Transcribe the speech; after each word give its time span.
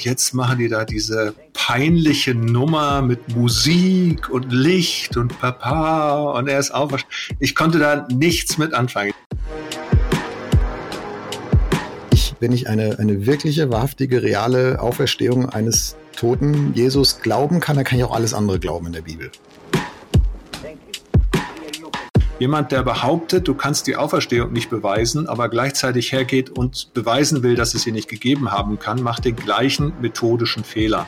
und 0.00 0.06
jetzt 0.06 0.32
machen 0.32 0.58
die 0.58 0.68
da 0.68 0.86
diese 0.86 1.34
peinliche 1.52 2.34
Nummer 2.34 3.02
mit 3.02 3.36
Musik 3.36 4.30
und 4.30 4.50
Licht 4.50 5.18
und 5.18 5.38
Papa 5.38 6.38
und 6.38 6.48
er 6.48 6.58
ist 6.58 6.70
auferstanden. 6.70 7.36
Ich 7.38 7.54
konnte 7.54 7.78
da 7.78 8.08
nichts 8.10 8.56
mit 8.56 8.72
anfangen. 8.72 9.12
Ich, 12.12 12.34
wenn 12.40 12.52
ich 12.52 12.66
eine, 12.66 12.98
eine 12.98 13.26
wirkliche, 13.26 13.70
wahrhaftige, 13.70 14.22
reale 14.22 14.80
Auferstehung 14.80 15.50
eines 15.50 15.96
toten 16.16 16.72
Jesus 16.74 17.20
glauben 17.20 17.60
kann, 17.60 17.76
dann 17.76 17.84
kann 17.84 17.98
ich 17.98 18.04
auch 18.04 18.14
alles 18.14 18.32
andere 18.32 18.58
glauben 18.58 18.86
in 18.86 18.94
der 18.94 19.02
Bibel. 19.02 19.30
Jemand, 22.40 22.72
der 22.72 22.82
behauptet, 22.82 23.46
du 23.46 23.54
kannst 23.54 23.86
die 23.86 23.96
Auferstehung 23.96 24.50
nicht 24.50 24.70
beweisen, 24.70 25.28
aber 25.28 25.50
gleichzeitig 25.50 26.10
hergeht 26.10 26.48
und 26.48 26.94
beweisen 26.94 27.42
will, 27.42 27.54
dass 27.54 27.74
es 27.74 27.82
sie 27.82 27.92
nicht 27.92 28.08
gegeben 28.08 28.50
haben 28.50 28.78
kann, 28.78 29.02
macht 29.02 29.26
den 29.26 29.36
gleichen 29.36 29.92
methodischen 30.00 30.64
Fehler. 30.64 31.06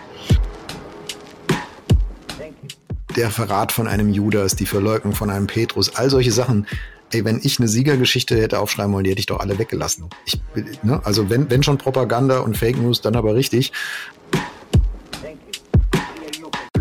Der 3.17 3.31
Verrat 3.31 3.73
von 3.73 3.87
einem 3.87 4.11
Judas, 4.11 4.57
die 4.57 4.67
Verleugnung 4.67 5.15
von 5.15 5.31
einem 5.31 5.47
Petrus, 5.47 5.97
all 5.97 6.11
solche 6.11 6.33
Sachen. 6.33 6.67
Ey, 7.13 7.25
wenn 7.25 7.41
ich 7.43 7.59
eine 7.59 7.69
Siegergeschichte 7.69 8.39
hätte 8.39 8.59
aufschreiben 8.59 8.93
wollen, 8.93 9.05
die 9.05 9.11
hätte 9.11 9.21
ich 9.21 9.27
doch 9.27 9.41
alle 9.41 9.59
weggelassen. 9.59 10.11
Ich, 10.27 10.39
ne? 10.83 11.01
Also 11.03 11.31
wenn, 11.31 11.49
wenn 11.49 11.63
schon 11.63 11.79
Propaganda 11.79 12.41
und 12.41 12.59
Fake 12.59 12.77
News, 12.77 13.01
dann 13.01 13.17
aber 13.17 13.35
richtig. 13.35 13.73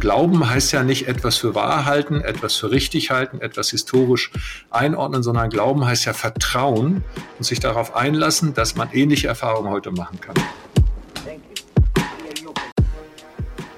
Glauben 0.02 0.50
heißt 0.50 0.72
ja 0.72 0.84
nicht 0.84 1.08
etwas 1.08 1.38
für 1.38 1.54
wahr 1.54 1.86
halten, 1.86 2.22
etwas 2.22 2.55
für 2.55 2.72
richtig 2.72 3.12
halten, 3.12 3.40
etwas 3.40 3.70
historisch 3.70 4.32
einordnen, 4.72 5.22
sondern 5.22 5.52
Glauben 5.52 5.86
heißt 5.86 6.05
ja 6.05 6.14
Vertrauen 6.14 7.04
und 7.38 7.46
sich 7.46 7.60
darauf 7.60 7.96
einlassen, 7.96 8.55
dass 8.55 8.76
man 8.76 8.90
ähnliche 8.91 9.27
Erfahrungen 9.27 9.70
heute 9.70 9.91
machen 9.91 10.20
kann. 10.20 10.34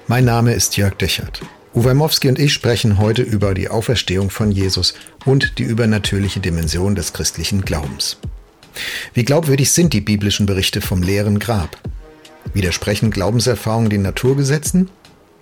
Mein 0.06 0.24
Name 0.24 0.54
ist 0.54 0.78
Jörg 0.78 0.94
Dechert. 0.94 1.42
Uwe 1.74 1.92
Mowski 1.92 2.28
und 2.28 2.38
ich 2.38 2.54
sprechen 2.54 2.96
heute 2.96 3.20
über 3.20 3.52
die 3.52 3.68
Auferstehung 3.68 4.30
von 4.30 4.50
Jesus 4.50 4.94
und 5.26 5.58
die 5.58 5.64
übernatürliche 5.64 6.40
Dimension 6.40 6.94
des 6.94 7.12
christlichen 7.12 7.66
Glaubens. 7.66 8.16
Wie 9.12 9.24
glaubwürdig 9.24 9.72
sind 9.72 9.92
die 9.92 10.00
biblischen 10.00 10.46
Berichte 10.46 10.80
vom 10.80 11.02
leeren 11.02 11.38
Grab? 11.38 11.76
Widersprechen 12.54 13.10
Glaubenserfahrungen 13.10 13.90
den 13.90 14.02
Naturgesetzen? 14.02 14.88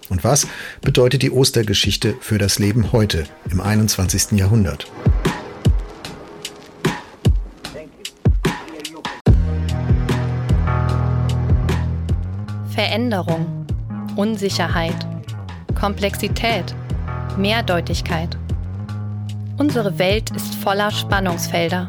Und 0.09 0.25
was 0.25 0.47
bedeutet 0.81 1.23
die 1.23 1.31
Ostergeschichte 1.31 2.15
für 2.21 2.39
das 2.39 2.59
Leben 2.59 2.93
heute 2.93 3.25
im 3.51 3.61
21. 3.61 4.33
Jahrhundert? 4.33 4.91
Veränderung, 12.75 13.67
Unsicherheit, 14.17 14.97
Komplexität, 15.79 16.75
Mehrdeutigkeit. 17.37 18.37
Unsere 19.59 19.99
Welt 19.99 20.31
ist 20.35 20.55
voller 20.57 20.91
Spannungsfelder. 20.91 21.87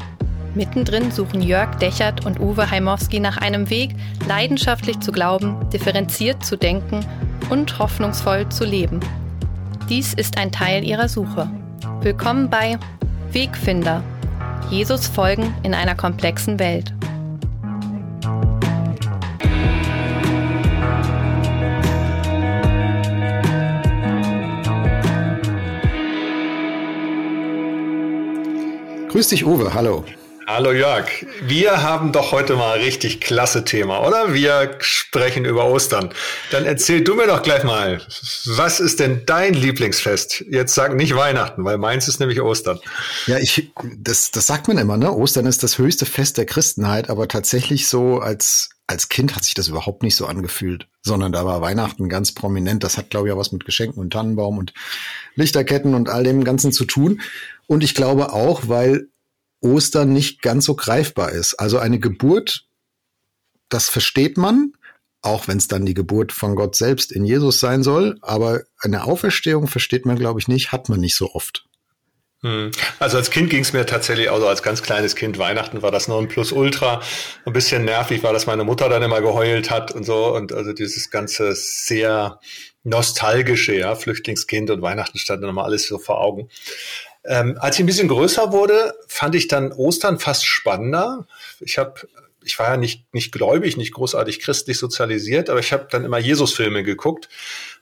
Mittendrin 0.55 1.09
suchen 1.11 1.42
Jörg 1.42 1.75
Dechert 1.75 2.25
und 2.25 2.39
Uwe 2.39 2.70
Heimowski 2.70 3.20
nach 3.20 3.38
einem 3.38 3.70
Weg, 3.70 3.95
leidenschaftlich 4.27 5.00
zu 5.00 5.11
glauben, 5.11 5.67
differenziert 5.72 6.45
zu 6.45 6.58
denken 6.58 7.03
und 7.49 7.80
hoffnungsvoll 7.80 8.49
zu 8.49 8.66
leben. 8.66 8.99
Dies 9.89 10.13
ist 10.13 10.38
ein 10.38 10.52
Teil 10.52 10.83
ihrer 10.83 11.09
Suche. 11.09 11.49
Willkommen 12.02 12.49
bei 12.49 12.77
Wegfinder. 13.31 14.03
Jesus 14.69 15.08
folgen 15.08 15.53
in 15.64 15.73
einer 15.73 15.95
komplexen 15.95 16.59
Welt. 16.59 16.94
Grüß 29.10 29.27
dich, 29.27 29.45
Uwe. 29.45 29.73
Hallo. 29.73 30.04
Hallo 30.55 30.71
Jörg, 30.71 31.08
wir 31.41 31.81
haben 31.81 32.11
doch 32.11 32.31
heute 32.31 32.55
mal 32.55 32.75
ein 32.75 32.83
richtig 32.83 33.19
klasse 33.19 33.65
Thema, 33.65 34.05
oder? 34.05 34.36
Wir 34.36 34.75
sprechen 34.81 35.45
über 35.45 35.65
Ostern. 35.65 36.14
Dann 36.52 36.65
erzähl 36.65 37.03
du 37.03 37.15
mir 37.15 37.25
doch 37.25 37.41
gleich 37.41 37.64
mal, 37.64 37.99
was 38.45 38.80
ist 38.80 38.99
denn 38.99 39.23
dein 39.25 39.55
Lieblingsfest? 39.55 40.45
Jetzt 40.47 40.75
sag 40.75 40.95
nicht 40.95 41.15
Weihnachten, 41.15 41.65
weil 41.65 41.80
meins 41.80 42.08
ist 42.08 42.19
nämlich 42.19 42.39
Ostern. 42.39 42.80
Ja, 43.25 43.39
ich, 43.39 43.71
das, 43.97 44.30
das 44.30 44.45
sagt 44.45 44.67
man 44.67 44.77
immer, 44.77 44.95
ne? 44.95 45.11
Ostern 45.11 45.47
ist 45.47 45.63
das 45.63 45.80
höchste 45.80 46.05
Fest 46.05 46.37
der 46.37 46.45
Christenheit, 46.45 47.09
aber 47.09 47.27
tatsächlich 47.27 47.87
so 47.87 48.19
als, 48.19 48.69
als 48.86 49.09
Kind 49.09 49.36
hat 49.36 49.45
sich 49.45 49.55
das 49.55 49.69
überhaupt 49.69 50.03
nicht 50.03 50.15
so 50.15 50.27
angefühlt, 50.27 50.86
sondern 51.02 51.31
da 51.31 51.47
war 51.47 51.61
Weihnachten 51.61 52.09
ganz 52.09 52.31
prominent. 52.31 52.83
Das 52.83 52.99
hat, 52.99 53.09
glaube 53.09 53.27
ich, 53.27 53.33
auch 53.33 53.39
was 53.39 53.53
mit 53.53 53.65
Geschenken 53.65 53.99
und 53.99 54.13
Tannenbaum 54.13 54.59
und 54.59 54.71
Lichterketten 55.33 55.95
und 55.95 56.09
all 56.09 56.23
dem 56.23 56.43
Ganzen 56.43 56.71
zu 56.71 56.86
tun. 56.86 57.21
Und 57.65 57.83
ich 57.83 57.95
glaube 57.95 58.33
auch, 58.33 58.67
weil 58.67 59.08
Ostern 59.63 60.13
nicht 60.13 60.41
ganz 60.41 60.65
so 60.65 60.75
greifbar 60.75 61.31
ist. 61.31 61.55
Also 61.55 61.79
eine 61.79 61.99
Geburt, 61.99 62.65
das 63.69 63.89
versteht 63.89 64.37
man, 64.37 64.73
auch 65.21 65.47
wenn 65.47 65.57
es 65.57 65.67
dann 65.67 65.85
die 65.85 65.93
Geburt 65.93 66.31
von 66.31 66.55
Gott 66.55 66.75
selbst 66.75 67.11
in 67.11 67.25
Jesus 67.25 67.59
sein 67.59 67.81
soll. 67.81 68.17
Aber 68.21 68.61
eine 68.79 69.05
Auferstehung 69.05 69.67
versteht 69.67 70.05
man, 70.05 70.17
glaube 70.17 70.39
ich, 70.39 70.47
nicht, 70.47 70.71
hat 70.71 70.89
man 70.89 70.99
nicht 70.99 71.15
so 71.15 71.31
oft. 71.33 71.65
Hm. 72.41 72.71
Also 72.99 73.17
als 73.17 73.31
Kind 73.31 73.49
ging 73.49 73.61
es 73.61 73.71
mir 73.71 73.85
tatsächlich, 73.85 74.29
also 74.29 74.47
als 74.47 74.61
ganz 74.61 74.83
kleines 74.83 75.15
Kind, 75.15 75.37
Weihnachten 75.37 75.81
war 75.81 75.91
das 75.91 76.09
nur 76.09 76.19
ein 76.19 76.27
Plus-Ultra. 76.27 77.01
Ein 77.45 77.53
bisschen 77.53 77.85
nervig 77.85 78.21
war, 78.21 78.33
dass 78.33 78.47
meine 78.47 78.65
Mutter 78.65 78.89
dann 78.89 79.01
immer 79.01 79.21
geheult 79.21 79.71
hat 79.71 79.91
und 79.91 80.03
so. 80.03 80.35
Und 80.35 80.51
also 80.51 80.73
dieses 80.73 81.09
ganze 81.09 81.55
sehr 81.55 82.39
nostalgische, 82.83 83.75
ja, 83.75 83.95
Flüchtlingskind 83.95 84.69
und 84.71 84.81
Weihnachten 84.81 85.17
stand 85.17 85.41
dann 85.41 85.51
immer 85.51 85.63
alles 85.63 85.87
so 85.87 85.97
vor 85.97 86.19
Augen. 86.19 86.49
Ähm, 87.26 87.58
als 87.60 87.76
ich 87.76 87.84
ein 87.84 87.86
bisschen 87.86 88.08
größer 88.08 88.52
wurde, 88.52 88.94
fand 89.08 89.36
ich 89.36 89.48
dann 89.48 89.72
Ostern 89.72 90.20
fast 90.20 90.45
spannender. 90.45 91.26
Ich 91.60 91.78
habe 91.78 92.02
ich 92.45 92.60
war 92.60 92.72
ja 92.72 92.78
nicht, 92.78 93.14
nicht 93.14 93.32
gläubig, 93.32 93.78
nicht 93.78 93.94
großartig 93.94 94.39
christlich 94.39 94.78
sozialisiert, 94.78 95.50
aber 95.50 95.60
ich 95.60 95.73
habe 95.73 95.88
dann 95.89 96.06
immer 96.06 96.17
Jesus-Filme 96.17 96.84
geguckt 96.84 97.30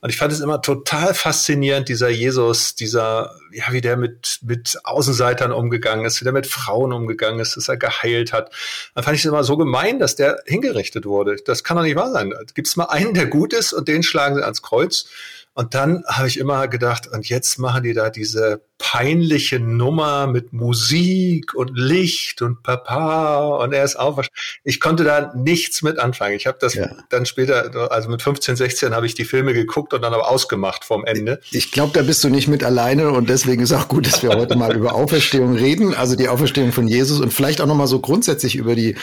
und 0.02 0.10
ich 0.10 0.18
fand 0.18 0.32
es 0.34 0.40
immer 0.40 0.62
total 0.62 1.14
faszinierend, 1.14 1.90
dieser 1.90 2.10
Jesus, 2.10 2.76
dieser, 2.76 3.36
ja, 3.52 3.66
wie 3.72 3.82
der 3.82 3.98
mit, 3.98 4.40
mit 4.44 4.80
Außenseitern 4.84 5.52
umgegangen 5.52 6.06
ist, 6.06 6.22
wie 6.22 6.24
der 6.24 6.34
mit 6.34 6.48
Frauen 6.48 6.92
umgegangen 6.92 7.40
ist, 7.40 7.58
dass 7.58 7.68
er 7.68 7.78
geheilt 7.78 8.34
hat. 8.34 8.52
Dann 8.96 9.04
fand 9.04 9.16
ich 9.16 9.22
es 9.22 9.30
immer 9.30 9.44
so 9.44 9.58
gemein, 9.58 10.00
dass 10.00 10.16
der 10.16 10.42
hingerichtet 10.46 11.06
wurde. 11.06 11.38
Das 11.46 11.64
kann 11.64 11.78
doch 11.78 11.84
nicht 11.84 11.96
wahr 11.96 12.12
sein. 12.12 12.34
Gibt 12.54 12.68
es 12.68 12.76
mal 12.76 12.86
einen, 12.86 13.14
der 13.14 13.28
gut 13.28 13.54
ist 13.54 13.74
und 13.74 13.88
den 13.88 14.04
schlagen 14.04 14.36
sie 14.36 14.44
ans 14.44 14.62
Kreuz? 14.62 15.06
Und 15.54 15.74
dann 15.74 16.04
habe 16.08 16.30
ich 16.30 16.38
immer 16.38 16.68
gedacht, 16.70 17.08
und 17.08 17.28
jetzt 17.28 17.60
machen 17.60 17.84
die 17.84 17.94
da 17.94 18.10
diese 18.10 18.62
peinliche 18.78 19.60
Nummer 19.60 20.26
mit 20.26 20.54
Musik 20.54 21.54
und 21.54 21.72
Licht 21.78 22.42
und 22.42 22.64
Papa 22.64 23.58
und 23.58 23.74
er 23.74 23.84
ist 23.84 23.98
auf. 23.98 24.26
Ich 24.64 24.80
konnte 24.80 25.04
da 25.04 25.34
nichts 25.36 25.82
mit 25.82 26.00
anfangen. 26.00 26.36
Ich 26.36 26.48
habe 26.48 26.58
das 26.60 26.74
ja. 26.74 26.90
dann 27.10 27.26
später, 27.26 27.92
also 27.92 28.10
mit 28.10 28.22
15, 28.22 28.56
16 28.56 28.96
habe 28.96 29.06
ich 29.06 29.14
die 29.14 29.26
Filme 29.26 29.54
geguckt 29.54 29.94
und 29.94 30.02
dann 30.02 30.14
aber 30.14 30.30
ausgemacht 30.30 30.84
vom 30.84 31.06
Ende. 31.06 31.42
Ich 31.52 31.72
glaube, 31.72 31.94
da 31.94 32.02
bist 32.02 32.24
du 32.24 32.30
nicht 32.30 32.48
mit 32.48 32.64
alleine 32.64 33.12
und 33.12 33.30
deswegen 33.30 33.62
ist 33.62 33.74
auch 33.74 33.88
gut, 33.88 34.08
dass 34.08 34.24
wir 34.24 34.30
heute 34.30 34.56
mal 34.56 34.76
über 34.76 34.96
Auferstehung 34.96 35.56
reden, 35.56 35.94
also 35.94 36.16
die 36.16 36.30
Auferstehung 36.30 36.72
von 36.72 36.88
Jesus 36.88 37.20
und 37.20 37.34
vielleicht 37.34 37.62
auch 37.62 37.68
nochmal 37.68 37.88
so 37.88 38.00
grundsätzlich 38.00 38.56
über 38.56 38.74
die, 38.74 38.96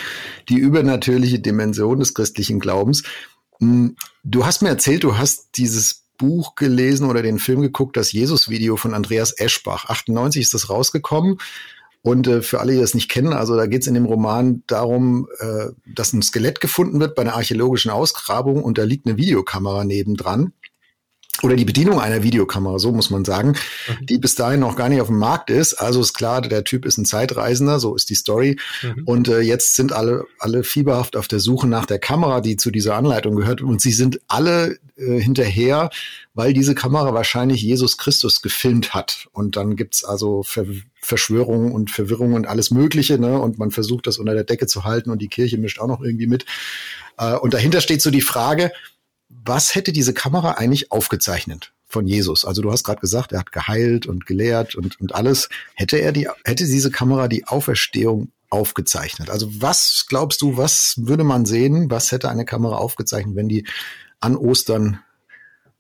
die 0.48 0.56
übernatürliche 0.56 1.38
Dimension 1.38 2.00
des 2.00 2.14
christlichen 2.14 2.58
Glaubens. 2.58 3.04
Hm, 3.60 3.97
du 4.25 4.47
hast 4.47 4.62
mir 4.62 4.70
erzählt, 4.70 5.04
du 5.04 5.19
hast 5.19 5.50
dieses 5.56 6.07
Buch 6.18 6.54
gelesen 6.54 7.08
oder 7.08 7.22
den 7.22 7.38
Film 7.38 7.62
geguckt, 7.62 7.96
das 7.96 8.12
Jesus-Video 8.12 8.76
von 8.76 8.92
Andreas 8.92 9.32
Eschbach. 9.38 9.86
98 9.88 10.42
ist 10.42 10.54
das 10.54 10.68
rausgekommen. 10.68 11.38
Und 12.02 12.26
äh, 12.26 12.42
für 12.42 12.60
alle, 12.60 12.74
die 12.74 12.80
das 12.80 12.94
nicht 12.94 13.08
kennen, 13.08 13.32
also 13.32 13.56
da 13.56 13.66
geht 13.66 13.82
es 13.82 13.88
in 13.88 13.94
dem 13.94 14.04
Roman 14.04 14.62
darum, 14.66 15.28
äh, 15.40 15.66
dass 15.86 16.12
ein 16.12 16.22
Skelett 16.22 16.60
gefunden 16.60 17.00
wird 17.00 17.14
bei 17.14 17.22
einer 17.22 17.34
archäologischen 17.34 17.90
Ausgrabung 17.90 18.62
und 18.62 18.78
da 18.78 18.84
liegt 18.84 19.06
eine 19.06 19.16
Videokamera 19.16 19.84
nebendran 19.84 20.52
oder 21.43 21.56
die 21.56 21.64
Bedienung 21.64 22.00
einer 22.00 22.23
Videokamera, 22.23 22.79
so 22.79 22.93
muss 22.93 23.11
man 23.11 23.25
sagen, 23.25 23.50
mhm. 23.50 24.06
die 24.06 24.19
bis 24.19 24.35
dahin 24.35 24.61
noch 24.61 24.76
gar 24.76 24.88
nicht 24.88 25.00
auf 25.00 25.08
dem 25.08 25.19
Markt 25.19 25.50
ist. 25.50 25.75
Also 25.75 26.00
ist 26.00 26.14
klar, 26.14 26.40
der 26.43 26.64
Typ 26.64 26.85
ist 26.85 26.99
ein 26.99 27.05
Zeitreisender, 27.05 27.79
so 27.79 27.94
ist 27.94 28.11
die 28.11 28.14
Story. 28.14 28.58
Mhm. 28.82 29.05
Und 29.05 29.29
äh, 29.29 29.40
jetzt 29.40 29.76
sind 29.76 29.93
alle, 29.93 30.25
alle 30.38 30.64
fieberhaft 30.64 31.17
auf 31.17 31.29
der 31.29 31.40
Suche 31.40 31.69
nach 31.69 31.87
der 31.87 31.99
Kamera, 31.99 32.40
die 32.40 32.56
zu 32.56 32.70
dieser 32.70 32.96
Anleitung 32.96 33.37
gehört. 33.37 33.61
Und 33.61 33.81
sie 33.81 33.93
sind 33.93 34.20
alle 34.26 34.79
äh, 34.96 35.20
hinterher, 35.20 35.90
weil 36.35 36.52
diese 36.52 36.75
Kamera 36.75 37.14
wahrscheinlich 37.14 37.62
Jesus 37.62 37.99
Christus 37.99 38.43
gefilmt 38.43 38.94
hat. 38.94 39.29
Und 39.32 39.56
dann 39.56 39.76
gibt's 39.76 40.05
also 40.05 40.43
Ver 40.43 40.67
Verschwörungen 41.00 41.70
und 41.70 41.93
Verwirrungen 41.93 42.34
und 42.34 42.49
alles 42.49 42.73
Mögliche. 42.73 43.19
Ne? 43.19 43.38
Und 43.38 43.58
man 43.58 43.70
versucht, 43.70 44.08
das 44.08 44.19
unter 44.19 44.34
der 44.34 44.43
Decke 44.43 44.67
zu 44.67 44.82
halten 44.82 45.11
und 45.11 45.23
die 45.23 45.29
Kirche 45.29 45.56
mischt 45.56 45.79
auch 45.79 45.87
noch 45.87 46.00
irgendwie 46.00 46.26
mit. 46.26 46.44
Äh, 47.17 47.34
und 47.34 47.55
dahinter 47.55 47.81
steht 47.81 48.02
so 48.02 48.11
die 48.11 48.20
Frage, 48.20 48.73
was 49.48 49.74
hätte 49.74 49.92
diese 49.92 50.14
Kamera 50.14 50.52
eigentlich 50.52 50.92
aufgezeichnet 50.92 51.72
von 51.86 52.06
Jesus? 52.06 52.44
Also 52.44 52.62
du 52.62 52.70
hast 52.70 52.84
gerade 52.84 53.00
gesagt, 53.00 53.32
er 53.32 53.40
hat 53.40 53.52
geheilt 53.52 54.06
und 54.06 54.26
gelehrt 54.26 54.74
und, 54.74 55.00
und 55.00 55.14
alles. 55.14 55.48
Hätte 55.74 55.98
er 55.98 56.12
die, 56.12 56.28
hätte 56.44 56.66
diese 56.66 56.90
Kamera 56.90 57.28
die 57.28 57.46
Auferstehung 57.46 58.30
aufgezeichnet? 58.50 59.30
Also 59.30 59.48
was 59.60 60.06
glaubst 60.08 60.42
du, 60.42 60.56
was 60.56 60.94
würde 60.98 61.24
man 61.24 61.46
sehen? 61.46 61.90
Was 61.90 62.12
hätte 62.12 62.28
eine 62.28 62.44
Kamera 62.44 62.76
aufgezeichnet, 62.76 63.34
wenn 63.36 63.48
die 63.48 63.66
an 64.20 64.36
Ostern, 64.36 65.00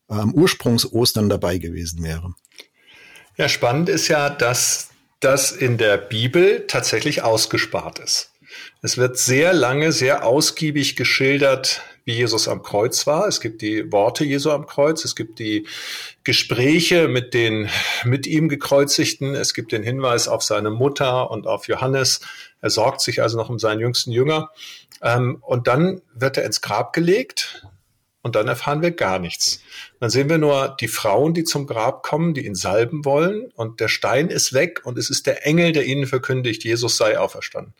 am 0.08 0.30
ähm, 0.30 0.34
Ursprungs-Ostern 0.34 1.28
dabei 1.28 1.58
gewesen 1.58 2.02
wäre. 2.02 2.34
Ja, 3.36 3.48
spannend 3.48 3.88
ist 3.88 4.08
ja, 4.08 4.30
dass 4.30 4.90
das 5.20 5.52
in 5.52 5.78
der 5.78 5.96
Bibel 5.96 6.66
tatsächlich 6.66 7.22
ausgespart 7.22 7.98
ist. 7.98 8.32
Es 8.82 8.96
wird 8.96 9.18
sehr 9.18 9.52
lange, 9.52 9.92
sehr 9.92 10.24
ausgiebig 10.24 10.96
geschildert, 10.96 11.82
wie 12.08 12.14
Jesus 12.14 12.48
am 12.48 12.62
Kreuz 12.62 13.06
war. 13.06 13.28
Es 13.28 13.38
gibt 13.38 13.60
die 13.60 13.92
Worte 13.92 14.24
Jesu 14.24 14.50
am 14.50 14.64
Kreuz, 14.64 15.04
es 15.04 15.14
gibt 15.14 15.38
die 15.38 15.66
Gespräche 16.24 17.06
mit 17.06 17.34
den 17.34 17.68
mit 18.02 18.26
ihm 18.26 18.48
gekreuzigten, 18.48 19.34
es 19.34 19.52
gibt 19.52 19.72
den 19.72 19.82
Hinweis 19.82 20.26
auf 20.26 20.42
seine 20.42 20.70
Mutter 20.70 21.30
und 21.30 21.46
auf 21.46 21.68
Johannes. 21.68 22.20
Er 22.62 22.70
sorgt 22.70 23.02
sich 23.02 23.20
also 23.20 23.36
noch 23.36 23.50
um 23.50 23.58
seinen 23.58 23.80
jüngsten 23.80 24.10
Jünger. 24.10 24.48
Ähm, 25.02 25.42
und 25.42 25.66
dann 25.66 26.00
wird 26.14 26.38
er 26.38 26.46
ins 26.46 26.62
Grab 26.62 26.94
gelegt 26.94 27.66
und 28.22 28.36
dann 28.36 28.48
erfahren 28.48 28.80
wir 28.80 28.92
gar 28.92 29.18
nichts. 29.18 29.60
Dann 30.00 30.08
sehen 30.08 30.30
wir 30.30 30.38
nur 30.38 30.76
die 30.80 30.88
Frauen, 30.88 31.34
die 31.34 31.44
zum 31.44 31.66
Grab 31.66 32.02
kommen, 32.02 32.32
die 32.32 32.46
ihn 32.46 32.54
salben 32.54 33.04
wollen 33.04 33.52
und 33.54 33.80
der 33.80 33.88
Stein 33.88 34.28
ist 34.30 34.54
weg 34.54 34.80
und 34.84 34.96
es 34.96 35.10
ist 35.10 35.26
der 35.26 35.46
Engel, 35.46 35.72
der 35.72 35.84
ihnen 35.84 36.06
verkündigt, 36.06 36.64
Jesus 36.64 36.96
sei 36.96 37.18
auferstanden. 37.18 37.74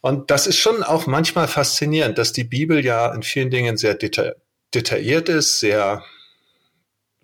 Und 0.00 0.30
das 0.30 0.46
ist 0.46 0.58
schon 0.58 0.82
auch 0.82 1.06
manchmal 1.06 1.48
faszinierend, 1.48 2.18
dass 2.18 2.32
die 2.32 2.44
Bibel 2.44 2.84
ja 2.84 3.12
in 3.12 3.22
vielen 3.22 3.50
Dingen 3.50 3.76
sehr 3.76 3.94
deta 3.94 4.32
detailliert 4.74 5.30
ist, 5.30 5.60
sehr 5.60 6.04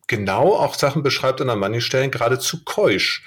genau 0.06 0.54
auch 0.54 0.74
Sachen 0.74 1.02
beschreibt 1.02 1.42
und 1.42 1.50
an 1.50 1.58
manchen 1.58 1.82
Stellen 1.82 2.10
geradezu 2.10 2.64
keusch. 2.64 3.22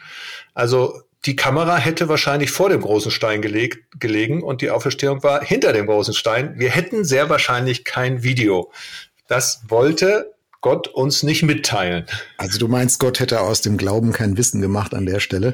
Also 0.55 1.01
die 1.25 1.35
Kamera 1.35 1.77
hätte 1.77 2.09
wahrscheinlich 2.09 2.51
vor 2.51 2.69
dem 2.69 2.81
großen 2.81 3.11
Stein 3.11 3.41
gelegt, 3.41 3.99
gelegen 3.99 4.41
und 4.41 4.61
die 4.61 4.71
Auferstehung 4.71 5.21
war 5.23 5.43
hinter 5.43 5.73
dem 5.73 5.85
großen 5.85 6.13
Stein. 6.13 6.55
Wir 6.57 6.71
hätten 6.71 7.03
sehr 7.03 7.29
wahrscheinlich 7.29 7.83
kein 7.83 8.23
Video. 8.23 8.71
Das 9.27 9.61
wollte 9.67 10.33
Gott 10.61 10.87
uns 10.87 11.23
nicht 11.23 11.43
mitteilen. 11.43 12.05
Also 12.37 12.57
du 12.57 12.67
meinst, 12.67 12.99
Gott 12.99 13.19
hätte 13.19 13.41
aus 13.41 13.61
dem 13.61 13.77
Glauben 13.77 14.11
kein 14.11 14.37
Wissen 14.37 14.61
gemacht 14.61 14.93
an 14.93 15.05
der 15.05 15.19
Stelle. 15.19 15.53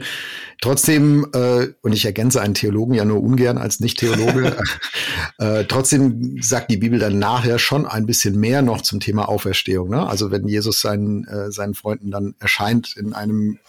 Trotzdem, 0.62 1.28
äh, 1.34 1.68
und 1.82 1.92
ich 1.92 2.06
ergänze 2.06 2.42
einen 2.42 2.54
Theologen 2.54 2.94
ja 2.94 3.04
nur 3.04 3.22
ungern 3.22 3.58
als 3.58 3.80
Nicht-Theologe, 3.80 4.58
äh, 5.40 5.66
trotzdem 5.66 6.42
sagt 6.42 6.72
die 6.72 6.78
Bibel 6.78 7.00
dann 7.00 7.20
nachher 7.20 7.60
schon 7.60 7.86
ein 7.86 8.06
bisschen 8.06 8.40
mehr 8.40 8.62
noch 8.62 8.82
zum 8.82 9.00
Thema 9.00 9.28
Auferstehung. 9.28 9.90
Ne? 9.90 10.08
Also 10.08 10.32
wenn 10.32 10.48
Jesus 10.48 10.80
seinen, 10.80 11.28
äh, 11.28 11.52
seinen 11.52 11.74
Freunden 11.74 12.10
dann 12.10 12.36
erscheint 12.40 12.96
in 12.96 13.14
einem 13.14 13.60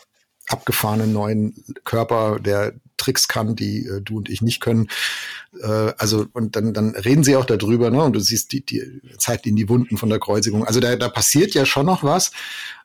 abgefahrenen 0.48 1.12
neuen 1.12 1.64
Körper, 1.84 2.38
der 2.38 2.74
Tricks 2.96 3.28
kann, 3.28 3.56
die 3.56 3.86
äh, 3.86 4.00
du 4.00 4.18
und 4.18 4.28
ich 4.28 4.42
nicht 4.42 4.60
können. 4.60 4.88
Äh, 5.60 5.92
also 5.98 6.26
und 6.32 6.56
dann, 6.56 6.72
dann 6.72 6.90
reden 6.90 7.24
sie 7.24 7.36
auch 7.36 7.44
darüber, 7.44 7.90
ne? 7.90 8.02
Und 8.02 8.14
du 8.14 8.20
siehst 8.20 8.52
die, 8.52 8.64
die 8.64 9.00
zeigt 9.18 9.46
ihnen 9.46 9.56
die 9.56 9.68
Wunden 9.68 9.96
von 9.96 10.08
der 10.08 10.20
Kreuzigung. 10.20 10.64
Also 10.64 10.80
da, 10.80 10.96
da 10.96 11.08
passiert 11.08 11.54
ja 11.54 11.66
schon 11.66 11.86
noch 11.86 12.02
was. 12.02 12.32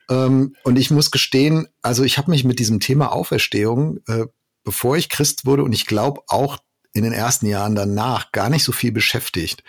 Ähm, 0.09 0.55
und 0.63 0.77
ich 0.77 0.91
muss 0.91 1.11
gestehen, 1.11 1.67
also 1.81 2.03
ich 2.03 2.17
habe 2.17 2.31
mich 2.31 2.43
mit 2.43 2.59
diesem 2.59 2.79
Thema 2.79 3.11
Auferstehung, 3.11 3.99
äh, 4.07 4.25
bevor 4.63 4.97
ich 4.97 5.09
Christ 5.09 5.45
wurde 5.45 5.63
und 5.63 5.73
ich 5.73 5.85
glaube 5.85 6.21
auch 6.27 6.57
in 6.93 7.03
den 7.03 7.13
ersten 7.13 7.45
Jahren 7.45 7.75
danach 7.75 8.31
gar 8.31 8.49
nicht 8.49 8.63
so 8.63 8.71
viel 8.71 8.91
beschäftigt. 8.91 9.63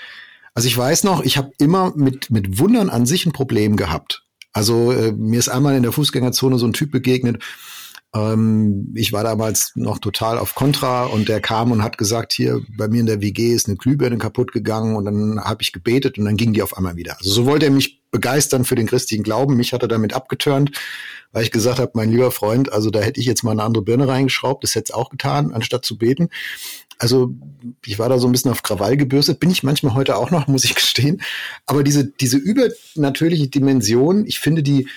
Also 0.55 0.67
ich 0.67 0.77
weiß 0.77 1.05
noch, 1.05 1.23
ich 1.23 1.37
habe 1.37 1.53
immer 1.59 1.93
mit 1.95 2.31
mit 2.31 2.59
Wundern 2.59 2.91
an 2.91 3.07
sich 3.07 3.27
ein 3.27 3.33
Problem 3.33 3.77
gehabt. 3.77 4.25
Also 4.53 4.91
äh, 4.91 5.13
mir 5.13 5.39
ist 5.39 5.49
einmal 5.49 5.77
in 5.77 5.83
der 5.83 5.93
Fußgängerzone 5.93 6.59
so 6.59 6.67
ein 6.67 6.73
Typ 6.73 6.91
begegnet, 6.91 7.43
ähm, 8.15 8.93
ich 8.97 9.13
war 9.13 9.23
damals 9.23 9.73
noch 9.77 9.99
total 9.99 10.39
auf 10.39 10.55
Kontra 10.55 11.05
und 11.05 11.29
der 11.29 11.41
kam 11.41 11.71
und 11.71 11.83
hat 11.83 11.97
gesagt, 11.97 12.33
hier 12.33 12.61
bei 12.77 12.89
mir 12.89 13.01
in 13.01 13.07
der 13.07 13.21
WG 13.21 13.53
ist 13.53 13.69
eine 13.69 13.77
Glühbirne 13.77 14.19
kaputt 14.19 14.53
gegangen 14.53 14.97
und 14.97 15.05
dann 15.05 15.41
habe 15.41 15.63
ich 15.63 15.73
gebetet 15.73 16.19
und 16.19 16.25
dann 16.25 16.37
ging 16.37 16.53
die 16.53 16.63
auf 16.63 16.77
einmal 16.77 16.97
wieder. 16.97 17.17
Also 17.19 17.31
so 17.31 17.47
wollte 17.47 17.67
er 17.67 17.73
mich 17.73 18.01
begeistern 18.11 18.65
für 18.65 18.75
den 18.75 18.87
christlichen 18.87 19.23
Glauben. 19.23 19.57
Mich 19.57 19.73
hat 19.73 19.83
er 19.83 19.89
damit 19.89 20.13
abgeturnt, 20.13 20.73
weil 21.33 21.45
ich 21.45 21.53
gesagt 21.53 21.79
habe, 21.79 21.93
mein 21.95 22.11
lieber 22.11 22.33
Freund, 22.33 22.73
also 22.73 22.91
da 22.91 23.01
hätte 23.01 23.21
ich 23.21 23.27
jetzt 23.27 23.45
mal 23.45 23.53
eine 23.53 23.63
andere 23.63 23.85
Birne 23.85 24.09
reingeschraubt, 24.09 24.65
das 24.65 24.75
hätte 24.75 24.93
es 24.93 24.95
auch 24.95 25.11
getan, 25.11 25.53
anstatt 25.53 25.85
zu 25.85 25.97
beten. 25.97 26.31
Also 26.99 27.33
ich 27.87 27.99
war 27.99 28.09
da 28.09 28.19
so 28.19 28.27
ein 28.27 28.33
bisschen 28.33 28.51
auf 28.51 28.63
Krawall 28.63 28.97
gebürstet, 28.97 29.41
bin 29.41 29.51
ich 29.51 29.63
manchmal 29.63 29.95
heute 29.95 30.17
auch 30.17 30.31
noch, 30.31 30.49
muss 30.49 30.65
ich 30.65 30.75
gestehen. 30.75 31.23
Aber 31.65 31.85
diese, 31.85 32.05
diese 32.05 32.37
übernatürliche 32.37 33.49
Dimension, 33.49 34.27
ich 34.27 34.41
finde 34.41 34.63
die, 34.63 34.89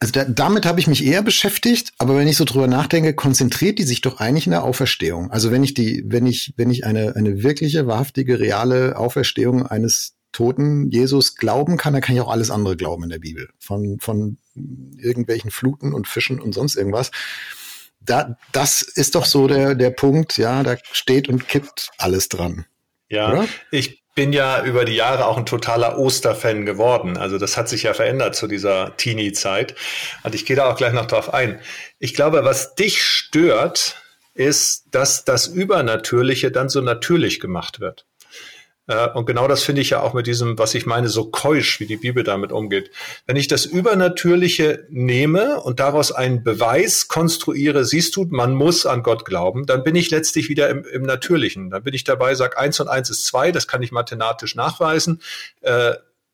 also 0.00 0.12
da, 0.12 0.24
damit 0.24 0.64
habe 0.64 0.80
ich 0.80 0.86
mich 0.86 1.04
eher 1.04 1.22
beschäftigt, 1.22 1.92
aber 1.98 2.16
wenn 2.16 2.26
ich 2.26 2.38
so 2.38 2.44
drüber 2.44 2.66
nachdenke, 2.66 3.14
konzentriert 3.14 3.78
die 3.78 3.82
sich 3.82 4.00
doch 4.00 4.18
eigentlich 4.18 4.46
in 4.46 4.52
der 4.52 4.64
Auferstehung. 4.64 5.30
Also 5.30 5.50
wenn 5.50 5.62
ich 5.62 5.74
die, 5.74 6.02
wenn 6.06 6.26
ich, 6.26 6.54
wenn 6.56 6.70
ich 6.70 6.86
eine, 6.86 7.14
eine 7.16 7.42
wirkliche, 7.42 7.86
wahrhaftige, 7.86 8.40
reale 8.40 8.96
Auferstehung 8.96 9.66
eines 9.66 10.16
toten 10.32 10.90
Jesus 10.90 11.34
glauben 11.34 11.76
kann, 11.76 11.92
dann 11.92 12.00
kann 12.00 12.14
ich 12.14 12.22
auch 12.22 12.30
alles 12.30 12.50
andere 12.50 12.76
glauben 12.76 13.02
in 13.04 13.10
der 13.10 13.18
Bibel. 13.18 13.50
Von, 13.58 13.98
von 14.00 14.38
irgendwelchen 14.96 15.50
Fluten 15.50 15.92
und 15.92 16.08
Fischen 16.08 16.40
und 16.40 16.54
sonst 16.54 16.76
irgendwas. 16.76 17.10
Da, 18.00 18.38
das 18.52 18.80
ist 18.80 19.16
doch 19.16 19.26
so 19.26 19.48
der, 19.48 19.74
der 19.74 19.90
Punkt, 19.90 20.38
ja, 20.38 20.62
da 20.62 20.76
steht 20.92 21.28
und 21.28 21.46
kippt 21.46 21.90
alles 21.98 22.30
dran. 22.30 22.64
Ja, 23.10 23.32
Oder? 23.32 23.48
ich 23.70 23.99
bin 24.14 24.32
ja 24.32 24.64
über 24.64 24.84
die 24.84 24.94
Jahre 24.96 25.26
auch 25.26 25.36
ein 25.36 25.46
totaler 25.46 25.98
Osterfan 25.98 26.66
geworden. 26.66 27.16
Also 27.16 27.38
das 27.38 27.56
hat 27.56 27.68
sich 27.68 27.84
ja 27.84 27.94
verändert 27.94 28.34
zu 28.34 28.46
dieser 28.46 28.96
Teenie-Zeit. 28.96 29.74
Und 30.24 30.34
ich 30.34 30.44
gehe 30.46 30.56
da 30.56 30.70
auch 30.70 30.76
gleich 30.76 30.92
noch 30.92 31.06
drauf 31.06 31.32
ein. 31.32 31.60
Ich 31.98 32.14
glaube, 32.14 32.44
was 32.44 32.74
dich 32.74 33.02
stört, 33.02 33.96
ist, 34.34 34.86
dass 34.90 35.24
das 35.24 35.46
Übernatürliche 35.46 36.50
dann 36.50 36.68
so 36.68 36.80
natürlich 36.80 37.40
gemacht 37.40 37.80
wird. 37.80 38.06
Äh, 38.90 39.08
und 39.10 39.26
genau 39.26 39.46
das 39.46 39.62
finde 39.62 39.82
ich 39.82 39.90
ja 39.90 40.02
auch 40.02 40.14
mit 40.14 40.26
diesem, 40.26 40.58
was 40.58 40.74
ich 40.74 40.84
meine, 40.84 41.08
so 41.08 41.30
keusch, 41.30 41.78
wie 41.78 41.86
die 41.86 41.96
Bibel 41.96 42.24
damit 42.24 42.50
umgeht. 42.50 42.90
Wenn 43.24 43.36
ich 43.36 43.46
das 43.46 43.64
Übernatürliche 43.64 44.84
nehme 44.90 45.60
und 45.60 45.78
daraus 45.78 46.10
einen 46.10 46.42
Beweis 46.42 47.06
konstruiere, 47.06 47.84
siehst 47.84 48.16
du, 48.16 48.26
man 48.28 48.52
muss 48.54 48.86
an 48.86 49.04
Gott 49.04 49.24
glauben, 49.24 49.64
dann 49.64 49.84
bin 49.84 49.94
ich 49.94 50.10
letztlich 50.10 50.48
wieder 50.48 50.68
im, 50.68 50.84
im 50.84 51.02
Natürlichen. 51.02 51.70
Dann 51.70 51.84
bin 51.84 51.94
ich 51.94 52.02
dabei, 52.02 52.34
sag 52.34 52.58
eins 52.58 52.80
und 52.80 52.88
eins 52.88 53.10
ist 53.10 53.24
zwei, 53.24 53.52
das 53.52 53.68
kann 53.68 53.82
ich 53.82 53.92
mathematisch 53.92 54.56
nachweisen. 54.56 55.22
Äh, 55.60 55.92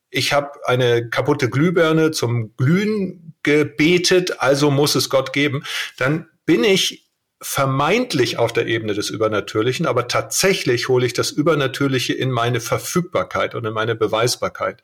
ich 0.08 0.32
habe 0.32 0.52
eine 0.64 1.10
kaputte 1.10 1.50
Glühbirne 1.50 2.10
zum 2.10 2.56
Glühen 2.56 3.34
gebetet, 3.42 4.40
also 4.40 4.70
muss 4.70 4.94
es 4.94 5.10
Gott 5.10 5.34
geben. 5.34 5.62
Dann 5.98 6.26
bin 6.46 6.64
ich 6.64 7.05
vermeintlich 7.48 8.38
auf 8.38 8.52
der 8.52 8.66
Ebene 8.66 8.92
des 8.92 9.08
Übernatürlichen, 9.08 9.86
aber 9.86 10.08
tatsächlich 10.08 10.88
hole 10.88 11.06
ich 11.06 11.12
das 11.12 11.30
Übernatürliche 11.30 12.12
in 12.12 12.32
meine 12.32 12.58
Verfügbarkeit 12.58 13.54
und 13.54 13.64
in 13.64 13.72
meine 13.72 13.94
Beweisbarkeit. 13.94 14.82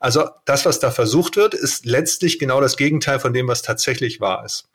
Also 0.00 0.30
das, 0.46 0.64
was 0.64 0.80
da 0.80 0.90
versucht 0.90 1.36
wird, 1.36 1.52
ist 1.52 1.84
letztlich 1.84 2.38
genau 2.38 2.62
das 2.62 2.78
Gegenteil 2.78 3.20
von 3.20 3.34
dem, 3.34 3.46
was 3.46 3.60
tatsächlich 3.60 4.22
wahr 4.22 4.42
ist. 4.46 4.68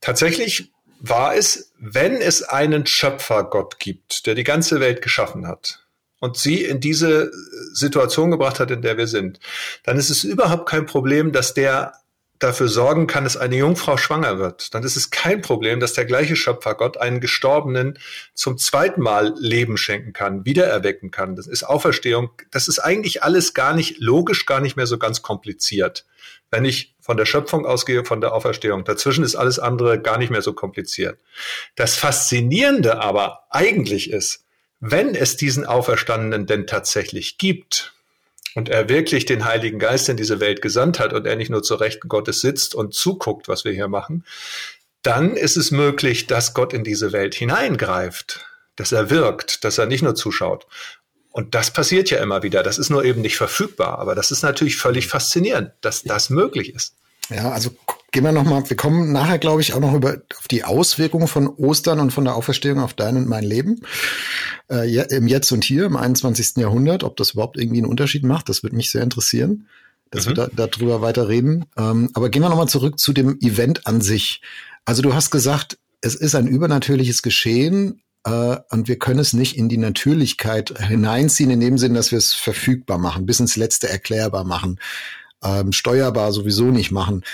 Tatsächlich 0.00 0.72
wahr 1.00 1.34
ist, 1.34 1.74
wenn 1.78 2.16
es 2.16 2.42
einen 2.42 2.86
Schöpfergott 2.86 3.78
gibt, 3.78 4.24
der 4.24 4.34
die 4.34 4.42
ganze 4.42 4.80
Welt 4.80 5.02
geschaffen 5.02 5.46
hat, 5.46 5.80
und 6.20 6.38
sie 6.38 6.64
in 6.64 6.80
diese 6.80 7.30
Situation 7.74 8.30
gebracht 8.30 8.58
hat, 8.58 8.70
in 8.70 8.80
der 8.80 8.96
wir 8.96 9.06
sind, 9.06 9.38
dann 9.82 9.98
ist 9.98 10.08
es 10.08 10.24
überhaupt 10.24 10.66
kein 10.66 10.86
Problem, 10.86 11.32
dass 11.32 11.52
der 11.52 11.92
dafür 12.38 12.68
sorgen 12.68 13.06
kann, 13.06 13.24
dass 13.24 13.36
eine 13.36 13.56
Jungfrau 13.56 13.96
schwanger 13.96 14.38
wird, 14.38 14.74
dann 14.74 14.82
ist 14.82 14.96
es 14.96 15.10
kein 15.10 15.40
Problem, 15.40 15.80
dass 15.80 15.92
der 15.92 16.04
gleiche 16.04 16.36
Schöpfer 16.36 16.74
Gott 16.74 16.96
einen 16.96 17.20
Gestorbenen 17.20 17.98
zum 18.34 18.58
zweiten 18.58 19.00
Mal 19.00 19.34
Leben 19.38 19.76
schenken 19.76 20.12
kann, 20.12 20.44
wiedererwecken 20.44 21.10
kann. 21.10 21.36
Das 21.36 21.46
ist 21.46 21.62
Auferstehung. 21.62 22.30
Das 22.50 22.68
ist 22.68 22.78
eigentlich 22.80 23.22
alles 23.22 23.54
gar 23.54 23.74
nicht 23.74 23.98
logisch, 23.98 24.46
gar 24.46 24.60
nicht 24.60 24.76
mehr 24.76 24.86
so 24.86 24.98
ganz 24.98 25.22
kompliziert. 25.22 26.04
Wenn 26.50 26.64
ich 26.64 26.94
von 27.04 27.18
der 27.18 27.26
Schöpfung 27.26 27.66
ausgehe, 27.66 28.04
von 28.04 28.22
der 28.22 28.32
Auferstehung. 28.32 28.84
Dazwischen 28.84 29.24
ist 29.24 29.36
alles 29.36 29.58
andere 29.58 30.00
gar 30.00 30.16
nicht 30.16 30.30
mehr 30.30 30.40
so 30.40 30.54
kompliziert. 30.54 31.18
Das 31.74 31.96
Faszinierende 31.96 33.02
aber 33.02 33.44
eigentlich 33.50 34.10
ist, 34.10 34.46
wenn 34.80 35.14
es 35.14 35.36
diesen 35.36 35.66
Auferstandenen 35.66 36.46
denn 36.46 36.66
tatsächlich 36.66 37.36
gibt, 37.36 37.93
und 38.54 38.68
er 38.68 38.88
wirklich 38.88 39.26
den 39.26 39.44
Heiligen 39.44 39.78
Geist 39.78 40.08
in 40.08 40.16
diese 40.16 40.40
Welt 40.40 40.62
gesandt 40.62 41.00
hat 41.00 41.12
und 41.12 41.26
er 41.26 41.36
nicht 41.36 41.50
nur 41.50 41.62
zur 41.62 41.80
Rechten 41.80 42.08
Gottes 42.08 42.40
sitzt 42.40 42.74
und 42.74 42.94
zuguckt, 42.94 43.48
was 43.48 43.64
wir 43.64 43.72
hier 43.72 43.88
machen, 43.88 44.24
dann 45.02 45.36
ist 45.36 45.56
es 45.56 45.70
möglich, 45.70 46.26
dass 46.26 46.54
Gott 46.54 46.72
in 46.72 46.84
diese 46.84 47.12
Welt 47.12 47.34
hineingreift, 47.34 48.46
dass 48.76 48.92
er 48.92 49.10
wirkt, 49.10 49.64
dass 49.64 49.78
er 49.78 49.86
nicht 49.86 50.02
nur 50.02 50.14
zuschaut. 50.14 50.66
Und 51.30 51.54
das 51.54 51.72
passiert 51.72 52.10
ja 52.10 52.22
immer 52.22 52.42
wieder. 52.44 52.62
Das 52.62 52.78
ist 52.78 52.90
nur 52.90 53.04
eben 53.04 53.20
nicht 53.20 53.36
verfügbar. 53.36 53.98
Aber 53.98 54.14
das 54.14 54.30
ist 54.30 54.42
natürlich 54.42 54.76
völlig 54.76 55.08
faszinierend, 55.08 55.72
dass 55.80 56.04
das 56.04 56.30
möglich 56.30 56.72
ist. 56.72 56.94
Ja, 57.28 57.50
also 57.50 57.70
gehen 58.14 58.22
wir 58.22 58.30
nochmal, 58.30 58.62
wir 58.70 58.76
kommen 58.76 59.10
nachher, 59.10 59.38
glaube 59.38 59.60
ich, 59.60 59.74
auch 59.74 59.80
noch 59.80 59.92
über 59.92 60.18
auf 60.38 60.46
die 60.46 60.62
Auswirkungen 60.62 61.26
von 61.26 61.48
Ostern 61.48 61.98
und 61.98 62.12
von 62.12 62.24
der 62.24 62.36
Auferstehung 62.36 62.78
auf 62.78 62.94
dein 62.94 63.16
und 63.16 63.28
mein 63.28 63.42
Leben. 63.42 63.80
Äh, 64.70 65.02
Im 65.16 65.26
Jetzt 65.26 65.50
und 65.50 65.64
Hier, 65.64 65.84
im 65.86 65.96
21. 65.96 66.58
Jahrhundert, 66.58 67.02
ob 67.02 67.16
das 67.16 67.32
überhaupt 67.32 67.58
irgendwie 67.58 67.78
einen 67.78 67.90
Unterschied 67.90 68.22
macht, 68.22 68.48
das 68.48 68.62
würde 68.62 68.76
mich 68.76 68.92
sehr 68.92 69.02
interessieren, 69.02 69.66
dass 70.12 70.26
mhm. 70.26 70.36
wir 70.36 70.48
da, 70.54 70.68
darüber 70.68 71.02
weiter 71.02 71.28
reden. 71.28 71.64
Ähm, 71.76 72.10
aber 72.14 72.30
gehen 72.30 72.40
wir 72.40 72.48
nochmal 72.48 72.68
zurück 72.68 73.00
zu 73.00 73.12
dem 73.12 73.36
Event 73.40 73.88
an 73.88 74.00
sich. 74.00 74.42
Also 74.84 75.02
du 75.02 75.12
hast 75.12 75.32
gesagt, 75.32 75.76
es 76.00 76.14
ist 76.14 76.36
ein 76.36 76.46
übernatürliches 76.46 77.20
Geschehen, 77.20 78.00
äh, 78.24 78.58
und 78.70 78.86
wir 78.86 78.96
können 78.96 79.18
es 79.18 79.32
nicht 79.32 79.58
in 79.58 79.68
die 79.68 79.76
Natürlichkeit 79.76 80.72
hineinziehen, 80.78 81.50
in 81.50 81.60
dem 81.60 81.78
Sinn, 81.78 81.94
dass 81.94 82.12
wir 82.12 82.18
es 82.18 82.32
verfügbar 82.32 82.98
machen, 82.98 83.26
bis 83.26 83.40
ins 83.40 83.56
Letzte 83.56 83.88
erklärbar 83.88 84.44
machen, 84.44 84.78
ähm, 85.42 85.72
steuerbar 85.72 86.32
sowieso 86.32 86.66
nicht 86.66 86.92
machen. 86.92 87.24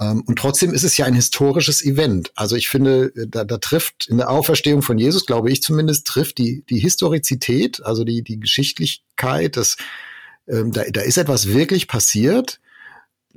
Ähm, 0.00 0.22
und 0.26 0.38
trotzdem 0.38 0.72
ist 0.72 0.84
es 0.84 0.96
ja 0.96 1.06
ein 1.06 1.14
historisches 1.14 1.84
Event. 1.84 2.32
Also 2.34 2.56
ich 2.56 2.68
finde, 2.68 3.12
da, 3.28 3.44
da 3.44 3.58
trifft 3.58 4.06
in 4.08 4.18
der 4.18 4.30
Auferstehung 4.30 4.82
von 4.82 4.98
Jesus, 4.98 5.26
glaube 5.26 5.50
ich 5.50 5.62
zumindest, 5.62 6.06
trifft 6.06 6.38
die, 6.38 6.64
die 6.68 6.78
Historizität, 6.78 7.84
also 7.84 8.04
die, 8.04 8.22
die 8.22 8.40
Geschichtlichkeit, 8.40 9.56
das, 9.56 9.76
ähm, 10.48 10.72
da, 10.72 10.84
da 10.90 11.00
ist 11.00 11.16
etwas 11.16 11.48
wirklich 11.48 11.88
passiert, 11.88 12.60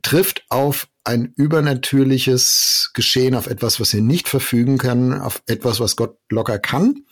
trifft 0.01 0.45
auf 0.49 0.87
ein 1.03 1.33
übernatürliches 1.35 2.91
Geschehen, 2.93 3.33
auf 3.33 3.47
etwas, 3.47 3.79
was 3.79 3.93
wir 3.93 4.01
nicht 4.01 4.27
verfügen 4.27 4.77
können, 4.77 5.13
auf 5.13 5.41
etwas, 5.47 5.79
was 5.79 5.95
Gott 5.95 6.17
locker 6.29 6.59
kann. 6.59 7.03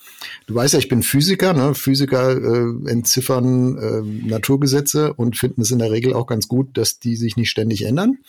Du 0.46 0.54
weißt 0.54 0.74
ja, 0.74 0.80
ich 0.80 0.88
bin 0.90 1.04
Physiker. 1.04 1.54
Ne? 1.54 1.74
Physiker 1.74 2.32
äh, 2.32 2.90
entziffern 2.92 3.78
äh, 3.78 4.28
Naturgesetze 4.28 5.14
und 5.14 5.36
finden 5.36 5.62
es 5.62 5.72
in 5.72 5.80
der 5.80 5.92
Regel 5.92 6.14
auch 6.14 6.28
ganz 6.28 6.48
gut, 6.48 6.78
dass 6.78 7.00
die 7.00 7.16
sich 7.16 7.38
nicht 7.38 7.50
ständig 7.50 7.84
ändern. 7.84 8.20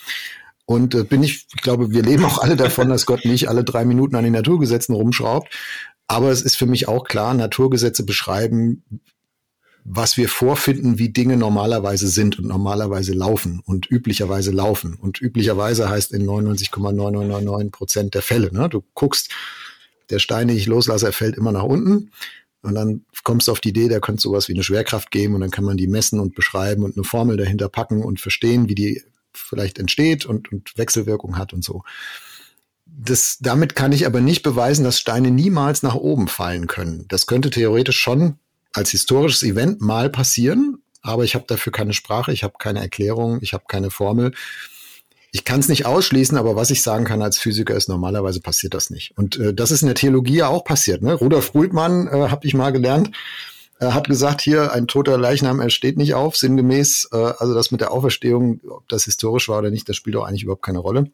Und 0.68 0.94
äh, 0.94 1.02
bin 1.02 1.22
ich, 1.22 1.46
ich 1.54 1.62
glaube, 1.62 1.92
wir 1.92 2.02
leben 2.02 2.26
auch 2.26 2.42
alle 2.42 2.54
davon, 2.54 2.90
dass 2.90 3.06
Gott 3.06 3.24
nicht 3.24 3.48
alle 3.48 3.64
drei 3.64 3.86
Minuten 3.86 4.16
an 4.16 4.24
den 4.24 4.34
Naturgesetzen 4.34 4.94
rumschraubt. 4.94 5.50
Aber 6.06 6.30
es 6.30 6.42
ist 6.42 6.56
für 6.56 6.66
mich 6.66 6.88
auch 6.88 7.04
klar, 7.04 7.32
Naturgesetze 7.32 8.04
beschreiben, 8.04 8.84
was 9.84 10.18
wir 10.18 10.28
vorfinden, 10.28 10.98
wie 10.98 11.08
Dinge 11.08 11.38
normalerweise 11.38 12.06
sind 12.08 12.38
und 12.38 12.48
normalerweise 12.48 13.14
laufen 13.14 13.62
und 13.64 13.90
üblicherweise 13.90 14.50
laufen. 14.50 14.92
Und 14.92 15.22
üblicherweise 15.22 15.88
heißt 15.88 16.12
in 16.12 16.28
99,9999 16.28 17.70
Prozent 17.70 18.14
der 18.14 18.20
Fälle. 18.20 18.52
Ne? 18.52 18.68
Du 18.68 18.84
guckst, 18.92 19.30
der 20.10 20.18
Stein, 20.18 20.48
den 20.48 20.58
ich 20.58 20.66
loslasse, 20.66 21.06
er 21.06 21.12
fällt 21.14 21.38
immer 21.38 21.52
nach 21.52 21.62
unten. 21.62 22.10
Und 22.60 22.74
dann 22.74 23.06
kommst 23.24 23.48
du 23.48 23.52
auf 23.52 23.60
die 23.60 23.70
Idee, 23.70 23.88
da 23.88 24.00
könnte 24.00 24.20
sowas 24.20 24.48
wie 24.48 24.52
eine 24.52 24.64
Schwerkraft 24.64 25.10
geben 25.10 25.34
und 25.34 25.40
dann 25.40 25.50
kann 25.50 25.64
man 25.64 25.78
die 25.78 25.86
messen 25.86 26.20
und 26.20 26.34
beschreiben 26.34 26.84
und 26.84 26.98
eine 26.98 27.04
Formel 27.04 27.38
dahinter 27.38 27.70
packen 27.70 28.02
und 28.02 28.20
verstehen, 28.20 28.68
wie 28.68 28.74
die 28.74 29.02
vielleicht 29.32 29.78
entsteht 29.78 30.26
und, 30.26 30.50
und 30.52 30.76
Wechselwirkung 30.76 31.38
hat 31.38 31.52
und 31.52 31.64
so. 31.64 31.82
Das, 32.86 33.38
damit 33.40 33.76
kann 33.76 33.92
ich 33.92 34.06
aber 34.06 34.20
nicht 34.20 34.42
beweisen, 34.42 34.84
dass 34.84 34.98
Steine 34.98 35.30
niemals 35.30 35.82
nach 35.82 35.94
oben 35.94 36.26
fallen 36.26 36.66
können. 36.66 37.04
Das 37.08 37.26
könnte 37.26 37.50
theoretisch 37.50 37.98
schon 37.98 38.38
als 38.72 38.90
historisches 38.90 39.42
Event 39.42 39.80
mal 39.80 40.10
passieren, 40.10 40.82
aber 41.02 41.24
ich 41.24 41.34
habe 41.34 41.44
dafür 41.46 41.72
keine 41.72 41.92
Sprache, 41.92 42.32
ich 42.32 42.44
habe 42.44 42.54
keine 42.58 42.80
Erklärung, 42.80 43.38
ich 43.42 43.52
habe 43.52 43.64
keine 43.68 43.90
Formel. 43.90 44.32
Ich 45.30 45.44
kann 45.44 45.60
es 45.60 45.68
nicht 45.68 45.84
ausschließen, 45.84 46.38
aber 46.38 46.56
was 46.56 46.70
ich 46.70 46.82
sagen 46.82 47.04
kann 47.04 47.22
als 47.22 47.38
Physiker 47.38 47.74
ist, 47.74 47.88
normalerweise 47.88 48.40
passiert 48.40 48.72
das 48.72 48.88
nicht. 48.88 49.16
Und 49.16 49.36
äh, 49.38 49.52
das 49.52 49.70
ist 49.70 49.82
in 49.82 49.88
der 49.88 49.94
Theologie 49.94 50.36
ja 50.36 50.48
auch 50.48 50.64
passiert. 50.64 51.02
Ne? 51.02 51.12
Rudolf 51.12 51.52
Bultmann, 51.52 52.08
äh, 52.08 52.30
habe 52.30 52.46
ich 52.46 52.54
mal 52.54 52.72
gelernt, 52.72 53.10
er 53.78 53.94
hat 53.94 54.08
gesagt, 54.08 54.40
hier 54.40 54.72
ein 54.72 54.86
toter 54.86 55.18
Leichnam, 55.18 55.60
er 55.60 55.70
steht 55.70 55.96
nicht 55.96 56.14
auf, 56.14 56.36
sinngemäß. 56.36 57.10
Äh, 57.12 57.16
also 57.16 57.54
das 57.54 57.70
mit 57.70 57.80
der 57.80 57.92
Auferstehung, 57.92 58.60
ob 58.68 58.88
das 58.88 59.04
historisch 59.04 59.48
war 59.48 59.58
oder 59.58 59.70
nicht, 59.70 59.88
das 59.88 59.96
spielt 59.96 60.16
doch 60.16 60.24
eigentlich 60.24 60.42
überhaupt 60.42 60.64
keine 60.64 60.78
Rolle. 60.78 61.10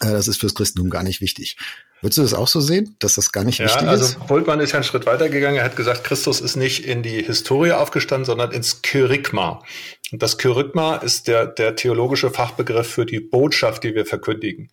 Äh, 0.00 0.12
das 0.12 0.28
ist 0.28 0.38
fürs 0.38 0.54
Christentum 0.54 0.90
gar 0.90 1.02
nicht 1.02 1.20
wichtig. 1.20 1.56
Würdest 2.00 2.18
du 2.18 2.22
das 2.22 2.34
auch 2.34 2.48
so 2.48 2.60
sehen, 2.60 2.96
dass 2.98 3.16
das 3.16 3.30
gar 3.30 3.44
nicht 3.44 3.58
ja, 3.58 3.66
wichtig 3.66 3.86
also 3.86 4.04
ist? 4.04 4.14
Also 4.16 4.26
Bultmann 4.26 4.60
ist 4.60 4.70
ja 4.70 4.76
einen 4.76 4.84
Schritt 4.84 5.04
weitergegangen. 5.04 5.58
Er 5.58 5.64
hat 5.64 5.76
gesagt, 5.76 6.04
Christus 6.04 6.40
ist 6.40 6.56
nicht 6.56 6.86
in 6.86 7.02
die 7.02 7.22
Historie 7.22 7.72
aufgestanden, 7.72 8.24
sondern 8.24 8.52
ins 8.52 8.80
Kyrigma. 8.82 9.62
Und 10.10 10.22
das 10.22 10.38
Kyrigma 10.38 10.96
ist 10.96 11.28
der, 11.28 11.46
der 11.46 11.76
theologische 11.76 12.30
Fachbegriff 12.30 12.88
für 12.88 13.04
die 13.04 13.20
Botschaft, 13.20 13.84
die 13.84 13.94
wir 13.94 14.06
verkündigen. 14.06 14.70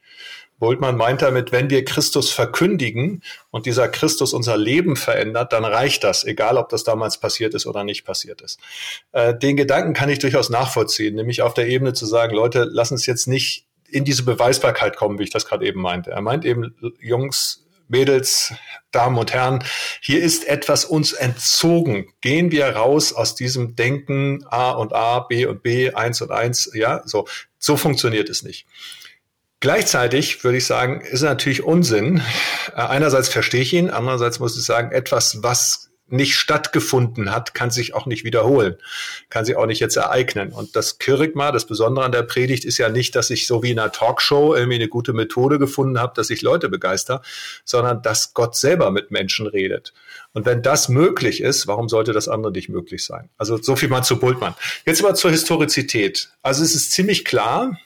Bultmann 0.59 0.97
meint 0.97 1.21
damit, 1.21 1.51
wenn 1.51 1.69
wir 1.69 1.85
Christus 1.85 2.31
verkündigen 2.31 3.23
und 3.51 3.65
dieser 3.65 3.87
Christus 3.87 4.33
unser 4.33 4.57
Leben 4.57 4.95
verändert, 4.95 5.53
dann 5.53 5.65
reicht 5.65 6.03
das, 6.03 6.23
egal 6.23 6.57
ob 6.57 6.69
das 6.69 6.83
damals 6.83 7.19
passiert 7.19 7.53
ist 7.53 7.65
oder 7.65 7.83
nicht 7.83 8.05
passiert 8.05 8.41
ist. 8.41 8.59
Äh, 9.11 9.37
den 9.37 9.55
Gedanken 9.55 9.93
kann 9.93 10.09
ich 10.09 10.19
durchaus 10.19 10.49
nachvollziehen, 10.49 11.15
nämlich 11.15 11.41
auf 11.41 11.53
der 11.53 11.67
Ebene 11.67 11.93
zu 11.93 12.05
sagen, 12.05 12.35
Leute, 12.35 12.67
lass 12.69 12.91
uns 12.91 13.05
jetzt 13.05 13.27
nicht 13.27 13.65
in 13.89 14.03
diese 14.03 14.23
Beweisbarkeit 14.23 14.97
kommen, 14.97 15.19
wie 15.19 15.23
ich 15.23 15.29
das 15.29 15.45
gerade 15.45 15.65
eben 15.65 15.81
meinte. 15.81 16.11
Er 16.11 16.21
meint 16.21 16.43
eben, 16.43 16.75
Jungs, 16.99 17.65
Mädels, 17.87 18.53
Damen 18.91 19.17
und 19.17 19.33
Herren, 19.33 19.63
hier 20.01 20.21
ist 20.21 20.47
etwas 20.47 20.83
uns 20.85 21.13
entzogen. 21.13 22.07
Gehen 22.21 22.51
wir 22.51 22.67
raus 22.67 23.13
aus 23.13 23.35
diesem 23.35 23.75
Denken 23.75 24.43
A 24.49 24.71
und 24.71 24.93
A, 24.93 25.19
B 25.19 25.45
und 25.45 25.63
B, 25.63 25.93
eins 25.93 26.21
und 26.21 26.31
eins, 26.31 26.69
ja, 26.73 27.01
so. 27.05 27.27
So 27.59 27.75
funktioniert 27.75 28.29
es 28.29 28.43
nicht. 28.43 28.67
Gleichzeitig 29.59 30.43
würde 30.43 30.57
ich 30.57 30.65
sagen, 30.65 31.01
ist 31.01 31.23
natürlich 31.23 31.63
Unsinn. 31.63 32.21
Äh, 32.75 32.81
einerseits 32.81 33.29
verstehe 33.29 33.61
ich 33.61 33.73
ihn, 33.73 33.89
andererseits 33.89 34.39
muss 34.39 34.57
ich 34.57 34.63
sagen, 34.63 34.91
etwas, 34.91 35.41
was 35.41 35.87
nicht 36.09 36.35
stattgefunden 36.35 37.31
hat, 37.31 37.53
kann 37.53 37.69
sich 37.69 37.93
auch 37.93 38.05
nicht 38.05 38.23
wiederholen, 38.23 38.77
kann 39.29 39.45
sich 39.45 39.57
auch 39.57 39.65
nicht 39.65 39.79
jetzt 39.79 39.97
ereignen. 39.97 40.53
Und 40.53 40.75
das 40.75 40.99
Kirigma, 40.99 41.51
das 41.51 41.65
Besondere 41.65 42.05
an 42.05 42.11
der 42.11 42.23
Predigt 42.23 42.65
ist 42.65 42.77
ja 42.77 42.89
nicht, 42.89 43.15
dass 43.15 43.29
ich 43.29 43.45
so 43.45 43.61
wie 43.61 43.71
in 43.71 43.79
einer 43.79 43.91
Talkshow 43.91 44.55
irgendwie 44.55 44.75
eine 44.75 44.87
gute 44.87 45.13
Methode 45.13 45.59
gefunden 45.59 45.99
habe, 45.99 46.13
dass 46.15 46.29
ich 46.29 46.41
Leute 46.41 46.69
begeister, 46.69 47.21
sondern 47.65 48.01
dass 48.01 48.33
Gott 48.33 48.55
selber 48.55 48.91
mit 48.91 49.11
Menschen 49.11 49.47
redet. 49.47 49.93
Und 50.33 50.45
wenn 50.45 50.61
das 50.61 50.87
möglich 50.87 51.41
ist, 51.41 51.67
warum 51.67 51.89
sollte 51.89 52.13
das 52.13 52.29
andere 52.29 52.51
nicht 52.51 52.69
möglich 52.69 53.03
sein? 53.03 53.29
Also 53.37 53.57
so 53.57 53.75
viel 53.75 53.89
mal 53.89 54.03
zu 54.03 54.17
Bultmann. 54.17 54.55
Jetzt 54.85 55.03
aber 55.03 55.15
zur 55.15 55.31
Historizität. 55.31 56.29
Also 56.41 56.63
es 56.63 56.73
ist 56.73 56.91
ziemlich 56.91 57.25
klar, 57.25 57.77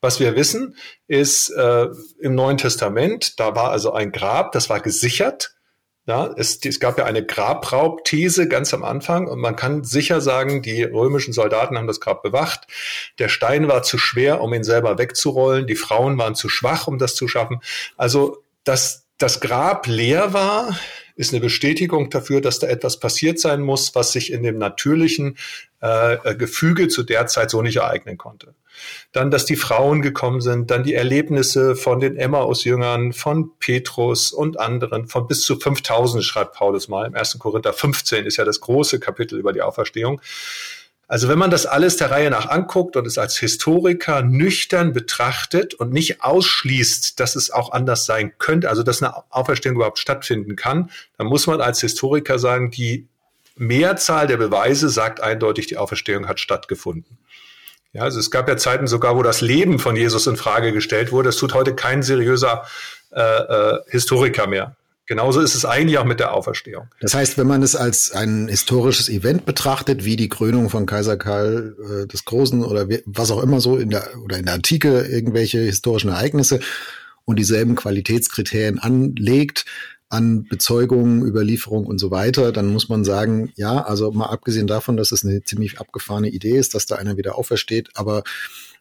was 0.00 0.20
wir 0.20 0.36
wissen, 0.36 0.76
ist 1.06 1.50
äh, 1.50 1.88
im 2.20 2.34
Neuen 2.34 2.58
Testament, 2.58 3.38
da 3.38 3.54
war 3.54 3.70
also 3.70 3.92
ein 3.92 4.12
Grab, 4.12 4.52
das 4.52 4.70
war 4.70 4.80
gesichert. 4.80 5.54
Ja, 6.06 6.34
es, 6.36 6.58
es 6.64 6.80
gab 6.80 6.98
ja 6.98 7.04
eine 7.04 7.24
Grabraubthese 7.24 8.48
ganz 8.48 8.74
am 8.74 8.82
Anfang 8.82 9.28
und 9.28 9.38
man 9.38 9.54
kann 9.54 9.84
sicher 9.84 10.20
sagen, 10.20 10.62
die 10.62 10.82
römischen 10.82 11.32
Soldaten 11.32 11.76
haben 11.76 11.86
das 11.86 12.00
Grab 12.00 12.22
bewacht. 12.22 12.66
Der 13.18 13.28
Stein 13.28 13.68
war 13.68 13.82
zu 13.82 13.98
schwer, 13.98 14.40
um 14.40 14.52
ihn 14.54 14.64
selber 14.64 14.98
wegzurollen. 14.98 15.66
Die 15.66 15.76
Frauen 15.76 16.18
waren 16.18 16.34
zu 16.34 16.48
schwach, 16.48 16.86
um 16.86 16.98
das 16.98 17.14
zu 17.14 17.28
schaffen. 17.28 17.60
Also, 17.96 18.42
dass 18.64 19.06
das 19.18 19.40
Grab 19.40 19.86
leer 19.86 20.32
war, 20.32 20.76
ist 21.20 21.32
eine 21.32 21.40
Bestätigung 21.40 22.10
dafür, 22.10 22.40
dass 22.40 22.58
da 22.58 22.66
etwas 22.66 22.98
passiert 22.98 23.38
sein 23.38 23.60
muss, 23.60 23.94
was 23.94 24.12
sich 24.12 24.32
in 24.32 24.42
dem 24.42 24.58
natürlichen 24.58 25.36
äh, 25.80 26.34
Gefüge 26.34 26.88
zu 26.88 27.02
der 27.02 27.26
Zeit 27.26 27.50
so 27.50 27.62
nicht 27.62 27.76
ereignen 27.76 28.18
konnte 28.18 28.54
dann, 29.12 29.30
dass 29.30 29.44
die 29.44 29.56
Frauen 29.56 30.02
gekommen 30.02 30.40
sind, 30.40 30.70
dann 30.70 30.84
die 30.84 30.94
Erlebnisse 30.94 31.76
von 31.76 32.00
den 32.00 32.16
Emmaus-Jüngern, 32.16 33.12
von 33.12 33.52
Petrus 33.58 34.32
und 34.32 34.58
anderen, 34.58 35.06
von 35.06 35.26
bis 35.26 35.42
zu 35.42 35.58
5000 35.58 36.24
schreibt 36.24 36.54
Paulus 36.54 36.88
mal. 36.88 37.06
Im 37.06 37.14
1. 37.14 37.38
Korinther 37.38 37.72
15 37.72 38.26
ist 38.26 38.36
ja 38.36 38.44
das 38.44 38.60
große 38.60 39.00
Kapitel 39.00 39.38
über 39.38 39.52
die 39.52 39.62
Auferstehung. 39.62 40.20
Also 41.10 41.26
wenn 41.26 41.40
man 41.40 41.50
das 41.50 41.66
alles 41.66 41.96
der 41.96 42.12
Reihe 42.12 42.30
nach 42.30 42.48
anguckt 42.48 42.94
und 42.94 43.04
es 43.04 43.18
als 43.18 43.36
Historiker 43.36 44.22
nüchtern 44.22 44.92
betrachtet 44.92 45.74
und 45.74 45.92
nicht 45.92 46.22
ausschließt, 46.22 47.18
dass 47.18 47.34
es 47.34 47.50
auch 47.50 47.72
anders 47.72 48.06
sein 48.06 48.32
könnte, 48.38 48.68
also 48.68 48.84
dass 48.84 49.02
eine 49.02 49.14
Auferstehung 49.28 49.74
überhaupt 49.74 49.98
stattfinden 49.98 50.54
kann, 50.54 50.88
dann 51.18 51.26
muss 51.26 51.48
man 51.48 51.60
als 51.60 51.80
Historiker 51.80 52.38
sagen, 52.38 52.70
die 52.70 53.08
Mehrzahl 53.56 54.28
der 54.28 54.36
Beweise 54.36 54.88
sagt 54.88 55.20
eindeutig, 55.20 55.66
die 55.66 55.78
Auferstehung 55.78 56.28
hat 56.28 56.38
stattgefunden. 56.38 57.18
Ja, 57.92 58.02
also 58.02 58.20
es 58.20 58.30
gab 58.30 58.48
ja 58.48 58.56
Zeiten 58.56 58.86
sogar, 58.86 59.16
wo 59.16 59.24
das 59.24 59.40
Leben 59.40 59.80
von 59.80 59.96
Jesus 59.96 60.28
in 60.28 60.36
Frage 60.36 60.72
gestellt 60.72 61.10
wurde. 61.10 61.30
Das 61.30 61.38
tut 61.38 61.54
heute 61.54 61.74
kein 61.74 62.04
seriöser 62.04 62.66
äh, 63.10 63.20
äh, 63.20 63.80
Historiker 63.88 64.46
mehr. 64.46 64.76
Genauso 65.10 65.40
ist 65.40 65.56
es 65.56 65.64
eigentlich 65.64 65.98
auch 65.98 66.04
mit 66.04 66.20
der 66.20 66.32
Auferstehung. 66.34 66.86
Das 67.00 67.14
heißt, 67.14 67.36
wenn 67.36 67.48
man 67.48 67.64
es 67.64 67.74
als 67.74 68.12
ein 68.12 68.46
historisches 68.46 69.08
Event 69.08 69.44
betrachtet, 69.44 70.04
wie 70.04 70.14
die 70.14 70.28
Krönung 70.28 70.70
von 70.70 70.86
Kaiser 70.86 71.16
Karl 71.16 71.74
äh, 72.04 72.06
des 72.06 72.24
Großen 72.24 72.62
oder 72.62 72.86
was 73.06 73.32
auch 73.32 73.42
immer 73.42 73.60
so 73.60 73.76
in 73.76 73.90
der 73.90 74.06
oder 74.22 74.38
in 74.38 74.44
der 74.44 74.54
Antike 74.54 75.00
irgendwelche 75.00 75.58
historischen 75.58 76.10
Ereignisse 76.10 76.60
und 77.24 77.40
dieselben 77.40 77.74
Qualitätskriterien 77.74 78.78
anlegt, 78.78 79.64
an 80.10 80.44
Bezeugungen, 80.44 81.26
Überlieferung 81.26 81.86
und 81.86 81.98
so 81.98 82.12
weiter, 82.12 82.52
dann 82.52 82.68
muss 82.68 82.88
man 82.88 83.02
sagen, 83.02 83.52
ja, 83.56 83.82
also 83.82 84.12
mal 84.12 84.26
abgesehen 84.26 84.68
davon, 84.68 84.96
dass 84.96 85.10
es 85.10 85.24
eine 85.24 85.42
ziemlich 85.42 85.80
abgefahrene 85.80 86.28
Idee 86.28 86.56
ist, 86.56 86.74
dass 86.74 86.86
da 86.86 86.94
einer 86.94 87.16
wieder 87.16 87.34
aufersteht, 87.34 87.88
aber 87.94 88.22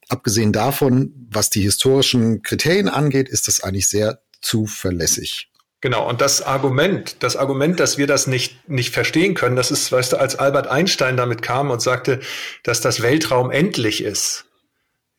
abgesehen 0.10 0.54
davon, 0.54 1.12
was 1.32 1.50
die 1.50 1.62
historischen 1.62 2.44
Kriterien 2.44 2.88
angeht, 2.88 3.30
ist 3.30 3.48
das 3.48 3.64
eigentlich 3.64 3.88
sehr 3.88 4.22
zuverlässig. 4.42 5.49
Genau, 5.82 6.10
und 6.10 6.20
das 6.20 6.42
Argument, 6.42 7.24
das 7.24 7.38
Argument, 7.38 7.80
dass 7.80 7.98
wir 7.98 8.06
das 8.06 8.28
nicht, 8.28 8.68
nicht 8.70 8.94
verstehen 8.94 9.34
können, 9.34 9.56
das 9.56 9.72
ist, 9.72 9.92
weißt 9.92 10.14
du, 10.14 10.18
als 10.18 10.38
Albert 10.38 10.68
Einstein 10.68 11.16
damit 11.16 11.42
kam 11.42 11.72
und 11.72 11.82
sagte, 11.82 12.20
dass 12.64 12.82
das 12.82 13.02
Weltraum 13.02 13.50
endlich 13.50 14.04
ist, 14.04 14.46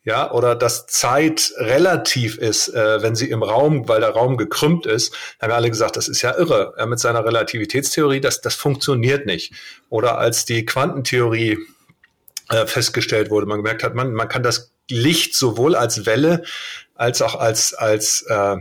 ja, 0.03 0.31
oder 0.33 0.55
dass 0.55 0.87
Zeit 0.87 1.53
relativ 1.57 2.39
ist, 2.39 2.69
äh, 2.69 3.03
wenn 3.03 3.15
sie 3.15 3.31
im 3.31 3.43
Raum, 3.43 3.89
weil 3.89 4.01
der 4.01 4.11
Raum 4.11 4.37
gekrümmt 4.37 4.87
ist, 4.87 5.15
haben 5.41 5.53
alle 5.53 5.71
gesagt, 5.71 5.97
das 5.97 6.09
ist 6.09 6.23
ja 6.23 6.37
irre. 6.37 6.75
Ja, 6.79 6.87
mit 6.87 6.99
seiner 6.99 7.25
Relativitätstheorie, 7.25 8.21
das, 8.21 8.41
das 8.41 8.55
funktioniert 8.55 9.27
nicht. 9.27 9.53
Oder 9.91 10.19
als 10.19 10.47
die 10.47 10.65
Quantentheorie 10.65 11.59
äh, 12.49 12.67
festgestellt 12.67 13.31
wurde, 13.31 13.47
man 13.47 13.59
gemerkt 13.59 13.83
hat, 13.83 13.95
man, 13.95 14.13
man 14.13 14.29
kann 14.29 14.43
das 14.43 14.73
Licht 14.89 15.37
sowohl 15.37 15.75
als 15.75 16.07
Welle 16.07 16.45
als 16.95 17.23
auch 17.23 17.35
als, 17.35 17.73
als 17.73 18.23
äh, 18.23 18.57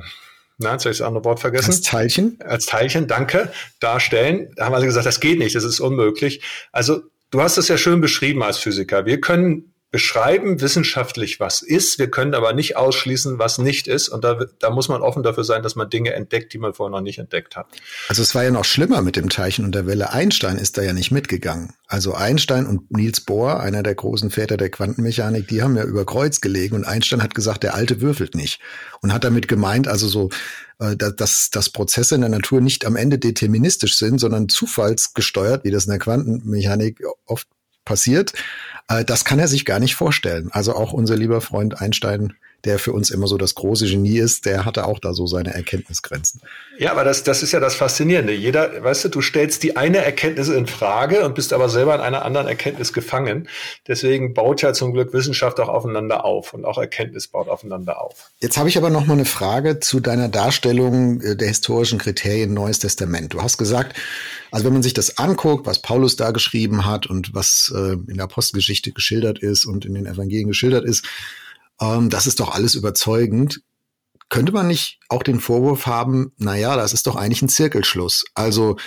na, 0.59 0.73
jetzt 0.73 0.83
habe 0.83 0.91
ich 0.91 0.97
das 0.97 1.07
andere 1.07 1.23
Wort 1.23 1.39
vergessen. 1.39 1.71
Als 1.71 1.81
Teilchen? 1.81 2.37
Als 2.45 2.65
Teilchen, 2.65 3.07
danke, 3.07 3.49
darstellen. 3.79 4.51
Da 4.55 4.65
haben 4.65 4.73
wir 4.75 4.81
gesagt, 4.81 5.05
das 5.05 5.21
geht 5.21 5.39
nicht, 5.39 5.55
das 5.55 5.63
ist 5.63 5.79
unmöglich. 5.79 6.41
Also 6.73 7.01
du 7.31 7.41
hast 7.41 7.57
es 7.57 7.69
ja 7.69 7.77
schön 7.77 8.01
beschrieben 8.01 8.43
als 8.43 8.57
Physiker. 8.57 9.05
Wir 9.05 9.21
können 9.21 9.73
beschreiben 9.91 10.61
wissenschaftlich, 10.61 11.39
was 11.39 11.63
ist. 11.63 11.97
Wir 11.97 12.11
können 12.11 12.35
aber 12.35 12.53
nicht 12.53 12.77
ausschließen, 12.77 13.39
was 13.39 13.57
nicht 13.57 13.87
ist. 13.87 14.09
Und 14.09 14.23
da, 14.23 14.45
da 14.59 14.69
muss 14.69 14.87
man 14.87 15.01
offen 15.01 15.23
dafür 15.23 15.43
sein, 15.43 15.63
dass 15.63 15.75
man 15.75 15.89
Dinge 15.89 16.13
entdeckt, 16.13 16.53
die 16.53 16.59
man 16.59 16.73
vorher 16.73 16.91
noch 16.91 17.01
nicht 17.01 17.17
entdeckt 17.17 17.55
hat. 17.55 17.67
Also 18.07 18.21
es 18.21 18.35
war 18.35 18.43
ja 18.43 18.51
noch 18.51 18.65
schlimmer 18.65 19.01
mit 19.01 19.15
dem 19.15 19.29
Teilchen 19.29 19.65
und 19.65 19.73
der 19.73 19.87
Welle. 19.87 20.11
Einstein 20.11 20.57
ist 20.57 20.77
da 20.77 20.83
ja 20.83 20.93
nicht 20.93 21.11
mitgegangen. 21.11 21.73
Also 21.87 22.13
Einstein 22.13 22.67
und 22.67 22.91
Niels 22.91 23.21
Bohr, 23.21 23.61
einer 23.61 23.81
der 23.81 23.95
großen 23.95 24.29
Väter 24.29 24.57
der 24.57 24.69
Quantenmechanik, 24.69 25.47
die 25.47 25.63
haben 25.63 25.75
ja 25.75 25.83
über 25.83 26.05
Kreuz 26.05 26.39
gelegen 26.39 26.75
und 26.75 26.85
Einstein 26.85 27.23
hat 27.23 27.33
gesagt, 27.33 27.63
der 27.63 27.73
Alte 27.73 27.99
würfelt 27.99 28.35
nicht. 28.35 28.61
Und 29.01 29.11
hat 29.11 29.23
damit 29.23 29.47
gemeint, 29.47 29.87
also 29.87 30.07
so, 30.07 30.29
äh, 30.77 30.95
dass, 30.95 31.49
dass 31.49 31.69
Prozesse 31.71 32.13
in 32.13 32.21
der 32.21 32.29
Natur 32.29 32.61
nicht 32.61 32.85
am 32.85 32.95
Ende 32.95 33.17
deterministisch 33.17 33.97
sind, 33.97 34.19
sondern 34.19 34.49
zufallsgesteuert, 34.49 35.63
wie 35.63 35.71
das 35.71 35.85
in 35.85 35.91
der 35.91 35.99
Quantenmechanik 35.99 37.01
oft 37.25 37.47
passiert. 37.89 38.33
Äh, 38.87 39.03
das 39.03 39.25
kann 39.25 39.39
er 39.39 39.47
sich 39.47 39.65
gar 39.65 39.79
nicht 39.79 39.95
vorstellen. 39.95 40.49
Also 40.51 40.75
auch 40.75 40.93
unser 40.93 41.17
lieber 41.17 41.41
Freund 41.41 41.81
Einstein 41.81 42.35
der 42.65 42.79
für 42.79 42.91
uns 42.91 43.09
immer 43.09 43.27
so 43.27 43.37
das 43.37 43.55
große 43.55 43.85
Genie 43.85 44.17
ist, 44.17 44.45
der 44.45 44.65
hatte 44.65 44.85
auch 44.85 44.99
da 44.99 45.13
so 45.13 45.27
seine 45.27 45.53
Erkenntnisgrenzen. 45.53 46.41
Ja, 46.77 46.91
aber 46.91 47.03
das, 47.03 47.23
das 47.23 47.43
ist 47.43 47.51
ja 47.51 47.59
das 47.59 47.75
Faszinierende. 47.75 48.33
Jeder, 48.33 48.83
weißt 48.83 49.05
du, 49.05 49.09
du 49.09 49.21
stellst 49.21 49.63
die 49.63 49.77
eine 49.77 49.99
Erkenntnis 49.99 50.49
in 50.49 50.67
Frage 50.67 51.23
und 51.23 51.35
bist 51.35 51.53
aber 51.53 51.69
selber 51.69 51.95
in 51.95 52.01
einer 52.01 52.25
anderen 52.25 52.47
Erkenntnis 52.47 52.93
gefangen. 52.93 53.47
Deswegen 53.87 54.33
baut 54.33 54.61
ja 54.61 54.73
zum 54.73 54.93
Glück 54.93 55.13
Wissenschaft 55.13 55.59
auch 55.59 55.69
aufeinander 55.69 56.25
auf 56.25 56.53
und 56.53 56.65
auch 56.65 56.77
Erkenntnis 56.77 57.27
baut 57.27 57.47
aufeinander 57.47 58.01
auf. 58.01 58.31
Jetzt 58.39 58.57
habe 58.57 58.69
ich 58.69 58.77
aber 58.77 58.89
noch 58.89 59.05
mal 59.05 59.13
eine 59.13 59.25
Frage 59.25 59.79
zu 59.79 59.99
deiner 59.99 60.29
Darstellung 60.29 61.21
äh, 61.21 61.35
der 61.35 61.47
historischen 61.47 61.99
Kriterien 61.99 62.53
Neues 62.53 62.79
Testament. 62.79 63.33
Du 63.33 63.41
hast 63.41 63.57
gesagt, 63.57 63.95
also 64.51 64.65
wenn 64.65 64.73
man 64.73 64.83
sich 64.83 64.93
das 64.93 65.17
anguckt, 65.17 65.65
was 65.65 65.81
Paulus 65.81 66.15
da 66.15 66.31
geschrieben 66.31 66.85
hat 66.85 67.07
und 67.07 67.33
was 67.33 67.71
äh, 67.75 67.93
in 67.93 68.15
der 68.15 68.25
Apostelgeschichte 68.25 68.91
geschildert 68.91 69.39
ist 69.39 69.65
und 69.65 69.85
in 69.85 69.93
den 69.93 70.05
Evangelien 70.05 70.47
geschildert 70.47 70.85
ist, 70.85 71.05
ähm, 71.79 72.09
das 72.09 72.27
ist 72.27 72.39
doch 72.39 72.53
alles 72.53 72.75
überzeugend. 72.75 73.61
Könnte 74.29 74.51
man 74.51 74.67
nicht 74.67 74.99
auch 75.09 75.23
den 75.23 75.39
Vorwurf 75.39 75.85
haben, 75.85 76.31
na 76.37 76.55
ja, 76.55 76.75
das 76.75 76.93
ist 76.93 77.07
doch 77.07 77.15
eigentlich 77.15 77.41
ein 77.41 77.49
Zirkelschluss. 77.49 78.25
Also 78.35 78.77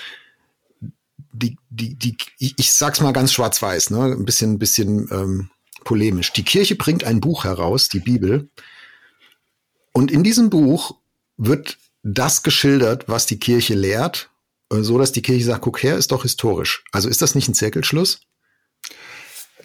die, 1.32 1.56
die, 1.70 1.94
die, 1.94 2.16
ich, 2.38 2.54
ich 2.58 2.72
sag's 2.72 3.00
mal 3.00 3.12
ganz 3.12 3.32
schwarz-weiß, 3.32 3.90
ne, 3.90 4.04
ein 4.04 4.24
bisschen, 4.24 4.52
ein 4.52 4.58
bisschen 4.58 5.08
ähm, 5.10 5.50
polemisch. 5.84 6.32
Die 6.32 6.44
Kirche 6.44 6.76
bringt 6.76 7.04
ein 7.04 7.20
Buch 7.20 7.44
heraus, 7.44 7.88
die 7.88 8.00
Bibel, 8.00 8.48
und 9.92 10.10
in 10.10 10.22
diesem 10.22 10.50
Buch 10.50 10.96
wird 11.36 11.78
das 12.02 12.42
geschildert, 12.42 13.08
was 13.08 13.26
die 13.26 13.38
Kirche 13.38 13.74
lehrt, 13.74 14.30
so 14.80 14.98
dass 14.98 15.12
die 15.12 15.22
Kirche 15.22 15.44
sagt, 15.44 15.62
guck 15.62 15.82
her, 15.82 15.96
ist 15.96 16.12
doch 16.12 16.22
historisch. 16.22 16.84
Also 16.92 17.08
ist 17.08 17.22
das 17.22 17.34
nicht 17.34 17.48
ein 17.48 17.54
Zirkelschluss? 17.54 18.20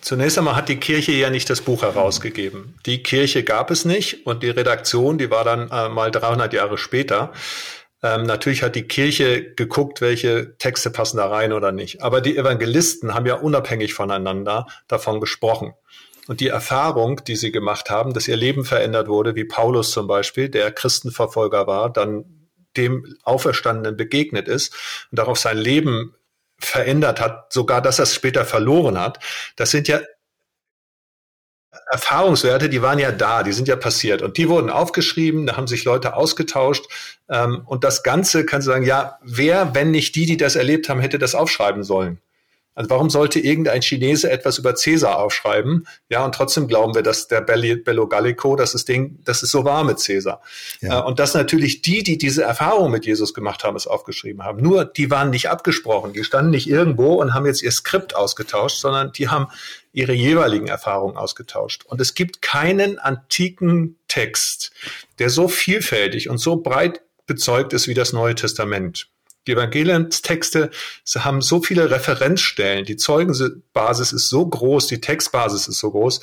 Zunächst 0.01 0.37
einmal 0.37 0.55
hat 0.55 0.69
die 0.69 0.77
Kirche 0.77 1.11
ja 1.11 1.29
nicht 1.29 1.49
das 1.49 1.61
Buch 1.61 1.81
herausgegeben. 1.81 2.75
Die 2.85 3.03
Kirche 3.03 3.43
gab 3.43 3.71
es 3.71 3.83
nicht 3.83 4.25
und 4.25 4.43
die 4.43 4.49
Redaktion, 4.49 5.17
die 5.17 5.31
war 5.31 5.43
dann 5.43 5.69
äh, 5.69 5.89
mal 5.89 6.11
300 6.11 6.53
Jahre 6.53 6.77
später. 6.77 7.33
Ähm, 8.03 8.23
natürlich 8.23 8.61
hat 8.63 8.75
die 8.75 8.87
Kirche 8.87 9.53
geguckt, 9.55 10.01
welche 10.01 10.55
Texte 10.59 10.91
passen 10.91 11.17
da 11.17 11.27
rein 11.27 11.51
oder 11.51 11.71
nicht. 11.71 12.03
Aber 12.03 12.21
die 12.21 12.37
Evangelisten 12.37 13.15
haben 13.15 13.25
ja 13.25 13.35
unabhängig 13.35 13.93
voneinander 13.93 14.67
davon 14.87 15.19
gesprochen. 15.19 15.73
Und 16.27 16.41
die 16.41 16.49
Erfahrung, 16.49 17.21
die 17.25 17.35
sie 17.35 17.51
gemacht 17.51 17.89
haben, 17.89 18.13
dass 18.13 18.27
ihr 18.27 18.35
Leben 18.35 18.65
verändert 18.65 19.07
wurde, 19.07 19.35
wie 19.35 19.45
Paulus 19.45 19.91
zum 19.91 20.07
Beispiel, 20.07 20.49
der 20.49 20.71
Christenverfolger 20.71 21.65
war, 21.67 21.91
dann 21.91 22.36
dem 22.77 23.17
Auferstandenen 23.23 23.97
begegnet 23.97 24.47
ist 24.47 24.73
und 25.11 25.19
darauf 25.19 25.37
sein 25.37 25.57
Leben 25.57 26.15
verändert 26.59 27.19
hat, 27.19 27.53
sogar 27.53 27.81
dass 27.81 27.99
er 27.99 28.03
es 28.03 28.15
später 28.15 28.45
verloren 28.45 28.99
hat. 28.99 29.19
Das 29.55 29.71
sind 29.71 29.87
ja 29.87 29.99
Erfahrungswerte, 31.91 32.69
die 32.69 32.81
waren 32.81 32.99
ja 32.99 33.11
da, 33.11 33.43
die 33.43 33.53
sind 33.53 33.67
ja 33.67 33.75
passiert 33.75 34.21
und 34.21 34.37
die 34.37 34.49
wurden 34.49 34.69
aufgeschrieben, 34.69 35.45
da 35.45 35.57
haben 35.57 35.67
sich 35.67 35.85
Leute 35.85 36.15
ausgetauscht 36.15 36.85
ähm, 37.29 37.63
und 37.65 37.83
das 37.83 38.03
Ganze 38.03 38.45
kannst 38.45 38.67
du 38.67 38.71
sagen, 38.71 38.85
ja, 38.85 39.19
wer, 39.21 39.75
wenn 39.75 39.91
nicht 39.91 40.15
die, 40.15 40.25
die 40.25 40.37
das 40.37 40.55
erlebt 40.55 40.89
haben, 40.89 40.99
hätte 40.99 41.19
das 41.19 41.35
aufschreiben 41.35 41.83
sollen? 41.83 42.19
Also 42.77 42.91
warum 42.91 43.09
sollte 43.09 43.39
irgendein 43.39 43.81
Chinese 43.81 44.29
etwas 44.29 44.59
über 44.59 44.75
Cäsar 44.75 45.17
aufschreiben? 45.17 45.87
Ja, 46.09 46.23
und 46.23 46.35
trotzdem 46.35 46.67
glauben 46.67 46.93
wir, 46.93 47.01
dass 47.01 47.27
der 47.27 47.41
Bello 47.41 48.07
Gallico, 48.07 48.55
das 48.55 48.75
ist 48.75 48.87
Ding, 48.87 49.17
das 49.25 49.41
ist 49.41 49.49
so 49.49 49.65
war 49.65 49.83
mit 49.83 49.97
Cäsar. 49.97 50.43
Ja. 50.81 50.99
Äh, 50.99 51.03
und 51.03 51.17
dass 51.17 51.33
natürlich 51.33 51.81
die, 51.81 52.03
die 52.03 52.19
diese 52.19 52.43
Erfahrung 52.43 52.91
mit 52.91 53.07
Jesus 53.07 53.33
gemacht 53.33 53.63
haben, 53.63 53.75
es 53.75 53.87
aufgeschrieben 53.87 54.43
haben. 54.43 54.61
Nur 54.61 54.85
die 54.85 55.09
waren 55.09 55.31
nicht 55.31 55.49
abgesprochen. 55.49 56.13
Die 56.13 56.23
standen 56.23 56.51
nicht 56.51 56.69
irgendwo 56.69 57.15
und 57.15 57.33
haben 57.33 57.47
jetzt 57.47 57.63
ihr 57.63 57.71
Skript 57.71 58.15
ausgetauscht, 58.15 58.77
sondern 58.77 59.11
die 59.11 59.27
haben 59.27 59.47
ihre 59.91 60.13
jeweiligen 60.13 60.67
Erfahrungen 60.67 61.17
ausgetauscht. 61.17 61.83
Und 61.87 61.99
es 61.99 62.13
gibt 62.13 62.43
keinen 62.43 62.99
antiken 62.99 63.97
Text, 64.07 64.71
der 65.17 65.31
so 65.31 65.47
vielfältig 65.47 66.29
und 66.29 66.37
so 66.37 66.57
breit 66.57 67.01
bezeugt 67.25 67.73
ist 67.73 67.87
wie 67.87 67.95
das 67.95 68.13
Neue 68.13 68.35
Testament. 68.35 69.09
Die 69.47 69.53
Evangelientexte 69.53 70.69
haben 71.17 71.41
so 71.41 71.61
viele 71.63 71.89
Referenzstellen, 71.89 72.85
die 72.85 72.97
Zeugenbasis 72.97 74.11
ist 74.11 74.29
so 74.29 74.45
groß, 74.45 74.87
die 74.87 75.01
Textbasis 75.01 75.67
ist 75.67 75.79
so 75.79 75.91
groß, 75.91 76.21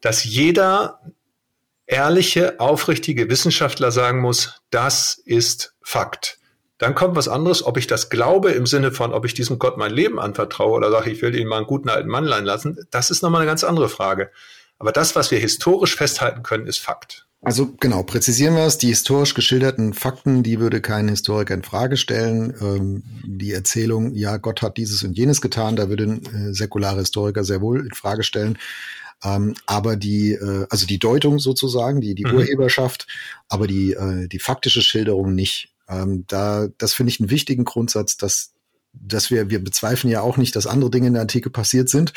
dass 0.00 0.24
jeder 0.24 1.00
ehrliche, 1.86 2.60
aufrichtige 2.60 3.30
Wissenschaftler 3.30 3.90
sagen 3.90 4.20
muss, 4.20 4.60
das 4.70 5.20
ist 5.24 5.74
Fakt. 5.82 6.38
Dann 6.78 6.94
kommt 6.94 7.14
was 7.14 7.28
anderes, 7.28 7.64
ob 7.64 7.76
ich 7.76 7.86
das 7.86 8.10
glaube 8.10 8.50
im 8.50 8.66
Sinne 8.66 8.90
von, 8.90 9.12
ob 9.12 9.24
ich 9.24 9.34
diesem 9.34 9.58
Gott 9.58 9.76
mein 9.76 9.92
Leben 9.92 10.18
anvertraue 10.18 10.72
oder 10.72 10.90
sage, 10.90 11.10
ich 11.10 11.22
will 11.22 11.34
ihn 11.34 11.46
mal 11.46 11.58
einen 11.58 11.66
guten 11.66 11.88
alten 11.88 12.08
Mann 12.08 12.24
lassen, 12.24 12.86
das 12.90 13.10
ist 13.10 13.22
nochmal 13.22 13.42
eine 13.42 13.50
ganz 13.50 13.64
andere 13.64 13.88
Frage. 13.88 14.30
Aber 14.78 14.90
das, 14.90 15.14
was 15.14 15.30
wir 15.30 15.38
historisch 15.38 15.94
festhalten 15.94 16.42
können, 16.42 16.66
ist 16.66 16.80
Fakt. 16.80 17.23
Also 17.44 17.74
genau, 17.78 18.02
präzisieren 18.02 18.54
wir 18.54 18.64
es. 18.64 18.78
Die 18.78 18.88
historisch 18.88 19.34
geschilderten 19.34 19.92
Fakten, 19.92 20.42
die 20.42 20.60
würde 20.60 20.80
kein 20.80 21.08
Historiker 21.08 21.54
in 21.54 21.62
Frage 21.62 21.98
stellen. 21.98 22.54
Ähm, 22.60 23.02
die 23.24 23.52
Erzählung, 23.52 24.14
ja, 24.14 24.38
Gott 24.38 24.62
hat 24.62 24.78
dieses 24.78 25.02
und 25.02 25.16
jenes 25.16 25.42
getan, 25.42 25.76
da 25.76 25.90
würde 25.90 26.04
ein 26.04 26.24
äh, 26.24 26.54
säkulare 26.54 27.00
Historiker 27.00 27.44
sehr 27.44 27.60
wohl 27.60 27.80
in 27.80 27.92
Frage 27.92 28.22
stellen. 28.22 28.58
Ähm, 29.22 29.54
aber 29.66 29.96
die, 29.96 30.32
äh, 30.32 30.66
also 30.70 30.86
die 30.86 30.98
Deutung 30.98 31.38
sozusagen, 31.38 32.00
die, 32.00 32.14
die 32.14 32.24
mhm. 32.24 32.34
Urheberschaft, 32.34 33.06
aber 33.48 33.66
die, 33.66 33.92
äh, 33.92 34.26
die 34.26 34.38
faktische 34.38 34.82
Schilderung 34.82 35.34
nicht. 35.34 35.68
Ähm, 35.88 36.24
da, 36.28 36.68
das 36.78 36.94
finde 36.94 37.10
ich 37.10 37.20
einen 37.20 37.30
wichtigen 37.30 37.64
Grundsatz, 37.64 38.16
dass, 38.16 38.52
dass 38.92 39.30
wir, 39.30 39.50
wir 39.50 39.62
bezweifeln 39.62 40.10
ja 40.10 40.22
auch 40.22 40.38
nicht, 40.38 40.56
dass 40.56 40.66
andere 40.66 40.90
Dinge 40.90 41.08
in 41.08 41.12
der 41.12 41.22
Antike 41.22 41.50
passiert 41.50 41.90
sind. 41.90 42.14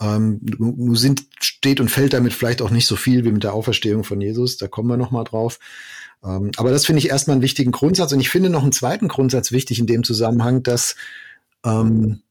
Ähm, 0.00 0.40
nun 0.58 0.96
sind, 0.96 1.24
steht 1.40 1.80
und 1.80 1.90
fällt 1.90 2.12
damit 2.12 2.32
vielleicht 2.32 2.62
auch 2.62 2.70
nicht 2.70 2.86
so 2.86 2.96
viel 2.96 3.24
wie 3.24 3.32
mit 3.32 3.44
der 3.44 3.54
Auferstehung 3.54 4.04
von 4.04 4.20
Jesus, 4.20 4.56
da 4.56 4.66
kommen 4.66 4.88
wir 4.88 4.96
noch 4.96 5.10
mal 5.10 5.24
drauf. 5.24 5.58
Ähm, 6.24 6.50
aber 6.56 6.70
das 6.70 6.86
finde 6.86 6.98
ich 6.98 7.10
erstmal 7.10 7.34
einen 7.34 7.42
wichtigen 7.42 7.72
Grundsatz. 7.72 8.12
Und 8.12 8.20
ich 8.20 8.30
finde 8.30 8.50
noch 8.50 8.62
einen 8.62 8.72
zweiten 8.72 9.08
Grundsatz 9.08 9.52
wichtig 9.52 9.78
in 9.78 9.86
dem 9.86 10.04
Zusammenhang, 10.04 10.62
dass 10.62 10.96
ähm, 11.64 12.22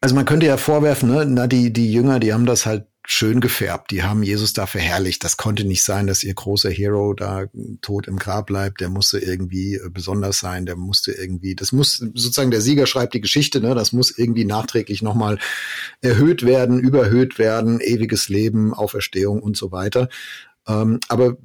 also 0.00 0.14
man 0.14 0.24
könnte 0.24 0.46
ja 0.46 0.56
vorwerfen, 0.56 1.10
ne, 1.10 1.26
na, 1.26 1.46
die, 1.46 1.72
die 1.72 1.92
Jünger, 1.92 2.20
die 2.20 2.32
haben 2.32 2.46
das 2.46 2.66
halt 2.66 2.86
schön 3.10 3.40
gefärbt. 3.40 3.90
Die 3.90 4.02
haben 4.02 4.22
Jesus 4.22 4.52
da 4.52 4.66
verherrlicht. 4.66 5.24
Das 5.24 5.38
konnte 5.38 5.64
nicht 5.64 5.82
sein, 5.82 6.06
dass 6.06 6.22
ihr 6.22 6.34
großer 6.34 6.68
Hero 6.68 7.14
da 7.14 7.46
tot 7.80 8.06
im 8.06 8.18
Grab 8.18 8.48
bleibt. 8.48 8.82
Der 8.82 8.90
musste 8.90 9.18
irgendwie 9.18 9.76
äh, 9.76 9.88
besonders 9.90 10.40
sein. 10.40 10.66
Der 10.66 10.76
musste 10.76 11.12
irgendwie, 11.12 11.54
das 11.54 11.72
muss 11.72 11.96
sozusagen 11.96 12.50
der 12.50 12.60
Sieger 12.60 12.86
schreibt 12.86 13.14
die 13.14 13.22
Geschichte. 13.22 13.62
Ne? 13.62 13.74
Das 13.74 13.94
muss 13.94 14.16
irgendwie 14.16 14.44
nachträglich 14.44 15.00
nochmal 15.00 15.38
erhöht 16.02 16.44
werden, 16.44 16.78
überhöht 16.78 17.38
werden, 17.38 17.80
ewiges 17.80 18.28
Leben, 18.28 18.74
Auferstehung 18.74 19.42
und 19.42 19.56
so 19.56 19.72
weiter. 19.72 20.10
Ähm, 20.66 21.00
aber 21.08 21.38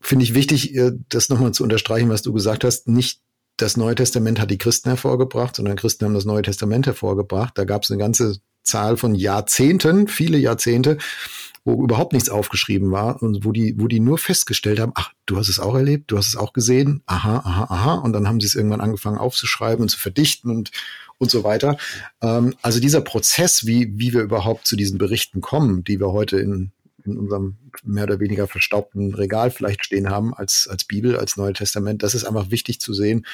finde 0.00 0.24
ich 0.24 0.34
wichtig, 0.34 0.74
äh, 0.74 0.90
das 1.08 1.28
nochmal 1.28 1.54
zu 1.54 1.62
unterstreichen, 1.62 2.10
was 2.10 2.22
du 2.22 2.32
gesagt 2.32 2.64
hast. 2.64 2.88
Nicht 2.88 3.20
das 3.56 3.76
Neue 3.76 3.94
Testament 3.94 4.40
hat 4.40 4.50
die 4.50 4.58
Christen 4.58 4.88
hervorgebracht, 4.88 5.54
sondern 5.54 5.76
Christen 5.76 6.06
haben 6.06 6.14
das 6.14 6.24
Neue 6.24 6.42
Testament 6.42 6.86
hervorgebracht. 6.86 7.56
Da 7.56 7.62
gab 7.62 7.84
es 7.84 7.90
eine 7.92 7.98
ganze 8.00 8.40
Zahl 8.62 8.96
von 8.96 9.14
Jahrzehnten, 9.14 10.08
viele 10.08 10.38
Jahrzehnte, 10.38 10.98
wo 11.64 11.84
überhaupt 11.84 12.12
nichts 12.12 12.28
aufgeschrieben 12.28 12.90
war 12.90 13.22
und 13.22 13.44
wo 13.44 13.52
die, 13.52 13.74
wo 13.78 13.86
die 13.86 14.00
nur 14.00 14.18
festgestellt 14.18 14.80
haben, 14.80 14.92
ach, 14.94 15.12
du 15.26 15.36
hast 15.36 15.48
es 15.48 15.60
auch 15.60 15.74
erlebt, 15.74 16.10
du 16.10 16.18
hast 16.18 16.26
es 16.26 16.36
auch 16.36 16.52
gesehen, 16.52 17.02
aha, 17.06 17.36
aha, 17.36 17.64
aha, 17.68 17.94
und 17.94 18.12
dann 18.12 18.26
haben 18.26 18.40
sie 18.40 18.46
es 18.46 18.54
irgendwann 18.54 18.80
angefangen 18.80 19.18
aufzuschreiben 19.18 19.82
und 19.82 19.88
zu 19.88 19.98
verdichten 19.98 20.50
und 20.50 20.70
und 21.22 21.30
so 21.30 21.44
weiter. 21.44 21.78
Ähm, 22.20 22.54
also 22.62 22.80
dieser 22.80 23.00
Prozess, 23.00 23.64
wie, 23.64 23.96
wie 23.96 24.12
wir 24.12 24.22
überhaupt 24.22 24.66
zu 24.66 24.74
diesen 24.74 24.98
Berichten 24.98 25.40
kommen, 25.40 25.84
die 25.84 26.00
wir 26.00 26.10
heute 26.10 26.38
in, 26.38 26.72
in 27.04 27.16
unserem 27.16 27.58
mehr 27.84 28.04
oder 28.04 28.18
weniger 28.18 28.48
verstaubten 28.48 29.14
Regal 29.14 29.52
vielleicht 29.52 29.84
stehen 29.84 30.10
haben 30.10 30.34
als, 30.34 30.66
als 30.68 30.82
Bibel, 30.84 31.16
als 31.16 31.36
Neue 31.36 31.52
Testament, 31.52 32.02
das 32.02 32.16
ist 32.16 32.24
einfach 32.24 32.50
wichtig 32.50 32.80
zu 32.80 32.92
sehen, 32.92 33.24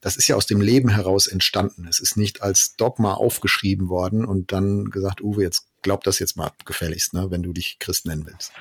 das 0.00 0.16
ist 0.16 0.28
ja 0.28 0.36
aus 0.36 0.46
dem 0.46 0.60
Leben 0.60 0.88
heraus 0.88 1.26
entstanden. 1.26 1.86
Es 1.88 1.98
ist 1.98 2.16
nicht 2.16 2.42
als 2.42 2.76
Dogma 2.76 3.14
aufgeschrieben 3.14 3.88
worden 3.88 4.24
und 4.24 4.52
dann 4.52 4.90
gesagt, 4.90 5.20
Uwe, 5.20 5.42
jetzt 5.42 5.66
glaub 5.82 6.04
das 6.04 6.18
jetzt 6.18 6.36
mal 6.36 6.50
gefälligst, 6.64 7.14
ne, 7.14 7.30
wenn 7.30 7.42
du 7.42 7.52
dich 7.52 7.78
Christ 7.78 8.06
nennen 8.06 8.26
willst. 8.26 8.52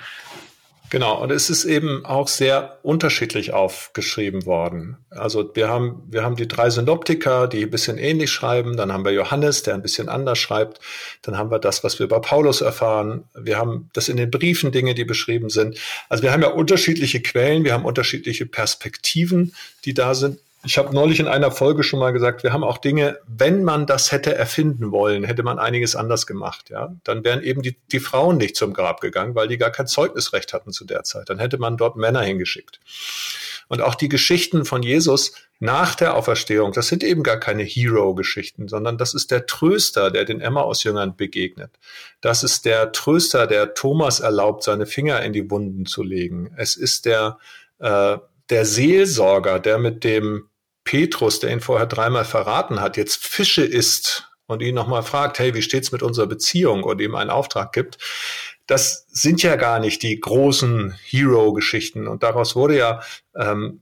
Genau, 0.92 1.22
und 1.22 1.32
es 1.32 1.50
ist 1.50 1.66
eben 1.66 2.06
auch 2.06 2.28
sehr 2.28 2.78
unterschiedlich 2.84 3.54
aufgeschrieben 3.54 4.46
worden. 4.46 4.98
Also 5.10 5.50
wir 5.56 5.68
haben, 5.68 6.04
wir 6.08 6.24
haben 6.24 6.36
die 6.36 6.48
drei 6.48 6.70
Synoptiker, 6.70 7.48
die 7.48 7.64
ein 7.64 7.72
bisschen 7.72 7.98
ähnlich 7.98 8.30
schreiben, 8.32 8.78
dann 8.78 8.94
haben 8.94 9.04
wir 9.04 9.12
Johannes, 9.12 9.64
der 9.64 9.74
ein 9.74 9.82
bisschen 9.82 10.10
anders 10.10 10.38
schreibt, 10.38 10.80
dann 11.24 11.38
haben 11.38 11.50
wir 11.50 11.58
das, 11.58 11.84
was 11.84 11.98
wir 11.98 12.08
bei 12.08 12.20
Paulus 12.20 12.62
erfahren, 12.62 13.24
wir 13.34 13.58
haben 13.58 13.90
das 13.94 14.10
in 14.10 14.18
den 14.18 14.30
Briefen 14.30 14.72
Dinge, 14.72 14.94
die 14.94 15.06
beschrieben 15.06 15.50
sind. 15.50 15.80
Also 16.08 16.22
wir 16.22 16.32
haben 16.32 16.44
ja 16.44 16.50
unterschiedliche 16.50 17.22
Quellen, 17.22 17.64
wir 17.64 17.74
haben 17.74 17.86
unterschiedliche 17.86 18.46
Perspektiven, 18.46 19.56
die 19.86 19.96
da 19.96 20.14
sind. 20.14 20.40
Ich 20.66 20.78
habe 20.80 20.94
neulich 20.94 21.20
in 21.20 21.28
einer 21.28 21.52
Folge 21.52 21.84
schon 21.84 22.00
mal 22.00 22.12
gesagt, 22.12 22.42
wir 22.44 22.52
haben 22.52 22.64
auch 22.64 22.80
Dinge, 22.80 23.20
wenn 23.28 23.64
man 23.64 23.86
das 23.86 24.12
hätte 24.12 24.34
erfinden 24.34 24.92
wollen, 24.92 25.24
hätte 25.24 25.44
man 25.44 25.60
einiges 25.60 25.96
anders 25.96 26.26
gemacht. 26.26 26.70
Ja, 26.70 26.96
dann 27.04 27.24
wären 27.24 27.44
eben 27.44 27.62
die, 27.62 27.78
die 27.92 28.00
Frauen 28.00 28.38
nicht 28.38 28.56
zum 28.56 28.74
Grab 28.74 29.00
gegangen, 29.00 29.36
weil 29.36 29.48
die 29.48 29.58
gar 29.58 29.70
kein 29.70 29.88
Zeugnisrecht 29.88 30.54
hatten 30.54 30.72
zu 30.72 30.86
der 30.86 31.04
Zeit. 31.04 31.30
Dann 31.30 31.40
hätte 31.40 31.60
man 31.60 31.78
dort 31.78 31.98
Männer 31.98 32.22
hingeschickt. 32.22 32.80
Und 33.68 33.82
auch 33.82 33.96
die 33.96 34.10
Geschichten 34.10 34.66
von 34.66 34.84
Jesus 34.84 35.34
nach 35.60 35.96
der 35.96 36.16
Auferstehung, 36.16 36.72
das 36.72 36.88
sind 36.88 37.04
eben 37.04 37.24
gar 37.24 37.40
keine 37.40 37.64
Hero-Geschichten, 37.64 38.68
sondern 38.68 38.98
das 38.98 39.14
ist 39.14 39.32
der 39.32 39.46
Tröster, 39.46 40.12
der 40.12 40.26
den 40.26 40.42
Emmaus-Jüngern 40.42 41.16
begegnet. 41.16 41.72
Das 42.22 42.44
ist 42.44 42.66
der 42.66 42.92
Tröster, 42.92 43.48
der 43.48 43.74
Thomas 43.74 44.20
erlaubt, 44.20 44.64
seine 44.64 44.86
Finger 44.86 45.22
in 45.22 45.34
die 45.34 45.50
Wunden 45.50 45.86
zu 45.86 46.04
legen. 46.04 46.54
Es 46.58 46.76
ist 46.76 47.06
der, 47.06 47.40
äh, 47.80 48.18
der 48.50 48.66
Seelsorger, 48.66 49.60
der 49.60 49.78
mit 49.80 50.04
dem 50.04 50.50
Petrus, 50.86 51.40
der 51.40 51.52
ihn 51.52 51.60
vorher 51.60 51.88
dreimal 51.88 52.26
verraten 52.26 52.80
hat, 52.80 52.96
jetzt 52.96 53.26
Fische 53.26 53.66
isst 53.66 54.30
und 54.48 54.62
ihn 54.62 54.76
nochmal 54.76 55.04
fragt, 55.04 55.40
hey, 55.40 55.54
wie 55.54 55.64
steht's 55.64 55.92
mit 55.92 56.04
unserer 56.04 56.28
Beziehung 56.28 56.84
und 56.84 57.02
ihm 57.02 57.16
einen 57.16 57.32
Auftrag 57.32 57.74
gibt, 57.74 57.98
das 58.68 59.06
sind 59.10 59.44
ja 59.44 59.58
gar 59.58 59.80
nicht 59.80 60.02
die 60.04 60.20
großen 60.20 60.96
Hero-Geschichten. 61.04 62.08
Und 62.08 62.24
daraus 62.24 62.56
wurde 62.56 62.78
ja 62.78 63.02
ähm, 63.36 63.82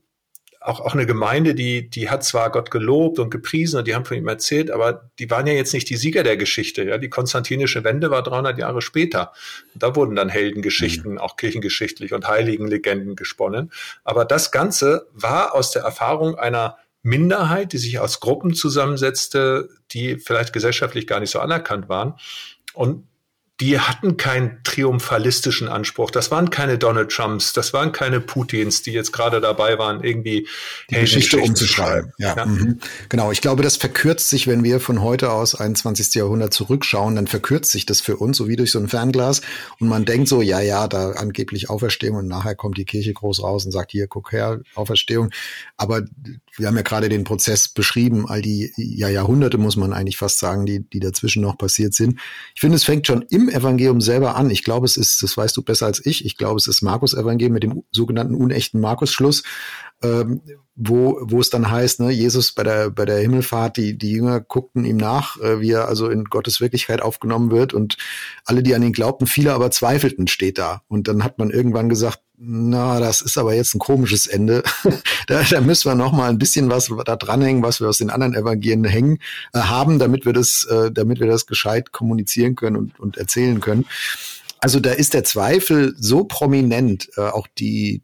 auch, 0.60 0.80
auch 0.80 0.94
eine 0.94 1.06
Gemeinde, 1.06 1.54
die, 1.54 1.90
die 1.90 2.08
hat 2.08 2.24
zwar 2.24 2.50
Gott 2.50 2.70
gelobt 2.70 3.18
und 3.18 3.30
gepriesen 3.30 3.78
und 3.78 3.86
die 3.86 3.94
haben 3.94 4.06
von 4.06 4.16
ihm 4.16 4.28
erzählt, 4.28 4.70
aber 4.70 5.10
die 5.18 5.30
waren 5.30 5.46
ja 5.46 5.52
jetzt 5.52 5.74
nicht 5.74 5.90
die 5.90 5.96
Sieger 5.96 6.22
der 6.22 6.38
Geschichte. 6.38 6.84
Ja, 6.84 6.96
die 6.96 7.10
konstantinische 7.10 7.84
Wende 7.84 8.10
war 8.10 8.22
300 8.22 8.58
Jahre 8.58 8.80
später. 8.80 9.32
Und 9.74 9.82
da 9.82 9.94
wurden 9.94 10.16
dann 10.16 10.30
Heldengeschichten, 10.30 11.12
mhm. 11.12 11.18
auch 11.18 11.36
kirchengeschichtlich 11.36 12.14
und 12.14 12.26
Heiligenlegenden 12.26 13.14
gesponnen. 13.14 13.72
Aber 14.04 14.24
das 14.24 14.52
Ganze 14.52 15.06
war 15.12 15.54
aus 15.54 15.70
der 15.70 15.82
Erfahrung 15.82 16.36
einer 16.36 16.78
Minderheit, 17.04 17.72
die 17.74 17.78
sich 17.78 17.98
aus 17.98 18.18
Gruppen 18.18 18.54
zusammensetzte, 18.54 19.68
die 19.92 20.16
vielleicht 20.16 20.52
gesellschaftlich 20.52 21.06
gar 21.06 21.20
nicht 21.20 21.30
so 21.30 21.38
anerkannt 21.38 21.88
waren. 21.88 22.14
Und 22.72 23.06
die 23.60 23.78
hatten 23.78 24.16
keinen 24.16 24.58
triumphalistischen 24.64 25.68
Anspruch. 25.68 26.10
Das 26.10 26.32
waren 26.32 26.50
keine 26.50 26.76
Donald 26.76 27.12
Trumps, 27.12 27.52
das 27.52 27.72
waren 27.72 27.92
keine 27.92 28.20
Putins, 28.20 28.82
die 28.82 28.90
jetzt 28.90 29.12
gerade 29.12 29.40
dabei 29.40 29.78
waren, 29.78 30.02
irgendwie 30.02 30.48
die 30.90 30.96
Geschichte 30.96 31.38
umzuschreiben. 31.38 32.12
Ja, 32.18 32.36
ja. 32.36 32.46
Mhm. 32.46 32.80
genau. 33.08 33.30
Ich 33.30 33.40
glaube, 33.40 33.62
das 33.62 33.76
verkürzt 33.76 34.28
sich, 34.28 34.48
wenn 34.48 34.64
wir 34.64 34.80
von 34.80 35.02
heute 35.02 35.30
aus 35.30 35.54
21. 35.54 36.14
Jahrhundert 36.14 36.52
zurückschauen, 36.52 37.14
dann 37.14 37.28
verkürzt 37.28 37.70
sich 37.70 37.86
das 37.86 38.00
für 38.00 38.16
uns 38.16 38.38
so 38.38 38.48
wie 38.48 38.56
durch 38.56 38.72
so 38.72 38.80
ein 38.80 38.88
Fernglas 38.88 39.40
und 39.78 39.86
man 39.86 40.04
denkt 40.04 40.28
so, 40.28 40.42
ja, 40.42 40.60
ja, 40.60 40.88
da 40.88 41.12
angeblich 41.12 41.70
Auferstehung 41.70 42.16
und 42.16 42.26
nachher 42.26 42.56
kommt 42.56 42.76
die 42.76 42.84
Kirche 42.84 43.12
groß 43.12 43.42
raus 43.44 43.64
und 43.64 43.70
sagt, 43.70 43.92
hier, 43.92 44.08
guck 44.08 44.32
her, 44.32 44.62
Auferstehung. 44.74 45.30
Aber 45.76 46.02
wir 46.56 46.66
haben 46.66 46.76
ja 46.76 46.82
gerade 46.82 47.08
den 47.08 47.22
Prozess 47.22 47.68
beschrieben, 47.68 48.28
all 48.28 48.42
die 48.42 48.72
ja, 48.76 49.08
Jahrhunderte, 49.08 49.58
muss 49.58 49.76
man 49.76 49.92
eigentlich 49.92 50.16
fast 50.16 50.40
sagen, 50.40 50.66
die, 50.66 50.80
die 50.80 51.00
dazwischen 51.00 51.42
noch 51.42 51.56
passiert 51.56 51.94
sind. 51.94 52.18
Ich 52.54 52.60
finde, 52.60 52.76
es 52.76 52.84
fängt 52.84 53.06
schon 53.06 53.24
im 53.44 53.54
Evangelium 53.54 54.00
selber 54.00 54.36
an. 54.36 54.50
Ich 54.50 54.64
glaube, 54.64 54.86
es 54.86 54.96
ist, 54.96 55.22
das 55.22 55.36
weißt 55.36 55.56
du 55.56 55.62
besser 55.62 55.86
als 55.86 56.04
ich, 56.04 56.24
ich 56.24 56.36
glaube, 56.36 56.56
es 56.56 56.66
ist 56.66 56.82
Markus 56.82 57.14
Evangelium 57.14 57.54
mit 57.54 57.62
dem 57.62 57.84
sogenannten 57.90 58.34
unechten 58.34 58.80
Markus-Schluss, 58.80 59.42
ähm, 60.02 60.40
wo, 60.76 61.20
wo 61.22 61.40
es 61.40 61.50
dann 61.50 61.70
heißt, 61.70 62.00
ne, 62.00 62.10
Jesus 62.10 62.52
bei 62.52 62.64
der, 62.64 62.90
bei 62.90 63.04
der 63.04 63.18
Himmelfahrt, 63.18 63.76
die, 63.76 63.96
die 63.96 64.10
Jünger 64.10 64.40
guckten 64.40 64.84
ihm 64.84 64.96
nach, 64.96 65.40
äh, 65.40 65.60
wie 65.60 65.70
er 65.70 65.86
also 65.86 66.08
in 66.08 66.24
Gottes 66.24 66.60
Wirklichkeit 66.60 67.00
aufgenommen 67.00 67.50
wird 67.50 67.72
und 67.72 67.96
alle, 68.44 68.62
die 68.62 68.74
an 68.74 68.82
ihn 68.82 68.92
glaubten, 68.92 69.26
viele 69.26 69.52
aber 69.52 69.70
zweifelten, 69.70 70.26
steht 70.26 70.58
da. 70.58 70.82
Und 70.88 71.06
dann 71.06 71.22
hat 71.22 71.38
man 71.38 71.50
irgendwann 71.50 71.88
gesagt, 71.88 72.20
na, 72.36 72.98
das 72.98 73.20
ist 73.20 73.38
aber 73.38 73.54
jetzt 73.54 73.74
ein 73.74 73.78
komisches 73.78 74.26
Ende. 74.26 74.64
da, 75.28 75.42
da 75.42 75.60
müssen 75.60 75.88
wir 75.88 75.94
noch 75.94 76.12
mal 76.12 76.28
ein 76.28 76.38
bisschen 76.38 76.68
was 76.68 76.90
da 77.04 77.14
dranhängen, 77.14 77.62
was 77.62 77.80
wir 77.80 77.88
aus 77.88 77.98
den 77.98 78.10
anderen 78.10 78.34
Evangelien 78.34 78.84
hängen, 78.84 79.18
äh, 79.52 79.60
haben, 79.60 80.00
damit 80.00 80.26
wir 80.26 80.32
das, 80.32 80.64
äh, 80.64 80.90
damit 80.90 81.20
wir 81.20 81.28
das 81.28 81.46
gescheit 81.46 81.92
kommunizieren 81.92 82.56
können 82.56 82.76
und, 82.76 82.98
und 82.98 83.16
erzählen 83.16 83.60
können. 83.60 83.86
Also 84.58 84.80
da 84.80 84.90
ist 84.90 85.14
der 85.14 85.24
Zweifel 85.24 85.94
so 85.96 86.24
prominent, 86.24 87.10
äh, 87.16 87.20
auch 87.20 87.46
die, 87.58 88.02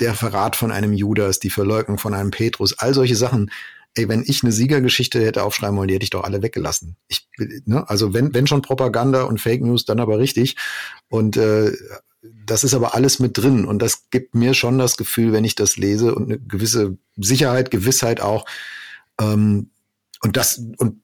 der 0.00 0.14
Verrat 0.14 0.56
von 0.56 0.72
einem 0.72 0.92
Judas, 0.92 1.38
die 1.38 1.50
Verleugnung 1.50 1.98
von 1.98 2.14
einem 2.14 2.30
Petrus, 2.30 2.78
all 2.78 2.94
solche 2.94 3.16
Sachen. 3.16 3.50
Ey, 3.94 4.08
wenn 4.08 4.22
ich 4.24 4.42
eine 4.42 4.52
Siegergeschichte 4.52 5.20
hätte 5.24 5.42
aufschreiben 5.42 5.76
wollen, 5.76 5.88
die 5.88 5.94
hätte 5.94 6.04
ich 6.04 6.10
doch 6.10 6.22
alle 6.22 6.42
weggelassen. 6.42 6.96
Ich, 7.08 7.28
ne, 7.64 7.88
also 7.88 8.14
wenn, 8.14 8.32
wenn 8.34 8.46
schon 8.46 8.62
Propaganda 8.62 9.24
und 9.24 9.40
Fake 9.40 9.62
News, 9.62 9.84
dann 9.84 9.98
aber 9.98 10.18
richtig. 10.18 10.56
Und 11.08 11.36
äh, 11.36 11.72
das 12.22 12.64
ist 12.64 12.74
aber 12.74 12.94
alles 12.94 13.18
mit 13.18 13.36
drin 13.36 13.64
und 13.64 13.80
das 13.80 14.10
gibt 14.10 14.34
mir 14.34 14.54
schon 14.54 14.78
das 14.78 14.96
Gefühl, 14.96 15.32
wenn 15.32 15.44
ich 15.44 15.54
das 15.54 15.76
lese 15.76 16.14
und 16.14 16.24
eine 16.24 16.38
gewisse 16.38 16.98
Sicherheit, 17.16 17.70
Gewissheit 17.70 18.20
auch. 18.20 18.46
Ähm, 19.20 19.70
und 20.22 20.36
das 20.36 20.62
und 20.76 21.00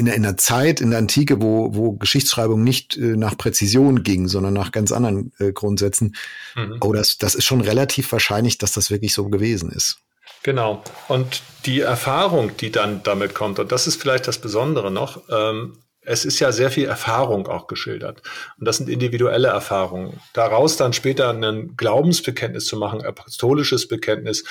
in 0.00 0.06
der, 0.06 0.14
in 0.14 0.22
der 0.22 0.38
Zeit, 0.38 0.80
in 0.80 0.90
der 0.90 0.98
Antike, 0.98 1.42
wo, 1.42 1.74
wo 1.74 1.92
Geschichtsschreibung 1.92 2.64
nicht 2.64 2.96
äh, 2.96 3.16
nach 3.16 3.36
Präzision 3.36 4.02
ging, 4.02 4.28
sondern 4.28 4.54
nach 4.54 4.72
ganz 4.72 4.92
anderen 4.92 5.32
äh, 5.38 5.52
Grundsätzen, 5.52 6.16
mhm. 6.56 6.78
oh, 6.80 6.94
das, 6.94 7.18
das 7.18 7.34
ist 7.34 7.44
schon 7.44 7.60
relativ 7.60 8.10
wahrscheinlich, 8.10 8.56
dass 8.56 8.72
das 8.72 8.90
wirklich 8.90 9.12
so 9.12 9.28
gewesen 9.28 9.70
ist. 9.70 9.98
Genau. 10.42 10.82
Und 11.08 11.42
die 11.66 11.80
Erfahrung, 11.80 12.56
die 12.56 12.72
dann 12.72 13.02
damit 13.02 13.34
kommt, 13.34 13.58
und 13.58 13.70
das 13.70 13.86
ist 13.86 14.00
vielleicht 14.00 14.26
das 14.26 14.38
Besondere 14.38 14.90
noch, 14.90 15.22
ähm, 15.28 15.76
es 16.10 16.24
ist 16.24 16.40
ja 16.40 16.50
sehr 16.50 16.72
viel 16.72 16.86
Erfahrung 16.86 17.46
auch 17.46 17.68
geschildert. 17.68 18.22
Und 18.58 18.66
das 18.66 18.78
sind 18.78 18.88
individuelle 18.88 19.46
Erfahrungen. 19.46 20.18
Daraus 20.32 20.76
dann 20.76 20.92
später 20.92 21.30
ein 21.30 21.76
Glaubensbekenntnis 21.76 22.66
zu 22.66 22.76
machen, 22.76 23.02
apostolisches 23.02 23.86
Bekenntnis, 23.86 24.42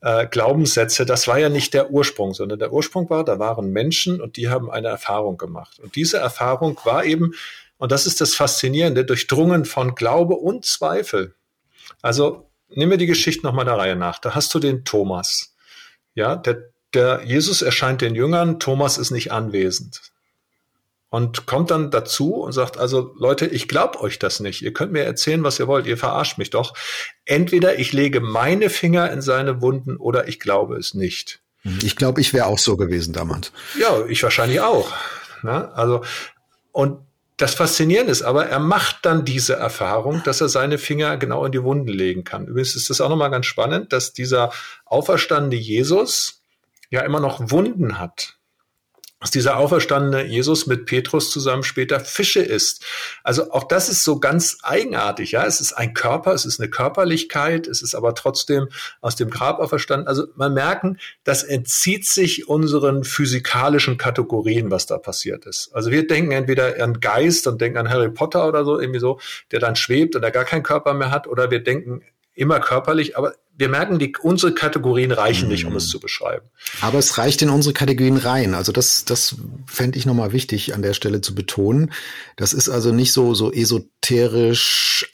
äh, 0.00 0.26
Glaubenssätze, 0.26 1.04
das 1.04 1.28
war 1.28 1.38
ja 1.38 1.50
nicht 1.50 1.74
der 1.74 1.90
Ursprung, 1.90 2.32
sondern 2.32 2.58
der 2.58 2.72
Ursprung 2.72 3.10
war, 3.10 3.24
da 3.24 3.38
waren 3.38 3.72
Menschen 3.72 4.22
und 4.22 4.38
die 4.38 4.48
haben 4.48 4.70
eine 4.70 4.88
Erfahrung 4.88 5.36
gemacht. 5.36 5.80
Und 5.80 5.96
diese 5.96 6.16
Erfahrung 6.16 6.78
war 6.84 7.04
eben, 7.04 7.34
und 7.76 7.92
das 7.92 8.06
ist 8.06 8.22
das 8.22 8.34
Faszinierende, 8.34 9.04
durchdrungen 9.04 9.66
von 9.66 9.94
Glaube 9.94 10.36
und 10.36 10.64
Zweifel. 10.64 11.34
Also 12.00 12.48
nehmen 12.70 12.92
wir 12.92 12.98
die 12.98 13.06
Geschichte 13.06 13.44
nochmal 13.44 13.66
der 13.66 13.76
Reihe 13.76 13.96
nach. 13.96 14.18
Da 14.18 14.34
hast 14.34 14.54
du 14.54 14.58
den 14.58 14.86
Thomas. 14.86 15.54
Ja, 16.14 16.36
der, 16.36 16.70
der 16.94 17.20
Jesus 17.26 17.60
erscheint 17.60 18.00
den 18.00 18.14
Jüngern, 18.14 18.58
Thomas 18.60 18.96
ist 18.96 19.10
nicht 19.10 19.30
anwesend 19.30 20.11
und 21.12 21.44
kommt 21.44 21.70
dann 21.70 21.90
dazu 21.90 22.36
und 22.36 22.52
sagt, 22.52 22.78
also 22.78 23.14
Leute, 23.18 23.44
ich 23.44 23.68
glaube 23.68 24.00
euch 24.00 24.18
das 24.18 24.40
nicht. 24.40 24.62
Ihr 24.62 24.72
könnt 24.72 24.92
mir 24.92 25.04
erzählen, 25.04 25.44
was 25.44 25.58
ihr 25.60 25.68
wollt. 25.68 25.86
Ihr 25.86 25.98
verarscht 25.98 26.38
mich 26.38 26.48
doch. 26.48 26.72
Entweder 27.26 27.78
ich 27.78 27.92
lege 27.92 28.22
meine 28.22 28.70
Finger 28.70 29.12
in 29.12 29.20
seine 29.20 29.60
Wunden 29.60 29.98
oder 29.98 30.26
ich 30.26 30.40
glaube 30.40 30.78
es 30.78 30.94
nicht. 30.94 31.42
Ich 31.82 31.96
glaube, 31.96 32.22
ich 32.22 32.32
wäre 32.32 32.46
auch 32.46 32.58
so 32.58 32.78
gewesen 32.78 33.12
damals. 33.12 33.52
Ja, 33.78 34.06
ich 34.06 34.22
wahrscheinlich 34.22 34.62
auch. 34.62 34.90
Na, 35.42 35.58
ne? 35.58 35.74
also, 35.74 36.02
und 36.72 37.00
das 37.36 37.56
Faszinierende 37.56 38.10
ist 38.10 38.22
aber, 38.22 38.46
er 38.46 38.58
macht 38.58 39.00
dann 39.02 39.26
diese 39.26 39.52
Erfahrung, 39.52 40.22
dass 40.24 40.40
er 40.40 40.48
seine 40.48 40.78
Finger 40.78 41.18
genau 41.18 41.44
in 41.44 41.52
die 41.52 41.62
Wunden 41.62 41.88
legen 41.88 42.24
kann. 42.24 42.46
Übrigens 42.46 42.74
ist 42.74 42.88
das 42.88 43.02
auch 43.02 43.10
nochmal 43.10 43.30
ganz 43.30 43.44
spannend, 43.44 43.92
dass 43.92 44.14
dieser 44.14 44.50
auferstandene 44.86 45.56
Jesus 45.56 46.40
ja 46.88 47.02
immer 47.02 47.20
noch 47.20 47.50
Wunden 47.50 47.98
hat 47.98 48.38
dass 49.22 49.30
dieser 49.30 49.56
auferstandene 49.56 50.24
Jesus 50.24 50.66
mit 50.66 50.84
Petrus 50.84 51.30
zusammen 51.30 51.62
später 51.62 52.00
Fische 52.00 52.42
isst. 52.42 52.84
Also 53.22 53.52
auch 53.52 53.62
das 53.62 53.88
ist 53.88 54.02
so 54.02 54.18
ganz 54.18 54.58
eigenartig, 54.62 55.30
ja. 55.30 55.46
Es 55.46 55.60
ist 55.60 55.72
ein 55.72 55.94
Körper, 55.94 56.34
es 56.34 56.44
ist 56.44 56.60
eine 56.60 56.68
Körperlichkeit, 56.68 57.68
es 57.68 57.82
ist 57.82 57.94
aber 57.94 58.16
trotzdem 58.16 58.68
aus 59.00 59.14
dem 59.14 59.30
Grab 59.30 59.60
auferstanden. 59.60 60.08
Also 60.08 60.26
man 60.34 60.52
merken, 60.52 60.98
das 61.22 61.44
entzieht 61.44 62.04
sich 62.06 62.48
unseren 62.48 63.04
physikalischen 63.04 63.96
Kategorien, 63.96 64.72
was 64.72 64.86
da 64.86 64.98
passiert 64.98 65.46
ist. 65.46 65.70
Also 65.72 65.92
wir 65.92 66.04
denken 66.06 66.32
entweder 66.32 66.82
an 66.82 66.98
Geist 66.98 67.46
und 67.46 67.60
denken 67.60 67.78
an 67.78 67.88
Harry 67.88 68.10
Potter 68.10 68.48
oder 68.48 68.64
so, 68.64 68.80
irgendwie 68.80 69.00
so, 69.00 69.20
der 69.52 69.60
dann 69.60 69.76
schwebt 69.76 70.16
und 70.16 70.22
der 70.22 70.32
gar 70.32 70.44
keinen 70.44 70.64
Körper 70.64 70.94
mehr 70.94 71.12
hat, 71.12 71.28
oder 71.28 71.52
wir 71.52 71.62
denken 71.62 72.02
immer 72.34 72.58
körperlich, 72.58 73.16
aber 73.16 73.34
wir 73.54 73.68
merken, 73.68 73.98
die, 73.98 74.14
unsere 74.20 74.54
Kategorien 74.54 75.12
reichen 75.12 75.48
nicht, 75.48 75.64
um 75.66 75.76
es 75.76 75.88
zu 75.88 76.00
beschreiben. 76.00 76.46
Aber 76.80 76.98
es 76.98 77.18
reicht 77.18 77.42
in 77.42 77.50
unsere 77.50 77.74
Kategorien 77.74 78.16
rein. 78.16 78.54
Also 78.54 78.72
das, 78.72 79.04
das 79.04 79.36
fände 79.66 79.98
ich 79.98 80.06
nochmal 80.06 80.32
wichtig 80.32 80.74
an 80.74 80.82
der 80.82 80.94
Stelle 80.94 81.20
zu 81.20 81.34
betonen. 81.34 81.92
Das 82.36 82.52
ist 82.54 82.68
also 82.68 82.92
nicht 82.92 83.12
so, 83.12 83.34
so 83.34 83.52
esoterisch, 83.52 85.10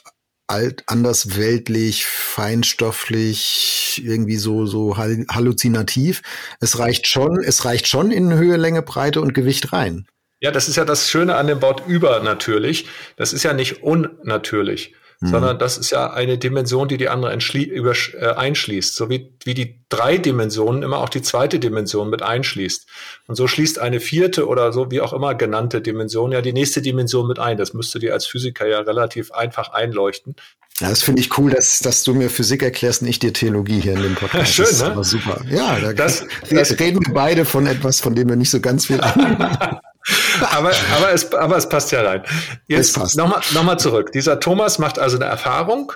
alt, 0.46 0.84
andersweltlich, 0.86 2.06
feinstofflich, 2.06 4.02
irgendwie 4.04 4.36
so, 4.36 4.66
so 4.66 4.96
halluzinativ. 4.96 6.22
Es 6.60 6.78
reicht 6.78 7.06
schon, 7.06 7.42
es 7.42 7.64
reicht 7.64 7.86
schon 7.86 8.10
in 8.10 8.32
Höhe, 8.32 8.56
Länge, 8.56 8.82
Breite 8.82 9.20
und 9.20 9.34
Gewicht 9.34 9.72
rein. 9.72 10.06
Ja, 10.40 10.52
das 10.52 10.68
ist 10.68 10.76
ja 10.76 10.84
das 10.84 11.10
Schöne 11.10 11.34
an 11.34 11.48
dem 11.48 11.60
Wort 11.60 11.86
übernatürlich. 11.88 12.86
Das 13.16 13.32
ist 13.32 13.42
ja 13.42 13.52
nicht 13.52 13.82
unnatürlich 13.82 14.94
mhm. 15.20 15.28
sondern 15.28 15.58
das 15.58 15.78
ist 15.78 15.90
ja 15.90 16.10
eine 16.12 16.38
Dimension, 16.38 16.88
die 16.88 16.96
die 16.96 17.08
andere 17.08 17.32
äh, 17.32 18.34
einschließt, 18.34 18.94
so 18.94 19.08
wie, 19.08 19.32
wie 19.44 19.54
die 19.54 19.80
drei 19.88 20.18
Dimensionen 20.18 20.82
immer 20.82 20.98
auch 20.98 21.08
die 21.08 21.22
zweite 21.22 21.58
Dimension 21.58 22.10
mit 22.10 22.22
einschließt. 22.22 22.86
Und 23.26 23.34
so 23.34 23.46
schließt 23.46 23.78
eine 23.78 24.00
vierte 24.00 24.46
oder 24.46 24.72
so 24.72 24.90
wie 24.90 25.00
auch 25.00 25.12
immer 25.12 25.34
genannte 25.34 25.80
Dimension 25.80 26.32
ja 26.32 26.42
die 26.42 26.52
nächste 26.52 26.82
Dimension 26.82 27.26
mit 27.26 27.38
ein. 27.38 27.56
Das 27.56 27.74
müsste 27.74 27.98
dir 27.98 28.12
als 28.12 28.26
Physiker 28.26 28.66
ja 28.66 28.80
relativ 28.80 29.32
einfach 29.32 29.70
einleuchten. 29.72 30.36
Ja, 30.80 30.88
das 30.90 31.02
finde 31.02 31.20
ich 31.20 31.36
cool, 31.38 31.50
dass, 31.50 31.80
dass 31.80 32.04
du 32.04 32.14
mir 32.14 32.30
Physik 32.30 32.62
erklärst 32.62 33.02
und 33.02 33.08
ich 33.08 33.18
dir 33.18 33.32
Theologie 33.32 33.80
hier 33.80 33.94
in 33.94 34.02
dem 34.02 34.14
Podcast. 34.14 34.52
Schön, 34.54 34.66
das 34.66 34.82
ne? 34.82 34.92
Aber 34.92 35.04
super. 35.04 35.40
Ja, 35.50 35.80
da 35.80 35.92
das, 35.92 36.24
das 36.48 36.78
reden 36.78 37.04
wir 37.04 37.12
beide 37.12 37.44
von 37.44 37.66
etwas, 37.66 38.00
von 38.00 38.14
dem 38.14 38.28
wir 38.28 38.36
nicht 38.36 38.50
so 38.50 38.60
ganz 38.60 38.86
viel 38.86 39.00
aber, 40.50 40.72
aber, 40.96 41.12
es, 41.12 41.32
aber 41.32 41.56
es 41.56 41.68
passt 41.68 41.92
ja 41.92 42.02
rein. 42.02 42.22
Jetzt 42.66 42.96
nochmal 43.16 43.40
noch 43.52 43.62
mal 43.62 43.78
zurück. 43.78 44.12
Dieser 44.12 44.40
Thomas 44.40 44.78
macht 44.78 44.98
also 44.98 45.16
eine 45.16 45.26
Erfahrung 45.26 45.92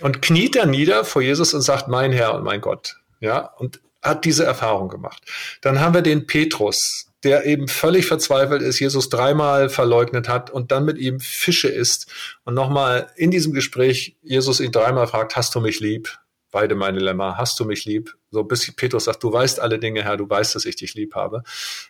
und 0.00 0.22
kniet 0.22 0.56
dann 0.56 0.70
nieder 0.70 1.04
vor 1.04 1.22
Jesus 1.22 1.54
und 1.54 1.62
sagt, 1.62 1.88
mein 1.88 2.12
Herr 2.12 2.34
und 2.34 2.44
mein 2.44 2.60
Gott. 2.60 2.96
Ja, 3.20 3.38
und 3.58 3.80
hat 4.02 4.24
diese 4.24 4.44
Erfahrung 4.44 4.88
gemacht. 4.88 5.22
Dann 5.60 5.80
haben 5.80 5.94
wir 5.94 6.02
den 6.02 6.26
Petrus, 6.26 7.06
der 7.22 7.46
eben 7.46 7.68
völlig 7.68 8.06
verzweifelt 8.06 8.60
ist, 8.62 8.80
Jesus 8.80 9.08
dreimal 9.08 9.68
verleugnet 9.68 10.28
hat 10.28 10.50
und 10.50 10.72
dann 10.72 10.84
mit 10.84 10.98
ihm 10.98 11.20
Fische 11.20 11.68
isst 11.68 12.10
und 12.44 12.54
nochmal 12.54 13.08
in 13.14 13.30
diesem 13.30 13.52
Gespräch 13.52 14.16
Jesus 14.22 14.58
ihn 14.58 14.72
dreimal 14.72 15.06
fragt, 15.06 15.36
hast 15.36 15.54
du 15.54 15.60
mich 15.60 15.78
lieb? 15.78 16.18
Beide 16.50 16.74
meine 16.74 16.98
Lämmer, 16.98 17.38
hast 17.38 17.60
du 17.60 17.64
mich 17.64 17.84
lieb? 17.84 18.14
So 18.32 18.42
bis 18.44 18.74
Petrus 18.74 19.04
sagt, 19.04 19.22
du 19.22 19.32
weißt 19.32 19.60
alle 19.60 19.78
Dinge, 19.78 20.02
Herr, 20.02 20.16
du 20.16 20.28
weißt, 20.28 20.54
dass 20.54 20.64
ich 20.64 20.76
dich 20.76 20.94
lieb 20.94 21.14
habe. 21.14 21.44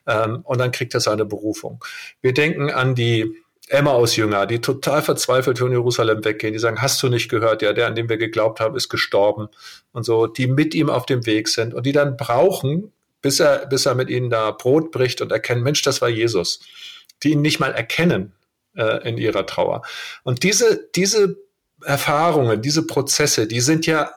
Ähm, 0.07 0.41
und 0.45 0.59
dann 0.59 0.73
kriegt 0.73 0.93
er 0.93 1.01
seine 1.01 1.25
Berufung. 1.25 1.83
Wir 2.21 2.35
denken 2.35 2.71
an 2.71 2.95
die 2.95 3.43
Emmaus-Jünger, 3.69 4.47
die 4.47 4.61
total 4.61 5.03
verzweifelt 5.03 5.59
von 5.59 5.71
Jerusalem 5.71 6.25
weggehen, 6.25 6.53
die 6.53 6.59
sagen, 6.59 6.83
hast 6.83 7.03
du 7.03 7.09
nicht 7.09 7.29
gehört, 7.31 7.63
ja, 7.63 7.73
der, 7.73 7.87
an 7.87 7.95
dem 7.95 8.09
wir 8.09 8.19
geglaubt 8.19 8.61
haben, 8.61 8.77
ist 8.77 8.89
gestorben 8.89 9.49
und 9.93 10.05
so, 10.05 10.27
die 10.27 10.47
mit 10.47 10.75
ihm 10.75 10.91
auf 10.91 11.07
dem 11.07 11.25
Weg 11.27 11.49
sind 11.49 11.73
und 11.73 11.87
die 11.87 11.93
dann 11.93 12.17
brauchen, 12.17 12.93
bis 13.23 13.41
er, 13.41 13.67
bis 13.67 13.87
er 13.87 13.95
mit 13.95 14.11
ihnen 14.11 14.31
da 14.31 14.51
Brot 14.51 14.91
bricht 14.91 15.23
und 15.23 15.31
erkennen, 15.31 15.63
Mensch, 15.63 15.83
das 15.83 16.03
war 16.03 16.09
Jesus, 16.09 16.61
die 17.23 17.31
ihn 17.31 17.41
nicht 17.41 17.61
mal 17.61 17.73
erkennen 17.73 18.33
äh, 18.77 19.09
in 19.09 19.17
ihrer 19.17 19.47
Trauer. 19.47 19.83
Und 20.25 20.43
diese, 20.43 20.89
diese 20.95 21.37
Erfahrungen, 21.85 22.63
diese 22.63 22.87
Prozesse, 22.87 23.47
die 23.47 23.61
sind 23.61 23.87
ja 23.87 24.11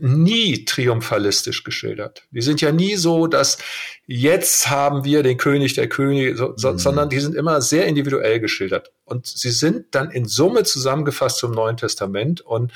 nie 0.00 0.64
triumphalistisch 0.64 1.64
geschildert. 1.64 2.26
Die 2.30 2.40
sind 2.40 2.60
ja 2.60 2.72
nie 2.72 2.96
so, 2.96 3.26
dass 3.26 3.58
jetzt 4.06 4.70
haben 4.70 5.04
wir 5.04 5.22
den 5.22 5.38
König 5.38 5.74
der 5.74 5.88
Könige, 5.88 6.36
so, 6.36 6.54
so, 6.56 6.72
mhm. 6.72 6.78
sondern 6.78 7.08
die 7.10 7.20
sind 7.20 7.34
immer 7.34 7.60
sehr 7.60 7.86
individuell 7.86 8.40
geschildert. 8.40 8.92
Und 9.04 9.26
sie 9.26 9.50
sind 9.50 9.94
dann 9.94 10.10
in 10.10 10.26
Summe 10.26 10.64
zusammengefasst 10.64 11.38
zum 11.38 11.52
Neuen 11.52 11.76
Testament. 11.76 12.40
Und 12.40 12.72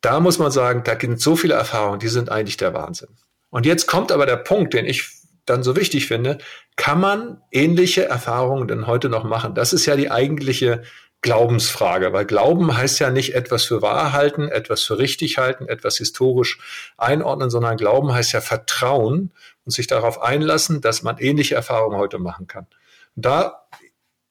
da 0.00 0.20
muss 0.20 0.38
man 0.38 0.50
sagen, 0.50 0.82
da 0.84 0.94
gibt 0.94 1.20
so 1.20 1.36
viele 1.36 1.54
Erfahrungen, 1.54 2.00
die 2.00 2.08
sind 2.08 2.30
eigentlich 2.30 2.56
der 2.56 2.74
Wahnsinn. 2.74 3.10
Und 3.50 3.66
jetzt 3.66 3.86
kommt 3.86 4.12
aber 4.12 4.26
der 4.26 4.36
Punkt, 4.36 4.74
den 4.74 4.86
ich 4.86 5.08
dann 5.44 5.62
so 5.62 5.76
wichtig 5.76 6.06
finde, 6.06 6.38
kann 6.76 7.00
man 7.00 7.42
ähnliche 7.50 8.04
Erfahrungen 8.04 8.68
denn 8.68 8.86
heute 8.86 9.08
noch 9.08 9.24
machen? 9.24 9.54
Das 9.54 9.72
ist 9.72 9.86
ja 9.86 9.96
die 9.96 10.10
eigentliche 10.10 10.82
Glaubensfrage, 11.22 12.12
weil 12.12 12.26
Glauben 12.26 12.76
heißt 12.76 12.98
ja 12.98 13.10
nicht 13.10 13.34
etwas 13.34 13.64
für 13.64 13.80
wahr 13.80 14.12
halten, 14.12 14.48
etwas 14.48 14.82
für 14.82 14.98
richtig 14.98 15.38
halten, 15.38 15.68
etwas 15.68 15.96
historisch 15.96 16.58
einordnen, 16.98 17.48
sondern 17.48 17.76
Glauben 17.76 18.12
heißt 18.12 18.32
ja 18.32 18.40
Vertrauen 18.40 19.32
und 19.64 19.70
sich 19.70 19.86
darauf 19.86 20.20
einlassen, 20.20 20.80
dass 20.80 21.02
man 21.04 21.18
ähnliche 21.18 21.54
Erfahrungen 21.54 21.96
heute 21.96 22.18
machen 22.18 22.48
kann. 22.48 22.66
Und 23.14 23.24
da 23.24 23.68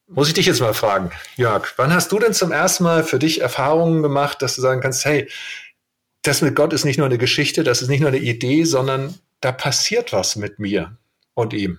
muss 0.06 0.28
ich 0.28 0.34
dich 0.34 0.44
jetzt 0.44 0.60
mal 0.60 0.74
fragen, 0.74 1.10
Jörg, 1.36 1.72
wann 1.76 1.94
hast 1.94 2.12
du 2.12 2.18
denn 2.18 2.34
zum 2.34 2.52
ersten 2.52 2.84
Mal 2.84 3.04
für 3.04 3.18
dich 3.18 3.40
Erfahrungen 3.40 4.02
gemacht, 4.02 4.42
dass 4.42 4.54
du 4.54 4.60
sagen 4.60 4.82
kannst, 4.82 5.06
hey, 5.06 5.30
das 6.20 6.42
mit 6.42 6.54
Gott 6.54 6.74
ist 6.74 6.84
nicht 6.84 6.98
nur 6.98 7.06
eine 7.06 7.18
Geschichte, 7.18 7.64
das 7.64 7.80
ist 7.80 7.88
nicht 7.88 8.00
nur 8.00 8.08
eine 8.08 8.18
Idee, 8.18 8.64
sondern 8.64 9.18
da 9.40 9.50
passiert 9.50 10.12
was 10.12 10.36
mit 10.36 10.58
mir 10.58 10.98
und 11.34 11.54
ihm. 11.54 11.78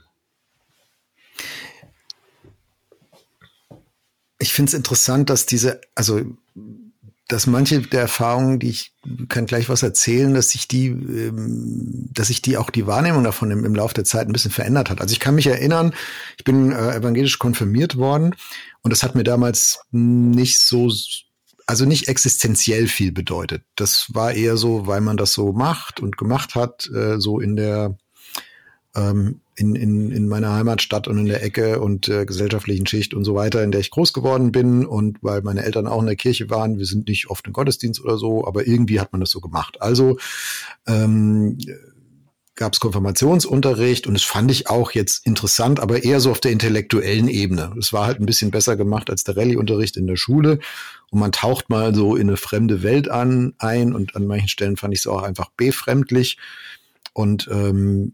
Ich 4.53 4.55
finde 4.55 4.69
es 4.69 4.75
interessant, 4.75 5.31
dass 5.31 5.47
diese, 5.47 5.81
also 5.95 6.21
dass 7.27 7.47
manche 7.47 7.81
der 7.81 8.01
Erfahrungen, 8.01 8.59
die 8.59 8.69
ich 8.69 8.93
kann 9.27 9.47
gleich 9.47 9.67
was 9.67 9.81
erzählen, 9.81 10.31
dass 10.35 10.51
sich 10.51 10.67
die, 10.67 10.89
ähm, 10.89 12.07
dass 12.13 12.27
sich 12.27 12.43
die 12.43 12.57
auch 12.57 12.69
die 12.69 12.85
Wahrnehmung 12.85 13.23
davon 13.23 13.49
im, 13.49 13.65
im 13.65 13.73
Laufe 13.73 13.95
der 13.95 14.03
Zeit 14.03 14.27
ein 14.27 14.31
bisschen 14.31 14.51
verändert 14.51 14.91
hat. 14.91 15.01
Also 15.01 15.11
ich 15.11 15.19
kann 15.19 15.33
mich 15.33 15.47
erinnern, 15.47 15.95
ich 16.37 16.43
bin 16.43 16.71
äh, 16.71 16.95
evangelisch 16.95 17.39
konfirmiert 17.39 17.95
worden 17.95 18.35
und 18.83 18.91
das 18.91 19.01
hat 19.01 19.15
mir 19.15 19.23
damals 19.23 19.79
nicht 19.89 20.59
so 20.59 20.91
also 21.65 21.85
nicht 21.85 22.07
existenziell 22.07 22.87
viel 22.87 23.11
bedeutet. 23.11 23.63
Das 23.75 24.09
war 24.13 24.33
eher 24.33 24.55
so, 24.55 24.85
weil 24.85 25.01
man 25.01 25.17
das 25.17 25.33
so 25.33 25.51
macht 25.51 25.99
und 25.99 26.15
gemacht 26.15 26.53
hat, 26.53 26.87
äh, 26.93 27.19
so 27.19 27.39
in 27.39 27.55
der 27.55 27.97
ähm, 28.95 29.41
in, 29.55 29.75
in, 29.75 30.11
in 30.11 30.27
meiner 30.27 30.53
Heimatstadt 30.53 31.07
und 31.07 31.17
in 31.17 31.25
der 31.25 31.43
Ecke 31.43 31.79
und 31.79 32.07
äh, 32.07 32.25
gesellschaftlichen 32.25 32.87
Schicht 32.87 33.13
und 33.13 33.23
so 33.23 33.35
weiter, 33.35 33.63
in 33.63 33.71
der 33.71 33.81
ich 33.81 33.91
groß 33.91 34.13
geworden 34.13 34.51
bin 34.51 34.85
und 34.85 35.17
weil 35.21 35.41
meine 35.41 35.63
Eltern 35.63 35.87
auch 35.87 35.99
in 35.99 36.07
der 36.07 36.15
Kirche 36.15 36.49
waren, 36.49 36.77
wir 36.77 36.85
sind 36.85 37.07
nicht 37.07 37.29
oft 37.29 37.45
im 37.45 37.53
Gottesdienst 37.53 38.03
oder 38.03 38.17
so, 38.17 38.47
aber 38.47 38.67
irgendwie 38.67 38.99
hat 38.99 39.11
man 39.11 39.21
das 39.21 39.29
so 39.29 39.41
gemacht. 39.41 39.81
Also 39.81 40.17
ähm, 40.87 41.57
gab 42.55 42.73
es 42.73 42.79
Konfirmationsunterricht 42.79 44.05
und 44.05 44.13
das 44.13 44.23
fand 44.23 44.51
ich 44.51 44.69
auch 44.69 44.91
jetzt 44.91 45.25
interessant, 45.25 45.79
aber 45.79 46.03
eher 46.03 46.19
so 46.19 46.31
auf 46.31 46.39
der 46.39 46.51
intellektuellen 46.51 47.27
Ebene. 47.27 47.75
Es 47.79 47.93
war 47.93 48.05
halt 48.05 48.19
ein 48.19 48.25
bisschen 48.25 48.51
besser 48.51 48.75
gemacht 48.75 49.09
als 49.09 49.23
der 49.23 49.37
Rallye-Unterricht 49.37 49.97
in 49.97 50.07
der 50.07 50.17
Schule 50.17 50.59
und 51.09 51.19
man 51.19 51.31
taucht 51.31 51.69
mal 51.69 51.95
so 51.95 52.15
in 52.15 52.27
eine 52.27 52.37
fremde 52.37 52.83
Welt 52.83 53.09
an 53.09 53.53
ein 53.57 53.93
und 53.93 54.15
an 54.15 54.27
manchen 54.27 54.49
Stellen 54.49 54.77
fand 54.77 54.93
ich 54.93 55.01
es 55.01 55.07
auch 55.07 55.23
einfach 55.23 55.49
befremdlich 55.57 56.37
und 57.13 57.47
ähm, 57.51 58.13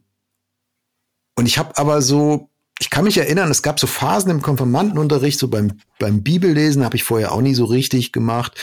und 1.39 1.47
ich 1.47 1.58
habe 1.58 1.78
aber 1.78 2.02
so 2.02 2.49
ich 2.82 2.89
kann 2.89 3.04
mich 3.04 3.17
erinnern, 3.17 3.52
es 3.52 3.62
gab 3.62 3.80
so 3.80 3.88
Phasen 3.88 4.32
im 4.32 4.41
Konfirmandenunterricht, 4.41 5.38
so 5.38 5.49
beim, 5.49 5.80
beim 5.99 6.23
Bibellesen 6.23 6.86
habe 6.86 6.95
ich 6.95 7.04
vorher 7.04 7.34
auch 7.34 7.41
nie 7.41 7.54
so 7.54 7.65
richtig 7.65 8.13
gemacht. 8.13 8.54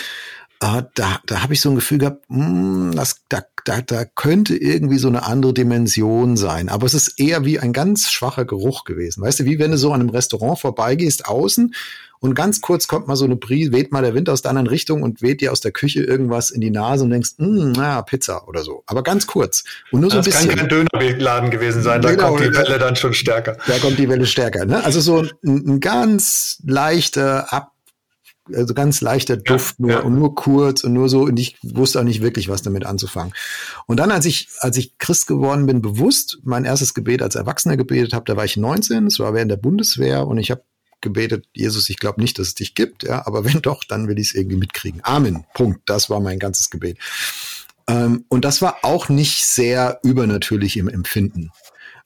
Äh, 0.61 0.85
da, 0.95 1.21
da 1.27 1.43
habe 1.43 1.53
ich 1.53 1.61
so 1.61 1.69
ein 1.69 1.75
Gefühl 1.75 1.99
gehabt, 1.99 2.25
mh, 2.29 2.47
hm, 2.47 2.93
das, 2.95 3.21
da, 3.29 3.43
da, 3.67 3.81
da 3.81 4.05
könnte 4.05 4.57
irgendwie 4.57 4.99
so 4.99 5.09
eine 5.09 5.25
andere 5.25 5.53
Dimension 5.53 6.37
sein. 6.37 6.69
Aber 6.69 6.87
es 6.87 6.95
ist 6.95 7.19
eher 7.19 7.45
wie 7.45 7.59
ein 7.59 7.73
ganz 7.73 8.11
schwacher 8.13 8.45
Geruch 8.45 8.85
gewesen. 8.85 9.23
Weißt 9.23 9.41
du, 9.41 9.45
wie 9.45 9.59
wenn 9.59 9.73
du 9.73 9.77
so 9.77 9.93
an 9.93 10.01
einem 10.01 10.11
Restaurant 10.11 10.61
vorbeigehst 10.61 11.27
außen 11.27 11.75
und 12.21 12.35
ganz 12.35 12.61
kurz 12.61 12.87
kommt 12.87 13.09
mal 13.09 13.17
so 13.17 13.25
eine 13.25 13.35
Brise, 13.35 13.73
weht 13.73 13.91
mal 13.91 14.03
der 14.03 14.15
Wind 14.15 14.31
aus 14.31 14.41
der 14.41 14.51
anderen 14.51 14.69
Richtung 14.69 15.03
und 15.03 15.21
weht 15.21 15.41
dir 15.41 15.51
aus 15.51 15.61
der 15.61 15.73
Küche 15.73 16.01
irgendwas 16.01 16.51
in 16.51 16.61
die 16.61 16.71
Nase 16.71 17.05
und 17.05 17.11
denkst, 17.11 17.31
hm, 17.39 17.73
na, 17.73 18.03
Pizza 18.03 18.47
oder 18.47 18.63
so. 18.63 18.85
Aber 18.87 19.03
ganz 19.03 19.27
kurz. 19.27 19.65
Und 19.91 20.01
nur 20.01 20.11
so 20.11 20.19
das 20.19 20.27
ein 20.27 20.31
bisschen. 20.31 20.49
kann 20.57 20.69
kein 20.69 20.89
Dönerladen 20.93 21.51
gewesen 21.51 21.83
sein, 21.83 22.03
da 22.03 22.11
genau, 22.11 22.29
kommt 22.29 22.45
die 22.45 22.55
Welle 22.55 22.79
dann 22.79 22.95
schon 22.95 23.15
stärker. 23.15 23.57
Da 23.67 23.79
kommt 23.79 23.99
die 23.99 24.09
Welle 24.09 24.27
stärker. 24.27 24.65
Ne? 24.65 24.85
Also 24.85 25.01
so 25.01 25.23
ein, 25.23 25.31
ein 25.43 25.81
ganz 25.81 26.63
leichter 26.65 27.53
Ab 27.53 27.73
also 28.55 28.75
ganz 28.75 29.01
leichter 29.01 29.37
Duft 29.37 29.81
nur 29.81 29.91
ja. 29.91 30.01
und 30.01 30.15
nur 30.15 30.35
kurz 30.35 30.85
und 30.85 30.93
nur 30.93 31.09
so 31.09 31.23
und 31.23 31.39
ich 31.39 31.57
wusste 31.63 32.01
auch 32.01 32.05
nicht 32.05 32.23
wirklich, 32.23 32.49
was 32.49 32.63
damit 32.63 32.85
anzufangen. 32.85 33.33
Und 33.87 33.99
dann, 33.99 34.11
als 34.11 34.27
ich, 34.27 34.49
als 34.61 34.77
ich 34.77 34.99
Christ 34.99 35.27
geworden 35.27 35.67
bin, 35.67 35.83
bewusst 35.83 36.39
mein 36.43 36.65
erstes 36.65 36.95
Gebet 36.95 37.23
als 37.23 37.35
Erwachsener 37.35 37.77
gebetet 37.77 38.13
habe, 38.13 38.25
da 38.25 38.37
war 38.37 38.45
ich 38.45 38.57
19, 38.57 39.07
es 39.07 39.19
war 39.19 39.35
während 39.35 39.51
der 39.51 39.57
Bundeswehr 39.57 40.27
und 40.27 40.39
ich 40.39 40.51
habe 40.51 40.63
gebetet, 41.01 41.47
Jesus, 41.55 41.89
ich 41.89 41.99
glaube 41.99 42.21
nicht, 42.21 42.39
dass 42.39 42.49
es 42.49 42.55
dich 42.55 42.75
gibt, 42.75 43.03
ja, 43.03 43.27
aber 43.27 43.45
wenn 43.45 43.63
doch, 43.63 43.85
dann 43.85 44.09
will 44.09 44.19
ich 44.19 44.29
es 44.29 44.35
irgendwie 44.35 44.57
mitkriegen. 44.57 45.01
Amen. 45.05 45.45
Punkt. 45.55 45.81
Das 45.87 46.11
war 46.11 46.21
mein 46.21 46.39
ganzes 46.39 46.71
Gebet. 46.71 46.99
Ähm, 47.89 48.25
und 48.29 48.45
das 48.45 48.63
war 48.63 48.79
auch 48.83 49.09
nicht 49.09 49.45
sehr 49.45 50.01
übernatürlich 50.03 50.77
im 50.77 50.89
Empfinden. 50.89 51.53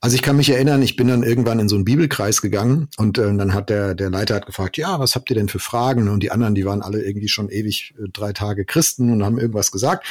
Also 0.02 0.16
ich 0.16 0.22
kann 0.22 0.36
mich 0.36 0.48
erinnern, 0.48 0.80
ich 0.80 0.96
bin 0.96 1.08
dann 1.08 1.22
irgendwann 1.22 1.60
in 1.60 1.68
so 1.68 1.74
einen 1.74 1.84
Bibelkreis 1.84 2.40
gegangen 2.40 2.88
und 2.96 3.18
äh, 3.18 3.36
dann 3.36 3.52
hat 3.52 3.68
der, 3.68 3.94
der 3.94 4.08
Leiter 4.08 4.34
hat 4.34 4.46
gefragt, 4.46 4.78
ja, 4.78 4.98
was 4.98 5.14
habt 5.14 5.28
ihr 5.28 5.36
denn 5.36 5.50
für 5.50 5.58
Fragen? 5.58 6.08
Und 6.08 6.22
die 6.22 6.30
anderen, 6.30 6.54
die 6.54 6.64
waren 6.64 6.80
alle 6.80 7.02
irgendwie 7.02 7.28
schon 7.28 7.50
ewig 7.50 7.94
äh, 7.98 8.08
drei 8.10 8.32
Tage 8.32 8.64
Christen 8.64 9.12
und 9.12 9.22
haben 9.22 9.38
irgendwas 9.38 9.70
gesagt. 9.70 10.06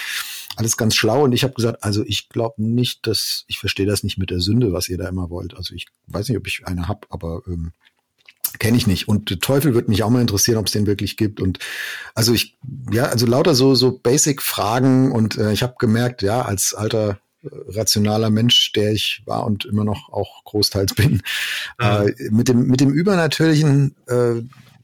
Alles 0.57 0.77
ganz 0.77 0.95
schlau. 0.95 1.23
Und 1.23 1.31
ich 1.31 1.43
habe 1.43 1.55
gesagt, 1.55 1.83
also 1.83 2.03
ich 2.05 2.29
glaube 2.29 2.61
nicht, 2.63 3.07
dass, 3.07 3.45
ich 3.47 3.57
verstehe 3.57 3.87
das 3.87 4.03
nicht 4.03 4.19
mit 4.19 4.29
der 4.29 4.41
Sünde, 4.41 4.73
was 4.73 4.89
ihr 4.89 4.97
da 4.99 5.07
immer 5.07 5.31
wollt. 5.31 5.57
Also 5.57 5.73
ich 5.73 5.87
weiß 6.05 6.29
nicht, 6.29 6.37
ob 6.37 6.45
ich 6.45 6.67
eine 6.67 6.87
hab, 6.87 7.07
aber 7.09 7.41
ähm, 7.47 7.71
kenne 8.59 8.77
ich 8.77 8.85
nicht. 8.85 9.07
Und 9.07 9.31
der 9.31 9.39
Teufel 9.39 9.73
wird 9.73 9.89
mich 9.89 10.03
auch 10.03 10.11
mal 10.11 10.21
interessieren, 10.21 10.59
ob 10.59 10.67
es 10.67 10.71
den 10.71 10.85
wirklich 10.85 11.17
gibt. 11.17 11.41
Und 11.41 11.57
also 12.13 12.31
ich, 12.33 12.57
ja, 12.91 13.05
also 13.05 13.25
lauter 13.25 13.55
so 13.55 13.73
so 13.73 13.97
Basic-Fragen. 13.97 15.11
Und 15.11 15.35
äh, 15.37 15.51
ich 15.51 15.63
habe 15.63 15.75
gemerkt, 15.79 16.21
ja, 16.21 16.43
als 16.43 16.75
alter 16.75 17.19
rationaler 17.43 18.29
Mensch, 18.29 18.71
der 18.73 18.91
ich 18.91 19.21
war 19.25 19.45
und 19.45 19.65
immer 19.65 19.83
noch 19.83 20.09
auch 20.11 20.43
großteils 20.43 20.93
bin. 20.93 21.21
Ja. 21.81 22.03
Äh, 22.03 22.13
mit 22.31 22.49
dem 22.49 22.67
mit 22.67 22.81
dem 22.81 22.89
übernatürlichen, 22.91 23.95
äh, 24.07 24.41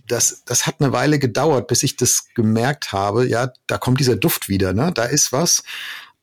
das 0.08 0.44
das 0.46 0.65
hat 0.65 0.76
eine 0.80 0.94
Weile 0.94 1.20
gedauert, 1.20 1.68
bis 1.68 1.84
ich 1.84 1.98
das 1.98 2.28
gemerkt 2.34 2.94
habe. 2.94 3.28
Ja, 3.28 3.52
da 3.68 3.78
kommt 3.78 4.00
dieser 4.00 4.15
Duft 4.15 4.48
wieder. 4.48 4.72
Ne, 4.72 4.91
da 4.94 5.04
ist 5.04 5.34
was. 5.34 5.63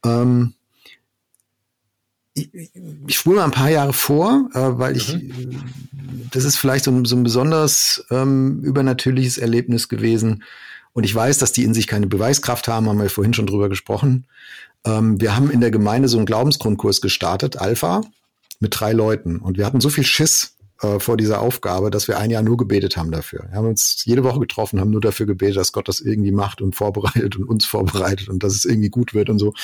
Ähm, 0.04 0.54
ich, 2.34 2.50
ich 3.06 3.16
spule 3.16 3.36
mal 3.36 3.44
ein 3.44 3.50
paar 3.50 3.70
Jahre 3.70 3.92
vor, 3.92 4.48
äh, 4.54 4.78
weil 4.78 4.96
ich, 4.96 5.14
mhm. 5.14 5.62
das 6.30 6.44
ist 6.44 6.56
vielleicht 6.56 6.84
so 6.84 6.90
ein, 6.90 7.04
so 7.04 7.16
ein 7.16 7.22
besonders 7.22 8.04
ähm, 8.10 8.62
übernatürliches 8.62 9.38
Erlebnis 9.38 9.88
gewesen. 9.88 10.42
Und 10.94 11.04
ich 11.04 11.14
weiß, 11.14 11.38
dass 11.38 11.52
die 11.52 11.64
in 11.64 11.74
sich 11.74 11.86
keine 11.86 12.06
Beweiskraft 12.06 12.68
haben, 12.68 12.88
haben 12.88 13.00
wir 13.00 13.10
vorhin 13.10 13.34
schon 13.34 13.46
drüber 13.46 13.68
gesprochen. 13.68 14.26
Ähm, 14.84 15.20
wir 15.20 15.36
haben 15.36 15.50
in 15.50 15.60
der 15.60 15.70
Gemeinde 15.70 16.08
so 16.08 16.16
einen 16.16 16.26
Glaubensgrundkurs 16.26 17.00
gestartet, 17.00 17.56
Alpha, 17.56 18.02
mit 18.60 18.78
drei 18.78 18.92
Leuten. 18.92 19.38
Und 19.38 19.58
wir 19.58 19.66
hatten 19.66 19.80
so 19.80 19.88
viel 19.88 20.04
Schiss 20.04 20.56
äh, 20.82 20.98
vor 20.98 21.16
dieser 21.16 21.40
Aufgabe, 21.40 21.90
dass 21.90 22.08
wir 22.08 22.18
ein 22.18 22.30
Jahr 22.30 22.42
nur 22.42 22.56
gebetet 22.56 22.96
haben 22.96 23.10
dafür. 23.10 23.46
Wir 23.48 23.56
haben 23.56 23.68
uns 23.68 24.04
jede 24.04 24.24
Woche 24.24 24.40
getroffen, 24.40 24.80
haben 24.80 24.90
nur 24.90 25.00
dafür 25.00 25.26
gebetet, 25.26 25.56
dass 25.56 25.72
Gott 25.72 25.88
das 25.88 26.00
irgendwie 26.00 26.32
macht 26.32 26.60
und 26.60 26.74
vorbereitet 26.74 27.36
und 27.36 27.44
uns 27.44 27.64
vorbereitet 27.64 28.28
und 28.28 28.42
dass 28.42 28.54
es 28.54 28.64
irgendwie 28.64 28.90
gut 28.90 29.14
wird 29.14 29.30
und 29.30 29.38
so. 29.38 29.54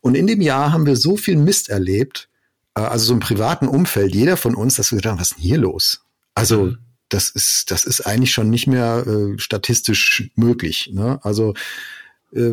Und 0.00 0.16
in 0.16 0.26
dem 0.26 0.40
Jahr 0.40 0.72
haben 0.72 0.86
wir 0.86 0.96
so 0.96 1.16
viel 1.16 1.36
Mist 1.36 1.68
erlebt, 1.68 2.28
äh, 2.74 2.80
also 2.80 3.06
so 3.06 3.14
im 3.14 3.20
privaten 3.20 3.68
Umfeld, 3.68 4.14
jeder 4.14 4.36
von 4.36 4.54
uns, 4.54 4.76
dass 4.76 4.90
wir 4.90 4.96
gedacht 4.96 5.12
haben, 5.12 5.20
was 5.20 5.30
ist 5.30 5.36
denn 5.36 5.44
hier 5.44 5.58
los? 5.58 6.02
Also 6.34 6.64
mhm. 6.64 6.78
das 7.08 7.30
ist, 7.30 7.70
das 7.70 7.84
ist 7.84 8.00
eigentlich 8.00 8.32
schon 8.32 8.50
nicht 8.50 8.66
mehr 8.66 9.06
äh, 9.06 9.38
statistisch 9.38 10.30
möglich. 10.34 10.90
Ne? 10.92 11.20
Also 11.22 11.54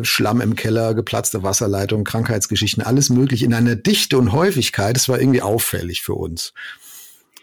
Schlamm 0.02 0.40
im 0.40 0.56
Keller, 0.56 0.94
geplatzte 0.94 1.42
Wasserleitung, 1.42 2.04
Krankheitsgeschichten, 2.04 2.82
alles 2.82 3.10
möglich 3.10 3.42
in 3.42 3.54
einer 3.54 3.76
Dichte 3.76 4.18
und 4.18 4.32
Häufigkeit. 4.32 4.96
Das 4.96 5.08
war 5.08 5.20
irgendwie 5.20 5.42
auffällig 5.42 6.02
für 6.02 6.14
uns. 6.14 6.52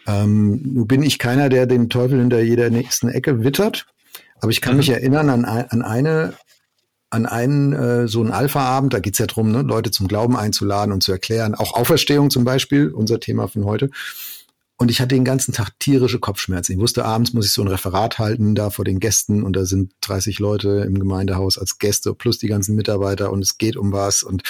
Ähm, 0.06 0.60
nun 0.74 0.86
bin 0.86 1.02
ich 1.02 1.18
keiner, 1.18 1.48
der 1.48 1.66
den 1.66 1.88
Teufel 1.88 2.18
hinter 2.20 2.40
jeder 2.40 2.70
nächsten 2.70 3.08
Ecke 3.08 3.42
wittert, 3.42 3.86
aber 4.40 4.50
ich 4.50 4.60
kann 4.60 4.74
mhm. 4.74 4.78
mich 4.78 4.90
erinnern 4.90 5.30
an, 5.30 5.44
an 5.44 5.82
eine 5.82 6.34
an 7.08 7.24
einen 7.24 7.72
äh, 7.72 8.08
so 8.08 8.20
einen 8.20 8.32
Alpha-Abend, 8.32 8.92
da 8.92 8.98
geht's 8.98 9.18
ja 9.18 9.26
drum, 9.26 9.52
ne, 9.52 9.62
Leute 9.62 9.90
zum 9.90 10.08
Glauben 10.08 10.36
einzuladen 10.36 10.92
und 10.92 11.02
zu 11.02 11.12
erklären, 11.12 11.54
auch 11.54 11.74
Auferstehung 11.74 12.30
zum 12.30 12.44
Beispiel, 12.44 12.88
unser 12.88 13.20
Thema 13.20 13.46
von 13.48 13.64
heute. 13.64 13.90
Und 14.78 14.90
ich 14.90 15.00
hatte 15.00 15.14
den 15.14 15.24
ganzen 15.24 15.54
Tag 15.54 15.78
tierische 15.78 16.18
Kopfschmerzen. 16.18 16.72
Ich 16.72 16.78
wusste, 16.78 17.06
abends 17.06 17.32
muss 17.32 17.46
ich 17.46 17.52
so 17.52 17.62
ein 17.62 17.68
Referat 17.68 18.18
halten 18.18 18.54
da 18.54 18.68
vor 18.68 18.84
den 18.84 19.00
Gästen 19.00 19.42
und 19.42 19.56
da 19.56 19.64
sind 19.64 19.94
30 20.02 20.38
Leute 20.38 20.84
im 20.86 20.98
Gemeindehaus 20.98 21.56
als 21.56 21.78
Gäste 21.78 22.14
plus 22.14 22.38
die 22.38 22.48
ganzen 22.48 22.76
Mitarbeiter 22.76 23.32
und 23.32 23.40
es 23.40 23.56
geht 23.56 23.76
um 23.76 23.92
was 23.92 24.22
und 24.22 24.42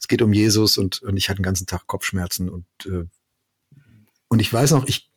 es 0.00 0.08
geht 0.08 0.22
um 0.22 0.32
Jesus 0.32 0.78
und, 0.78 1.02
und 1.02 1.18
ich 1.18 1.28
hatte 1.28 1.40
den 1.40 1.44
ganzen 1.44 1.66
Tag 1.66 1.86
Kopfschmerzen 1.86 2.48
und 2.48 2.64
äh, 2.86 3.04
und 4.28 4.40
ich 4.40 4.52
weiß 4.52 4.70
noch, 4.70 4.86
ich 4.88 5.10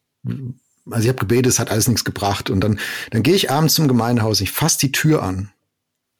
also 0.89 1.03
ich 1.03 1.07
habe 1.09 1.19
gebetet, 1.19 1.47
es 1.47 1.59
hat 1.59 1.71
alles 1.71 1.87
nichts 1.87 2.03
gebracht 2.03 2.49
und 2.49 2.59
dann 2.59 2.79
dann 3.11 3.23
gehe 3.23 3.35
ich 3.35 3.49
abends 3.49 3.73
zum 3.73 3.87
Gemeindehaus, 3.87 4.41
ich 4.41 4.51
fasse 4.51 4.79
die 4.79 4.91
Tür 4.91 5.23
an. 5.23 5.51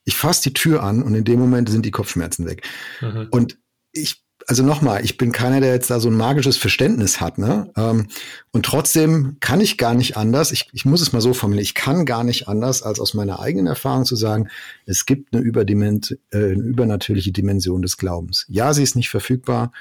Ich 0.06 0.16
fasse 0.16 0.44
die 0.44 0.54
Tür 0.54 0.84
an 0.84 1.04
und 1.04 1.16
in 1.16 1.26
dem 1.26 1.38
Moment 1.38 1.68
sind 1.68 1.86
die 1.86 1.92
Kopfschmerzen 1.92 2.46
weg. 2.46 2.66
Mhm. 3.02 3.28
Und 3.30 3.58
ich 3.92 4.24
also 4.48 4.64
nochmal, 4.64 5.04
ich 5.04 5.18
bin 5.18 5.34
keiner, 5.34 5.60
der 5.60 5.74
jetzt 5.74 5.90
da 5.90 6.00
so 6.00 6.08
ein 6.10 6.16
magisches 6.16 6.56
Verständnis 6.56 7.20
hat, 7.20 7.38
ne? 7.38 7.70
Ähm, 7.76 8.08
und 8.52 8.66
trotzdem 8.66 9.36
kann 9.42 9.60
ich 9.60 9.78
gar 9.78 9.94
nicht 9.94 10.16
anders. 10.16 10.54
Ich, 10.54 10.70
ich 10.72 10.86
muss 10.86 11.02
es 11.02 11.12
mal 11.12 11.20
so 11.20 11.34
formulieren. 11.34 11.64
Ich 11.64 11.74
kann 11.74 12.06
gar 12.06 12.24
nicht 12.24 12.48
anders, 12.48 12.82
als 12.82 13.02
aus 13.02 13.14
meiner 13.14 13.42
eigenen 13.42 13.68
Erfahrung 13.68 14.06
zu 14.06 14.16
sagen, 14.16 14.48
es 14.86 15.06
gibt 15.06 15.34
eine, 15.34 15.44
Überdiment, 15.44 16.18
äh, 16.32 16.38
eine 16.38 16.64
übernatürliche 16.64 17.34
Dimension 17.34 17.82
des 17.82 17.98
Glaubens. 17.98 18.46
Ja, 18.48 18.74
sie 18.74 18.84
ist 18.84 18.96
nicht 18.96 19.10
verfügbar. 19.10 19.74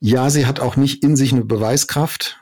Ja, 0.00 0.30
sie 0.30 0.46
hat 0.46 0.60
auch 0.60 0.76
nicht 0.76 1.04
in 1.04 1.14
sich 1.14 1.32
eine 1.32 1.44
Beweiskraft. 1.44 2.38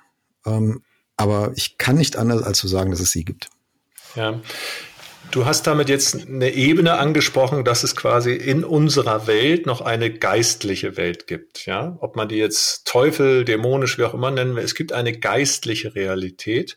Ähm, 0.47 0.83
aber 1.17 1.53
ich 1.57 1.77
kann 1.77 1.97
nicht 1.97 2.17
anders, 2.17 2.43
als 2.45 2.59
zu 2.59 2.69
sagen, 2.69 2.93
dass 2.93 3.01
es 3.01 3.11
sie 3.11 3.25
gibt. 3.25 3.51
Ja, 4.15 4.41
Du 5.33 5.47
hast 5.47 5.67
damit 5.67 5.89
jetzt 5.89 6.29
eine 6.29 6.53
Ebene 6.53 6.99
angesprochen, 6.99 7.65
dass 7.65 7.85
es 7.85 7.97
quasi 7.97 8.35
in 8.35 8.65
unserer 8.65 9.27
Welt 9.27 9.65
noch 9.65 9.81
eine 9.81 10.13
geistliche 10.13 10.99
Welt 10.99 11.27
gibt. 11.27 11.65
Ja, 11.65 11.97
ob 12.01 12.17
man 12.17 12.29
die 12.29 12.37
jetzt 12.37 12.87
Teufel, 12.87 13.47
dämonisch, 13.47 13.97
wie 13.97 14.05
auch 14.05 14.13
immer 14.13 14.31
nennen 14.31 14.57
will, 14.57 14.63
es 14.63 14.75
gibt 14.75 14.93
eine 14.93 15.19
geistliche 15.19 15.95
Realität. 15.95 16.77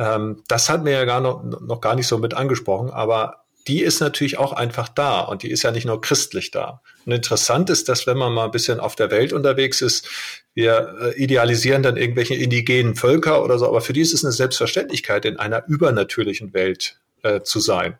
Ähm, 0.00 0.42
das 0.48 0.68
hat 0.68 0.82
mir 0.82 0.90
ja 0.94 1.04
gar 1.04 1.20
noch, 1.20 1.44
noch 1.44 1.80
gar 1.80 1.94
nicht 1.94 2.08
so 2.08 2.18
mit 2.18 2.34
angesprochen, 2.34 2.90
aber 2.90 3.44
die 3.68 3.82
ist 3.82 4.00
natürlich 4.00 4.36
auch 4.36 4.52
einfach 4.52 4.88
da 4.88 5.20
und 5.20 5.44
die 5.44 5.50
ist 5.50 5.62
ja 5.62 5.70
nicht 5.70 5.86
nur 5.86 6.00
christlich 6.00 6.50
da. 6.50 6.82
Und 7.04 7.12
interessant 7.12 7.70
ist, 7.70 7.88
dass 7.88 8.04
wenn 8.08 8.18
man 8.18 8.32
mal 8.32 8.46
ein 8.46 8.50
bisschen 8.50 8.80
auf 8.80 8.96
der 8.96 9.12
Welt 9.12 9.32
unterwegs 9.32 9.80
ist, 9.80 10.08
wir 10.54 10.96
äh, 11.00 11.22
idealisieren 11.22 11.84
dann 11.84 11.96
irgendwelche 11.96 12.34
indigenen 12.34 12.96
Völker 12.96 13.44
oder 13.44 13.60
so, 13.60 13.68
aber 13.68 13.80
für 13.80 13.92
die 13.92 14.00
ist 14.00 14.12
es 14.12 14.24
eine 14.24 14.32
Selbstverständlichkeit, 14.32 15.24
in 15.24 15.38
einer 15.38 15.68
übernatürlichen 15.68 16.52
Welt 16.52 16.98
äh, 17.22 17.42
zu 17.42 17.60
sein. 17.60 17.98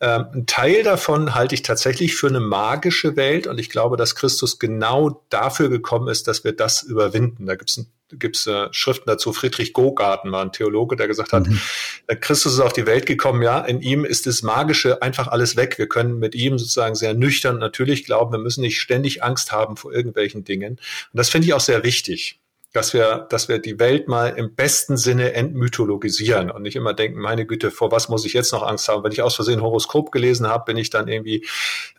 Ähm, 0.00 0.26
ein 0.32 0.46
Teil 0.46 0.82
davon 0.82 1.34
halte 1.34 1.54
ich 1.54 1.62
tatsächlich 1.62 2.14
für 2.14 2.28
eine 2.28 2.40
magische 2.40 3.16
Welt 3.16 3.46
und 3.46 3.58
ich 3.58 3.70
glaube, 3.70 3.96
dass 3.96 4.14
Christus 4.14 4.58
genau 4.58 5.24
dafür 5.28 5.68
gekommen 5.68 6.08
ist, 6.08 6.28
dass 6.28 6.44
wir 6.44 6.52
das 6.52 6.82
überwinden. 6.82 7.46
Da 7.46 7.56
gibt's 7.56 7.84
gibt's 8.10 8.46
äh, 8.46 8.68
Schriften 8.70 9.04
dazu. 9.06 9.32
Friedrich 9.32 9.72
Gogarten 9.72 10.32
war 10.32 10.42
ein 10.42 10.52
Theologe, 10.52 10.96
der 10.96 11.08
gesagt 11.08 11.32
hat, 11.32 11.46
mhm. 11.46 11.60
Äh, 12.06 12.16
Christus 12.16 12.54
ist 12.54 12.60
auf 12.60 12.72
die 12.72 12.86
Welt 12.86 13.04
gekommen, 13.06 13.42
ja, 13.42 13.60
in 13.60 13.82
ihm 13.82 14.04
ist 14.04 14.26
das 14.26 14.42
Magische 14.42 15.02
einfach 15.02 15.28
alles 15.28 15.56
weg. 15.56 15.78
Wir 15.78 15.88
können 15.88 16.18
mit 16.18 16.34
ihm 16.34 16.58
sozusagen 16.58 16.94
sehr 16.94 17.14
nüchtern 17.14 17.58
natürlich 17.58 18.06
glauben, 18.06 18.32
wir 18.32 18.38
müssen 18.38 18.62
nicht 18.62 18.80
ständig 18.80 19.22
Angst 19.22 19.52
haben 19.52 19.76
vor 19.76 19.92
irgendwelchen 19.92 20.44
Dingen. 20.44 20.72
Und 20.72 20.80
das 21.12 21.28
finde 21.28 21.46
ich 21.46 21.54
auch 21.54 21.60
sehr 21.60 21.82
wichtig 21.82 22.40
dass 22.72 22.92
wir, 22.92 23.26
dass 23.30 23.48
wir 23.48 23.58
die 23.58 23.78
Welt 23.78 24.08
mal 24.08 24.28
im 24.28 24.54
besten 24.54 24.98
Sinne 24.98 25.32
entmythologisieren 25.32 26.50
und 26.50 26.62
nicht 26.62 26.76
immer 26.76 26.92
denken, 26.92 27.18
meine 27.18 27.46
Güte, 27.46 27.70
vor 27.70 27.90
was 27.90 28.10
muss 28.10 28.26
ich 28.26 28.34
jetzt 28.34 28.52
noch 28.52 28.62
Angst 28.62 28.88
haben? 28.88 29.02
Wenn 29.02 29.12
ich 29.12 29.22
aus 29.22 29.34
Versehen 29.34 29.62
Horoskop 29.62 30.12
gelesen 30.12 30.48
habe, 30.48 30.64
bin 30.66 30.76
ich 30.76 30.90
dann 30.90 31.08
irgendwie 31.08 31.46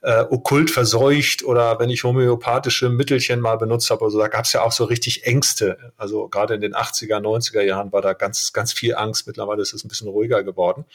äh, 0.02 0.26
okkult 0.30 0.70
verseucht 0.70 1.44
oder 1.44 1.80
wenn 1.80 1.90
ich 1.90 2.04
homöopathische 2.04 2.90
Mittelchen 2.90 3.40
mal 3.42 3.58
benutzt 3.58 3.90
habe, 3.90 4.06
also 4.06 4.20
da 4.20 4.28
gab 4.28 4.46
es 4.46 4.54
ja 4.54 4.62
auch 4.62 4.72
so 4.72 4.84
richtig 4.84 5.26
Ängste. 5.26 5.92
Also 5.98 6.28
gerade 6.28 6.54
in 6.54 6.62
den 6.62 6.76
80er, 6.76 7.20
90er 7.20 7.62
Jahren 7.62 7.92
war 7.92 8.02
da 8.02 8.14
ganz, 8.14 8.54
ganz 8.54 8.72
viel 8.72 8.96
Angst. 8.96 9.26
Mittlerweile 9.26 9.64
ist 9.64 9.74
es 9.74 9.84
ein 9.84 9.88
bisschen 9.88 10.08
ruhiger 10.08 10.44
geworden. 10.44 10.86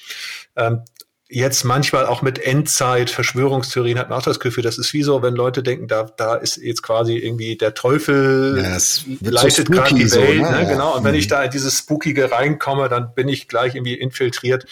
Ähm, 0.56 0.82
jetzt 1.28 1.64
manchmal 1.64 2.06
auch 2.06 2.22
mit 2.22 2.38
Endzeit, 2.38 3.10
Verschwörungstheorien 3.10 3.98
hat 3.98 4.10
man 4.10 4.18
auch 4.18 4.24
das 4.24 4.40
Gefühl, 4.40 4.62
das 4.62 4.78
ist 4.78 4.92
wie 4.92 5.02
so, 5.02 5.22
wenn 5.22 5.34
Leute 5.34 5.62
denken, 5.62 5.88
da, 5.88 6.04
da 6.04 6.36
ist 6.36 6.56
jetzt 6.58 6.82
quasi 6.82 7.16
irgendwie 7.16 7.56
der 7.56 7.74
Teufel 7.74 8.58
ja, 8.62 8.78
leitet 9.30 9.66
so 9.66 9.72
gerade 9.72 9.94
die 9.94 10.10
Welt. 10.10 10.10
So, 10.10 10.20
ne? 10.20 10.50
ne? 10.50 10.66
Genau. 10.68 10.94
Und 10.94 11.02
mhm. 11.02 11.06
wenn 11.06 11.14
ich 11.14 11.26
da 11.26 11.42
in 11.42 11.50
dieses 11.50 11.78
Spookige 11.78 12.30
reinkomme, 12.30 12.88
dann 12.88 13.14
bin 13.14 13.28
ich 13.28 13.48
gleich 13.48 13.74
irgendwie 13.74 13.94
infiltriert. 13.94 14.66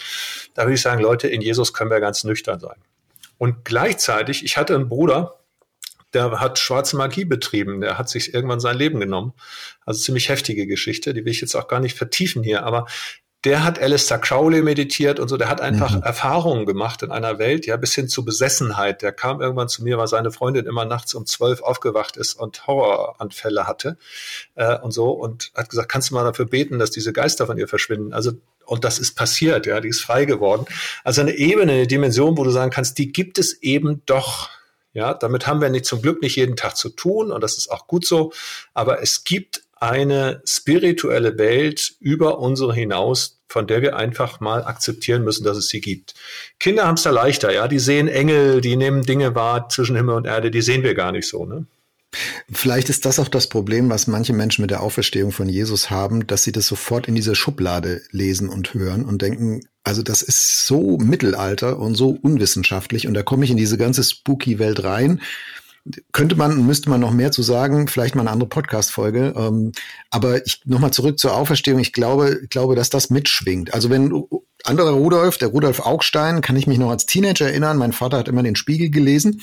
Da 0.53 0.63
würde 0.63 0.75
ich 0.75 0.81
sagen, 0.81 1.01
Leute, 1.01 1.27
in 1.27 1.41
Jesus 1.41 1.73
können 1.73 1.89
wir 1.89 1.99
ganz 1.99 2.23
nüchtern 2.23 2.59
sein. 2.59 2.77
Und 3.37 3.65
gleichzeitig, 3.65 4.45
ich 4.45 4.57
hatte 4.57 4.75
einen 4.75 4.89
Bruder, 4.89 5.39
der 6.13 6.39
hat 6.39 6.59
schwarze 6.59 6.95
Magie 6.95 7.25
betrieben, 7.25 7.81
der 7.81 7.97
hat 7.97 8.07
sich 8.07 8.33
irgendwann 8.33 8.59
sein 8.59 8.77
Leben 8.77 8.99
genommen. 8.99 9.33
Also 9.85 9.99
ziemlich 9.99 10.29
heftige 10.29 10.67
Geschichte, 10.67 11.13
die 11.13 11.25
will 11.25 11.31
ich 11.31 11.41
jetzt 11.41 11.55
auch 11.55 11.67
gar 11.67 11.79
nicht 11.79 11.97
vertiefen 11.97 12.43
hier, 12.43 12.63
aber 12.63 12.85
der 13.43 13.63
hat 13.63 13.79
Alistair 13.79 14.19
Crowley 14.19 14.61
meditiert 14.61 15.19
und 15.19 15.27
so, 15.27 15.35
der 15.35 15.49
hat 15.49 15.59
einfach 15.59 15.95
mhm. 15.95 16.03
Erfahrungen 16.03 16.65
gemacht 16.65 17.03
in 17.03 17.11
einer 17.11 17.39
Welt, 17.39 17.65
ja, 17.65 17.75
bis 17.75 17.93
hin 17.93 18.07
zu 18.07 18.23
Besessenheit. 18.23 19.01
Der 19.01 19.11
kam 19.11 19.41
irgendwann 19.41 19.67
zu 19.67 19.83
mir, 19.83 19.97
weil 19.97 20.07
seine 20.07 20.31
Freundin 20.31 20.65
immer 20.65 20.85
nachts 20.85 21.13
um 21.13 21.25
zwölf 21.25 21.61
aufgewacht 21.61 22.15
ist 22.15 22.35
und 22.35 22.67
Horroranfälle 22.67 23.67
hatte 23.67 23.97
äh, 24.55 24.77
und 24.79 24.91
so 24.91 25.11
und 25.11 25.51
hat 25.55 25.69
gesagt, 25.69 25.89
kannst 25.89 26.09
du 26.09 26.15
mal 26.15 26.23
dafür 26.23 26.45
beten, 26.45 26.79
dass 26.79 26.91
diese 26.91 27.11
Geister 27.11 27.45
von 27.45 27.57
ihr 27.57 27.67
verschwinden? 27.67 28.13
Also 28.13 28.31
und 28.65 28.85
das 28.85 28.97
ist 28.97 29.15
passiert, 29.15 29.65
ja, 29.65 29.81
die 29.81 29.89
ist 29.89 30.01
frei 30.01 30.23
geworden. 30.23 30.65
Also 31.03 31.19
eine 31.19 31.33
Ebene, 31.33 31.73
eine 31.73 31.87
Dimension, 31.87 32.37
wo 32.37 32.45
du 32.45 32.49
sagen 32.49 32.71
kannst, 32.71 32.97
die 32.97 33.11
gibt 33.11 33.37
es 33.39 33.61
eben 33.61 34.01
doch. 34.05 34.49
Ja, 34.93 35.15
damit 35.15 35.47
haben 35.47 35.59
wir 35.59 35.69
nicht 35.69 35.85
zum 35.85 36.01
Glück 36.01 36.21
nicht 36.21 36.35
jeden 36.35 36.55
Tag 36.55 36.77
zu 36.77 36.89
tun 36.89 37.31
und 37.31 37.41
das 37.41 37.57
ist 37.57 37.71
auch 37.71 37.87
gut 37.87 38.05
so. 38.05 38.31
Aber 38.73 39.01
es 39.01 39.23
gibt 39.23 39.63
eine 39.83 40.41
spirituelle 40.45 41.37
Welt 41.37 41.95
über 41.99 42.39
unsere 42.39 42.73
hinaus, 42.73 43.39
von 43.49 43.67
der 43.67 43.81
wir 43.81 43.95
einfach 43.95 44.39
mal 44.39 44.63
akzeptieren 44.63 45.23
müssen, 45.23 45.43
dass 45.43 45.57
es 45.57 45.67
sie 45.67 45.81
gibt. 45.81 46.15
Kinder 46.59 46.87
haben 46.87 46.95
es 46.95 47.03
da 47.03 47.11
leichter, 47.11 47.53
ja, 47.53 47.67
die 47.67 47.79
sehen 47.79 48.07
Engel, 48.07 48.61
die 48.61 48.75
nehmen 48.75 49.03
Dinge 49.03 49.35
wahr 49.35 49.69
zwischen 49.69 49.95
Himmel 49.95 50.15
und 50.15 50.25
Erde, 50.25 50.51
die 50.51 50.61
sehen 50.61 50.83
wir 50.83 50.95
gar 50.95 51.11
nicht 51.11 51.27
so, 51.27 51.45
ne? 51.45 51.65
Vielleicht 52.51 52.89
ist 52.89 53.05
das 53.05 53.17
auch 53.17 53.27
das 53.27 53.47
Problem, 53.47 53.89
was 53.89 54.05
manche 54.05 54.33
Menschen 54.33 54.61
mit 54.61 54.69
der 54.69 54.83
Auferstehung 54.83 55.31
von 55.31 55.49
Jesus 55.49 55.89
haben, 55.89 56.27
dass 56.27 56.43
sie 56.43 56.51
das 56.51 56.67
sofort 56.67 57.07
in 57.07 57.15
dieser 57.15 57.33
Schublade 57.33 58.03
lesen 58.11 58.49
und 58.49 58.75
hören 58.75 59.03
und 59.03 59.23
denken, 59.23 59.61
also 59.83 60.03
das 60.03 60.21
ist 60.21 60.67
so 60.67 60.97
Mittelalter 60.99 61.79
und 61.79 61.95
so 61.95 62.09
unwissenschaftlich 62.21 63.07
und 63.07 63.15
da 63.15 63.23
komme 63.23 63.45
ich 63.45 63.51
in 63.51 63.57
diese 63.57 63.79
ganze 63.79 64.03
spooky 64.03 64.59
Welt 64.59 64.83
rein 64.83 65.21
könnte 66.11 66.35
man, 66.35 66.65
müsste 66.65 66.89
man 66.89 67.01
noch 67.01 67.11
mehr 67.11 67.31
zu 67.31 67.43
sagen, 67.43 67.87
vielleicht 67.87 68.15
mal 68.15 68.21
eine 68.21 68.31
andere 68.31 68.49
Podcast-Folge. 68.49 69.33
Ähm, 69.35 69.73
aber 70.09 70.45
ich 70.45 70.61
nochmal 70.65 70.91
zurück 70.91 71.19
zur 71.19 71.35
Auferstehung. 71.35 71.79
Ich 71.79 71.93
glaube, 71.93 72.39
ich 72.43 72.49
glaube, 72.49 72.75
dass 72.75 72.89
das 72.89 73.09
mitschwingt. 73.09 73.73
Also 73.73 73.89
wenn 73.89 74.23
anderer 74.63 74.91
Rudolf, 74.91 75.37
der 75.37 75.49
Rudolf 75.49 75.81
Augstein, 75.81 76.41
kann 76.41 76.55
ich 76.55 76.67
mich 76.67 76.77
noch 76.77 76.89
als 76.89 77.05
Teenager 77.05 77.47
erinnern. 77.47 77.77
Mein 77.77 77.91
Vater 77.91 78.17
hat 78.17 78.29
immer 78.29 78.43
den 78.43 78.55
Spiegel 78.55 78.89
gelesen 78.89 79.41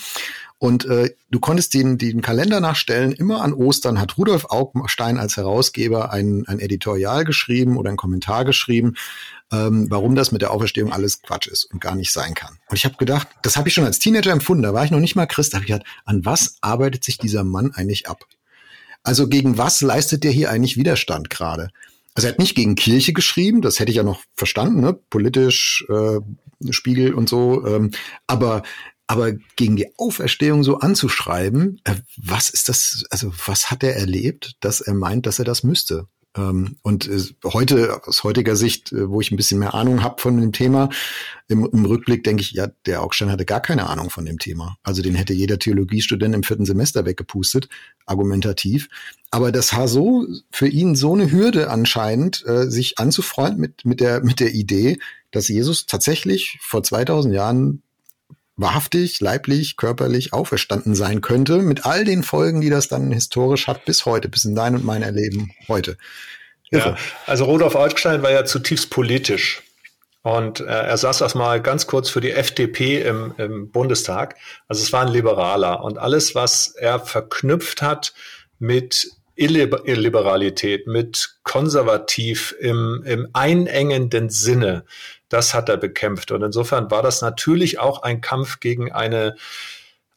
und 0.60 0.84
äh, 0.84 1.10
du 1.32 1.40
konntest 1.40 1.74
den, 1.74 1.98
den 1.98 2.22
Kalender 2.22 2.60
nachstellen. 2.60 3.10
Immer 3.10 3.42
an 3.42 3.52
Ostern 3.52 4.00
hat 4.00 4.16
Rudolf 4.16 4.44
Augstein 4.50 5.18
als 5.18 5.36
Herausgeber 5.36 6.12
ein, 6.12 6.44
ein 6.46 6.60
Editorial 6.60 7.24
geschrieben 7.24 7.76
oder 7.76 7.88
einen 7.88 7.96
Kommentar 7.96 8.44
geschrieben 8.44 8.94
ähm, 9.52 9.86
warum 9.90 10.14
das 10.14 10.32
mit 10.32 10.42
der 10.42 10.52
Auferstehung 10.52 10.92
alles 10.92 11.22
Quatsch 11.22 11.48
ist 11.48 11.64
und 11.64 11.80
gar 11.80 11.94
nicht 11.94 12.12
sein 12.12 12.34
kann. 12.34 12.58
Und 12.68 12.76
ich 12.76 12.84
habe 12.84 12.96
gedacht, 12.96 13.28
das 13.42 13.56
habe 13.56 13.68
ich 13.68 13.74
schon 13.74 13.84
als 13.84 13.98
Teenager 13.98 14.32
empfunden, 14.32 14.62
da 14.62 14.74
war 14.74 14.84
ich 14.84 14.90
noch 14.90 15.00
nicht 15.00 15.16
mal 15.16 15.26
Christ, 15.26 15.52
da 15.52 15.56
habe 15.56 15.64
ich 15.64 15.72
gedacht, 15.72 15.88
an 16.04 16.24
was 16.24 16.56
arbeitet 16.60 17.04
sich 17.04 17.18
dieser 17.18 17.44
Mann 17.44 17.72
eigentlich 17.74 18.08
ab? 18.08 18.24
Also 19.02 19.28
gegen 19.28 19.58
was 19.58 19.80
leistet 19.80 20.24
der 20.24 20.30
hier 20.30 20.50
eigentlich 20.50 20.76
Widerstand 20.76 21.30
gerade? 21.30 21.70
Also 22.14 22.28
er 22.28 22.32
hat 22.32 22.38
nicht 22.38 22.54
gegen 22.54 22.74
Kirche 22.74 23.12
geschrieben, 23.12 23.62
das 23.62 23.78
hätte 23.78 23.90
ich 23.90 23.96
ja 23.96 24.02
noch 24.02 24.20
verstanden, 24.34 24.80
ne? 24.80 24.92
politisch, 24.92 25.84
äh, 25.88 26.20
Spiegel 26.70 27.14
und 27.14 27.28
so, 27.28 27.66
ähm, 27.66 27.92
aber 28.26 28.62
aber 29.10 29.32
gegen 29.56 29.74
die 29.74 29.88
Auferstehung 29.98 30.62
so 30.62 30.78
anzuschreiben, 30.78 31.80
äh, 31.82 31.96
was 32.16 32.48
ist 32.48 32.68
das, 32.68 33.02
also 33.10 33.32
was 33.44 33.68
hat 33.68 33.82
er 33.82 33.96
erlebt, 33.96 34.54
dass 34.60 34.80
er 34.80 34.94
meint, 34.94 35.26
dass 35.26 35.40
er 35.40 35.44
das 35.44 35.64
müsste? 35.64 36.06
Ähm, 36.36 36.76
und 36.82 37.08
äh, 37.08 37.20
heute, 37.44 38.06
aus 38.06 38.22
heutiger 38.22 38.54
Sicht, 38.54 38.92
äh, 38.92 39.10
wo 39.10 39.20
ich 39.20 39.32
ein 39.32 39.36
bisschen 39.36 39.58
mehr 39.58 39.74
Ahnung 39.74 40.04
habe 40.04 40.22
von 40.22 40.40
dem 40.40 40.52
Thema, 40.52 40.90
im, 41.48 41.68
im, 41.72 41.84
Rückblick 41.86 42.22
denke 42.22 42.42
ich, 42.42 42.52
ja, 42.52 42.68
der 42.86 43.02
Augstein 43.02 43.32
hatte 43.32 43.44
gar 43.44 43.58
keine 43.58 43.88
Ahnung 43.88 44.10
von 44.10 44.24
dem 44.24 44.38
Thema. 44.38 44.76
Also 44.84 45.02
den 45.02 45.16
hätte 45.16 45.32
jeder 45.32 45.58
Theologiestudent 45.58 46.32
im 46.32 46.44
vierten 46.44 46.64
Semester 46.64 47.04
weggepustet, 47.04 47.68
argumentativ. 48.06 48.88
Aber 49.32 49.50
das 49.50 49.76
war 49.76 49.88
so 49.88 50.24
für 50.52 50.68
ihn 50.68 50.94
so 50.94 51.14
eine 51.14 51.32
Hürde 51.32 51.68
anscheinend, 51.68 52.44
sich 52.46 53.00
anzufreunden 53.00 53.60
mit, 53.60 53.84
mit, 53.84 53.98
der, 53.98 54.22
mit 54.22 54.38
der 54.38 54.54
Idee, 54.54 54.98
dass 55.32 55.48
Jesus 55.48 55.86
tatsächlich 55.86 56.58
vor 56.60 56.84
2000 56.84 57.34
Jahren 57.34 57.82
wahrhaftig, 58.60 59.20
leiblich, 59.20 59.76
körperlich 59.76 60.32
auferstanden 60.32 60.94
sein 60.94 61.20
könnte, 61.20 61.58
mit 61.58 61.86
all 61.86 62.04
den 62.04 62.22
Folgen, 62.22 62.60
die 62.60 62.70
das 62.70 62.88
dann 62.88 63.10
historisch 63.10 63.66
hat 63.66 63.84
bis 63.84 64.04
heute, 64.06 64.28
bis 64.28 64.44
in 64.44 64.54
dein 64.54 64.74
und 64.74 64.84
mein 64.84 65.02
Erleben 65.02 65.50
heute. 65.68 65.96
Irre. 66.70 66.90
Ja, 66.90 66.96
also 67.26 67.44
Rudolf 67.44 67.74
Altstein 67.74 68.22
war 68.22 68.30
ja 68.30 68.44
zutiefst 68.44 68.90
politisch. 68.90 69.62
Und 70.22 70.60
äh, 70.60 70.64
er 70.64 70.96
saß 70.96 71.22
erstmal 71.22 71.62
ganz 71.62 71.86
kurz 71.86 72.10
für 72.10 72.20
die 72.20 72.32
FDP 72.32 73.00
im, 73.02 73.34
im 73.38 73.70
Bundestag. 73.70 74.36
Also 74.68 74.82
es 74.82 74.92
war 74.92 75.02
ein 75.02 75.12
Liberaler. 75.12 75.82
Und 75.82 75.98
alles, 75.98 76.34
was 76.34 76.68
er 76.68 77.00
verknüpft 77.00 77.80
hat 77.80 78.12
mit 78.58 79.10
Illiberalität, 79.40 80.86
mit 80.86 81.36
konservativ 81.42 82.54
im, 82.60 83.02
im 83.06 83.28
einengenden 83.32 84.30
Sinne, 84.30 84.84
das 85.28 85.54
hat 85.54 85.68
er 85.68 85.76
bekämpft. 85.76 86.30
Und 86.30 86.42
insofern 86.42 86.90
war 86.90 87.02
das 87.02 87.22
natürlich 87.22 87.78
auch 87.78 88.02
ein 88.02 88.20
Kampf 88.20 88.60
gegen 88.60 88.92
eine 88.92 89.36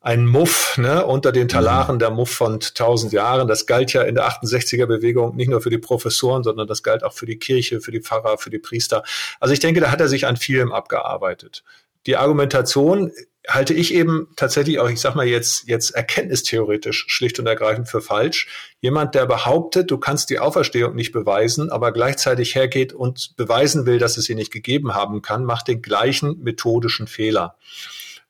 ein 0.03 0.25
Muff 0.25 0.77
ne, 0.77 1.05
unter 1.05 1.31
den 1.31 1.47
Talaren, 1.47 1.95
mhm. 1.95 1.99
der 1.99 2.09
Muff 2.11 2.29
von 2.29 2.59
tausend 2.59 3.13
Jahren. 3.13 3.47
Das 3.47 3.65
galt 3.65 3.93
ja 3.93 4.01
in 4.01 4.15
der 4.15 4.27
68er-Bewegung 4.27 5.33
nicht 5.37 5.47
nur 5.47 5.61
für 5.61 5.69
die 5.69 5.77
Professoren, 5.77 6.43
sondern 6.43 6.67
das 6.67 6.83
galt 6.83 7.05
auch 7.05 7.13
für 7.13 7.25
die 7.25 7.39
Kirche, 7.39 7.79
für 7.79 7.91
die 7.91 8.01
Pfarrer, 8.01 8.37
für 8.37 8.49
die 8.49 8.59
Priester. 8.59 9.03
Also 9.39 9.53
ich 9.53 9.61
denke, 9.61 9.79
da 9.79 9.91
hat 9.91 10.01
er 10.01 10.09
sich 10.09 10.27
an 10.27 10.35
vielem 10.35 10.73
abgearbeitet. 10.73 11.63
Die 12.05 12.17
Argumentation 12.17 13.13
halte 13.47 13.73
ich 13.73 13.93
eben 13.93 14.29
tatsächlich 14.35 14.79
auch, 14.79 14.89
ich 14.89 15.01
sag 15.01 15.15
mal 15.15 15.25
jetzt, 15.25 15.67
jetzt 15.67 15.91
erkenntnistheoretisch 15.91 17.05
schlicht 17.07 17.39
und 17.39 17.47
ergreifend 17.47 17.89
für 17.89 18.01
falsch. 18.01 18.47
Jemand, 18.79 19.15
der 19.15 19.25
behauptet, 19.25 19.91
du 19.91 19.97
kannst 19.97 20.29
die 20.29 20.39
Auferstehung 20.39 20.95
nicht 20.95 21.11
beweisen, 21.11 21.69
aber 21.69 21.91
gleichzeitig 21.91 22.55
hergeht 22.55 22.93
und 22.93 23.35
beweisen 23.35 23.85
will, 23.85 23.99
dass 23.99 24.17
es 24.17 24.25
sie 24.25 24.35
nicht 24.35 24.51
gegeben 24.51 24.93
haben 24.93 25.21
kann, 25.21 25.43
macht 25.43 25.67
den 25.67 25.81
gleichen 25.81 26.39
methodischen 26.41 27.07
Fehler. 27.07 27.57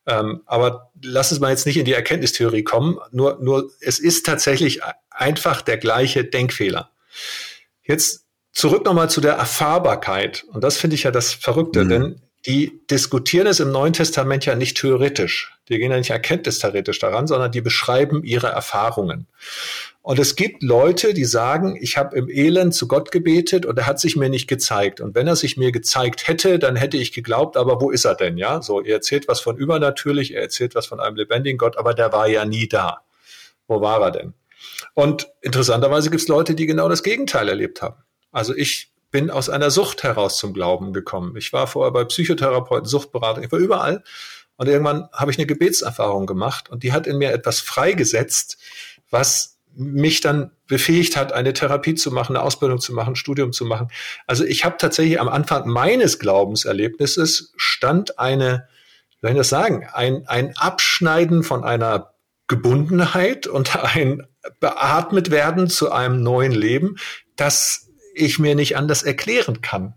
Ähm, 0.05 0.41
aber 0.45 0.91
lass 1.01 1.31
uns 1.31 1.39
mal 1.39 1.51
jetzt 1.51 1.65
nicht 1.65 1.77
in 1.77 1.85
die 1.85 1.93
Erkenntnistheorie 1.93 2.63
kommen. 2.63 2.97
Nur, 3.11 3.37
nur, 3.41 3.71
es 3.79 3.99
ist 3.99 4.25
tatsächlich 4.25 4.81
einfach 5.09 5.61
der 5.61 5.77
gleiche 5.77 6.25
Denkfehler. 6.25 6.91
Jetzt 7.83 8.25
zurück 8.51 8.85
nochmal 8.85 9.09
zu 9.09 9.21
der 9.21 9.33
Erfahrbarkeit. 9.33 10.43
Und 10.51 10.63
das 10.63 10.77
finde 10.77 10.95
ich 10.95 11.03
ja 11.03 11.11
das 11.11 11.33
Verrückte, 11.33 11.85
mhm. 11.85 11.89
denn 11.89 12.21
die 12.45 12.81
diskutieren 12.91 13.47
es 13.47 13.59
im 13.59 13.71
Neuen 13.71 13.93
Testament 13.93 14.45
ja 14.45 14.55
nicht 14.55 14.77
theoretisch. 14.77 15.57
Die 15.69 15.77
gehen 15.77 15.91
ja 15.91 15.97
nicht 15.97 16.09
erkenntnistheoretisch 16.09 16.99
daran, 16.99 17.25
sondern 17.25 17.51
die 17.51 17.61
beschreiben 17.61 18.23
ihre 18.23 18.47
Erfahrungen. 18.47 19.27
Und 20.01 20.19
es 20.19 20.35
gibt 20.35 20.61
Leute, 20.61 21.13
die 21.13 21.23
sagen, 21.23 21.77
ich 21.79 21.97
habe 21.97 22.17
im 22.17 22.29
Elend 22.29 22.75
zu 22.75 22.89
Gott 22.89 23.11
gebetet 23.11 23.65
und 23.65 23.79
er 23.79 23.87
hat 23.87 24.01
sich 24.01 24.17
mir 24.17 24.27
nicht 24.27 24.47
gezeigt. 24.47 24.99
Und 24.99 25.15
wenn 25.15 25.27
er 25.27 25.37
sich 25.37 25.55
mir 25.55 25.71
gezeigt 25.71 26.27
hätte, 26.27 26.59
dann 26.59 26.75
hätte 26.75 26.97
ich 26.97 27.13
geglaubt, 27.13 27.55
aber 27.55 27.79
wo 27.79 27.89
ist 27.89 28.03
er 28.03 28.15
denn? 28.15 28.37
Ja, 28.37 28.61
so, 28.61 28.81
er 28.81 28.95
erzählt 28.95 29.29
was 29.29 29.39
von 29.39 29.55
übernatürlich, 29.55 30.33
er 30.33 30.41
erzählt 30.41 30.75
was 30.75 30.87
von 30.87 30.99
einem 30.99 31.15
lebendigen 31.15 31.57
Gott, 31.57 31.77
aber 31.77 31.93
der 31.93 32.11
war 32.11 32.27
ja 32.27 32.43
nie 32.43 32.67
da. 32.67 32.99
Wo 33.67 33.79
war 33.79 34.01
er 34.01 34.11
denn? 34.11 34.33
Und 34.93 35.29
interessanterweise 35.41 36.09
gibt 36.09 36.21
es 36.21 36.27
Leute, 36.27 36.53
die 36.53 36.65
genau 36.65 36.89
das 36.89 37.03
Gegenteil 37.03 37.47
erlebt 37.47 37.81
haben. 37.81 38.03
Also 38.33 38.53
ich 38.53 38.91
bin 39.13 39.29
aus 39.29 39.47
einer 39.47 39.69
Sucht 39.69 40.03
heraus 40.03 40.37
zum 40.37 40.53
Glauben 40.53 40.91
gekommen. 40.91 41.37
Ich 41.37 41.53
war 41.53 41.67
vorher 41.67 41.91
bei 41.91 42.03
Psychotherapeuten, 42.03 42.89
Suchtberater, 42.89 43.43
ich 43.43 43.51
war 43.51 43.59
überall. 43.59 44.03
Und 44.57 44.67
irgendwann 44.67 45.07
habe 45.13 45.31
ich 45.31 45.37
eine 45.37 45.45
Gebetserfahrung 45.45 46.25
gemacht 46.25 46.69
und 46.69 46.83
die 46.83 46.91
hat 46.91 47.07
in 47.07 47.19
mir 47.19 47.31
etwas 47.31 47.59
freigesetzt, 47.59 48.57
was 49.11 49.59
mich 49.75 50.21
dann 50.21 50.51
befähigt 50.67 51.15
hat, 51.15 51.31
eine 51.31 51.53
Therapie 51.53 51.95
zu 51.95 52.11
machen, 52.11 52.35
eine 52.35 52.43
Ausbildung 52.43 52.79
zu 52.79 52.91
machen, 52.93 53.15
Studium 53.15 53.53
zu 53.53 53.65
machen. 53.65 53.89
Also 54.25 54.43
ich 54.43 54.65
habe 54.65 54.77
tatsächlich 54.77 55.19
am 55.19 55.29
Anfang 55.29 55.67
meines 55.67 56.19
Glaubenserlebnisses 56.19 57.53
stand 57.55 58.19
eine, 58.19 58.67
wie 59.21 59.27
soll 59.27 59.31
ich 59.31 59.37
das 59.37 59.49
sagen, 59.49 59.87
ein, 59.93 60.27
ein 60.27 60.57
Abschneiden 60.57 61.43
von 61.43 61.63
einer 61.63 62.13
Gebundenheit 62.47 63.45
und 63.45 63.75
ein 63.75 64.27
beatmet 64.59 65.29
werden 65.29 65.69
zu 65.69 65.91
einem 65.91 66.21
neuen 66.23 66.51
Leben, 66.51 66.97
das 67.35 67.82
ich 68.13 68.39
mir 68.39 68.55
nicht 68.55 68.77
anders 68.77 69.03
erklären 69.03 69.61
kann. 69.61 69.95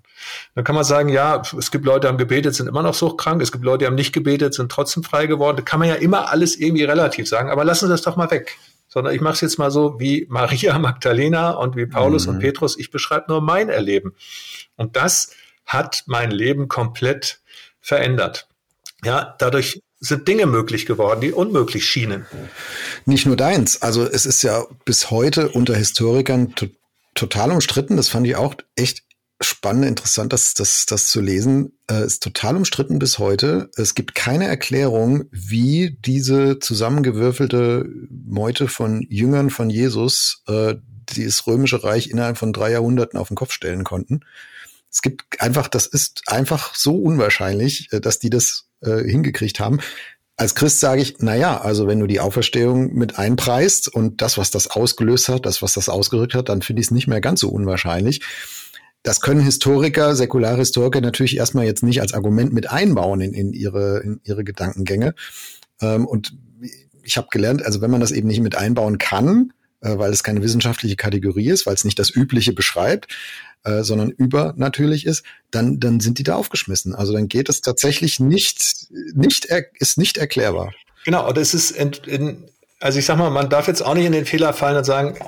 Dann 0.55 0.65
kann 0.65 0.75
man 0.75 0.85
sagen, 0.85 1.09
ja, 1.09 1.43
es 1.59 1.71
gibt 1.71 1.85
Leute, 1.85 2.01
die 2.01 2.07
haben 2.09 2.19
gebetet, 2.19 2.55
sind 2.55 2.67
immer 2.67 2.83
noch 2.83 2.95
suchtkrank. 2.95 3.41
Es 3.43 3.53
gibt 3.53 3.65
Leute, 3.65 3.79
die 3.79 3.87
haben 3.87 3.95
nicht 3.95 4.13
gebetet, 4.13 4.55
sind 4.55 4.73
trotzdem 4.73 5.03
frei 5.03 5.27
geworden. 5.27 5.59
Da 5.59 5.63
kann 5.63 5.79
man 5.79 5.89
ja 5.89 5.95
immer 5.95 6.31
alles 6.31 6.57
irgendwie 6.57 6.85
relativ 6.85 7.29
sagen. 7.29 7.51
Aber 7.51 7.65
lassen 7.65 7.87
Sie 7.87 7.93
das 7.93 8.03
doch 8.03 8.17
mal 8.17 8.31
weg. 8.31 8.57
Sondern 8.89 9.15
ich 9.15 9.21
mache 9.21 9.35
es 9.35 9.41
jetzt 9.41 9.59
mal 9.59 9.71
so 9.71 10.01
wie 10.01 10.27
Maria 10.29 10.79
Magdalena 10.79 11.51
und 11.51 11.77
wie 11.77 11.87
Paulus 11.87 12.27
mhm. 12.27 12.35
und 12.35 12.39
Petrus. 12.41 12.79
Ich 12.79 12.91
beschreibe 12.91 13.27
nur 13.29 13.41
mein 13.41 13.69
Erleben. 13.69 14.15
Und 14.77 14.97
das 14.97 15.31
hat 15.67 16.05
mein 16.07 16.31
Leben 16.31 16.69
komplett 16.69 17.41
verändert. 17.81 18.49
Ja, 19.05 19.35
dadurch 19.39 19.81
sind 20.01 20.29
Dinge 20.29 20.47
möglich 20.47 20.87
geworden, 20.87 21.21
die 21.21 21.33
unmöglich 21.33 21.85
schienen. 21.85 22.27
Nicht 23.05 23.27
nur 23.27 23.37
deins. 23.37 23.83
Also 23.83 24.05
es 24.05 24.27
ist 24.27 24.43
ja 24.43 24.65
bis 24.85 25.11
heute 25.11 25.49
unter 25.49 25.75
Historikern 25.75 26.55
total 27.17 27.51
umstritten. 27.51 27.97
Das 27.97 28.09
fand 28.09 28.27
ich 28.27 28.37
auch 28.37 28.55
echt 28.77 29.03
spannend, 29.41 29.85
interessant, 29.85 30.33
das, 30.33 30.55
das, 30.55 30.87
das 30.87 31.09
zu 31.09 31.21
lesen. 31.21 31.73
Äh, 31.91 32.05
ist 32.05 32.23
total 32.23 32.57
umstritten 32.57 32.99
bis 32.99 33.19
heute. 33.19 33.71
Es 33.77 33.95
gibt 33.95 34.15
keine 34.15 34.47
Erklärung, 34.47 35.25
wie 35.31 35.99
diese 36.01 36.59
zusammengewürfelte 36.59 37.89
Meute 38.11 38.69
von 38.69 39.07
Jüngern 39.11 39.51
von 39.51 39.69
Jesus 39.69 40.43
äh, 40.49 40.77
das 41.05 41.47
römische 41.47 41.85
Reich 41.85 42.09
innerhalb 42.11 42.39
von 42.39 42.53
drei 42.53 42.73
Jahrhunderten 42.73 43.19
auf 43.19 43.29
den 43.29 43.37
Kopf 43.37 43.53
stellen 43.53 43.85
konnten. 43.85 44.21
Es 44.91 45.03
gibt 45.03 45.41
einfach, 45.41 45.69
das 45.69 45.87
ist 45.87 46.23
einfach 46.27 46.75
so 46.75 46.97
unwahrscheinlich, 46.97 47.93
äh, 47.93 48.01
dass 48.01 48.19
die 48.19 48.31
das 48.31 48.69
äh, 48.81 49.03
hingekriegt 49.03 49.61
haben 49.61 49.81
als 50.37 50.55
Christ 50.55 50.81
sage 50.81 51.01
ich, 51.01 51.17
na 51.21 51.35
ja, 51.35 51.61
also 51.61 51.87
wenn 51.87 51.99
du 51.99 52.07
die 52.07 52.21
Auferstehung 52.21 52.95
mit 52.95 53.19
einpreist 53.19 53.89
und 53.89 54.21
das, 54.21 54.37
was 54.37 54.51
das 54.51 54.69
ausgelöst 54.69 55.29
hat, 55.29 55.47
das, 55.47 55.63
was 55.63 55.73
das 55.73 55.89
ausgerückt 55.89 56.35
hat, 56.35 56.51
dann 56.51 56.61
finde 56.61 56.81
ich 56.81 56.89
es 56.89 56.91
nicht 56.91 57.07
mehr 57.07 57.23
ganz 57.23 57.41
so 57.41 57.49
unwahrscheinlich. 57.49 58.21
Das 59.03 59.21
können 59.21 59.41
Historiker, 59.41 60.15
säkulare 60.15 60.59
Historiker 60.59 61.01
natürlich 61.01 61.39
erstmal 61.39 61.65
jetzt 61.65 61.83
nicht 61.83 62.03
als 62.03 62.13
Argument 62.13 62.53
mit 62.53 62.71
einbauen 62.71 63.21
in, 63.21 63.33
in, 63.33 63.53
ihre, 63.53 64.01
in 64.01 64.21
ihre 64.25 64.45
Gedankengänge. 64.45 65.15
Ähm, 65.81 66.07
und 66.07 66.35
ich 67.03 67.17
habe 67.17 67.29
gelernt, 67.31 67.65
also 67.65 67.81
wenn 67.81 67.91
man 67.91 68.01
das 68.01 68.11
eben 68.11 68.29
nicht 68.29 68.41
mit 68.41 68.57
einbauen 68.57 68.99
kann, 68.99 69.53
äh, 69.81 69.97
weil 69.97 70.13
es 70.13 70.23
keine 70.23 70.43
wissenschaftliche 70.43 70.97
Kategorie 70.97 71.49
ist, 71.49 71.67
weil 71.67 71.75
es 71.75 71.85
nicht 71.85 71.99
das 71.99 72.15
Übliche 72.15 72.53
beschreibt, 72.53 73.09
äh, 73.67 73.83
sondern 73.83 74.11
übernatürlich 74.11 75.07
ist, 75.07 75.25
dann, 75.51 75.81
dann 75.81 75.99
sind 75.99 76.19
die 76.19 76.23
da 76.23 76.37
aufgeschmissen. 76.37 76.95
Also 76.95 77.13
dann 77.13 77.27
geht 77.27 77.49
es 77.49 77.61
tatsächlich 77.63 78.21
nicht, 78.21 78.87
nicht 79.15 79.49
ist 79.75 79.99
nicht 79.99 80.19
erklärbar. 80.19 80.73
Genau, 81.05 81.29
und 81.29 81.37
es 81.37 81.53
ist 81.53 81.73
in, 81.73 81.91
in, 82.07 82.45
also 82.79 83.01
ich 83.01 83.07
sag 83.07 83.19
mal, 83.19 83.31
man 83.31 83.51
darf 83.51 83.67
jetzt 83.67 83.83
auch 83.83 83.95
nicht 83.95 84.07
in 84.07 84.13
den 84.13 84.25
Fehler 84.25 84.53
fallen 84.53 84.77
und 84.77 84.85
sagen, 84.85 85.19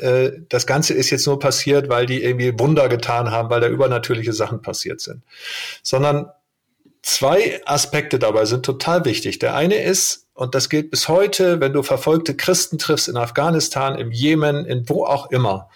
äh, 0.00 0.32
das 0.50 0.66
Ganze 0.66 0.92
ist 0.92 1.08
jetzt 1.08 1.26
nur 1.26 1.38
passiert, 1.38 1.88
weil 1.88 2.04
die 2.04 2.22
irgendwie 2.22 2.58
Wunder 2.58 2.90
getan 2.90 3.30
haben, 3.30 3.48
weil 3.48 3.62
da 3.62 3.68
übernatürliche 3.68 4.34
Sachen 4.34 4.60
passiert 4.60 5.00
sind. 5.00 5.22
Sondern 5.82 6.30
zwei 7.02 7.62
Aspekte 7.64 8.18
dabei 8.18 8.44
sind 8.44 8.66
total 8.66 9.06
wichtig. 9.06 9.38
Der 9.38 9.54
eine 9.54 9.82
ist, 9.82 10.26
und 10.34 10.54
das 10.54 10.68
gilt 10.68 10.90
bis 10.90 11.08
heute, 11.08 11.58
wenn 11.60 11.72
du 11.72 11.82
verfolgte 11.82 12.36
Christen 12.36 12.78
triffst 12.78 13.08
in 13.08 13.16
Afghanistan, 13.16 13.96
im 13.96 14.12
Jemen, 14.12 14.66
in 14.66 14.86
wo 14.90 15.06
auch 15.06 15.30
immer, 15.30 15.70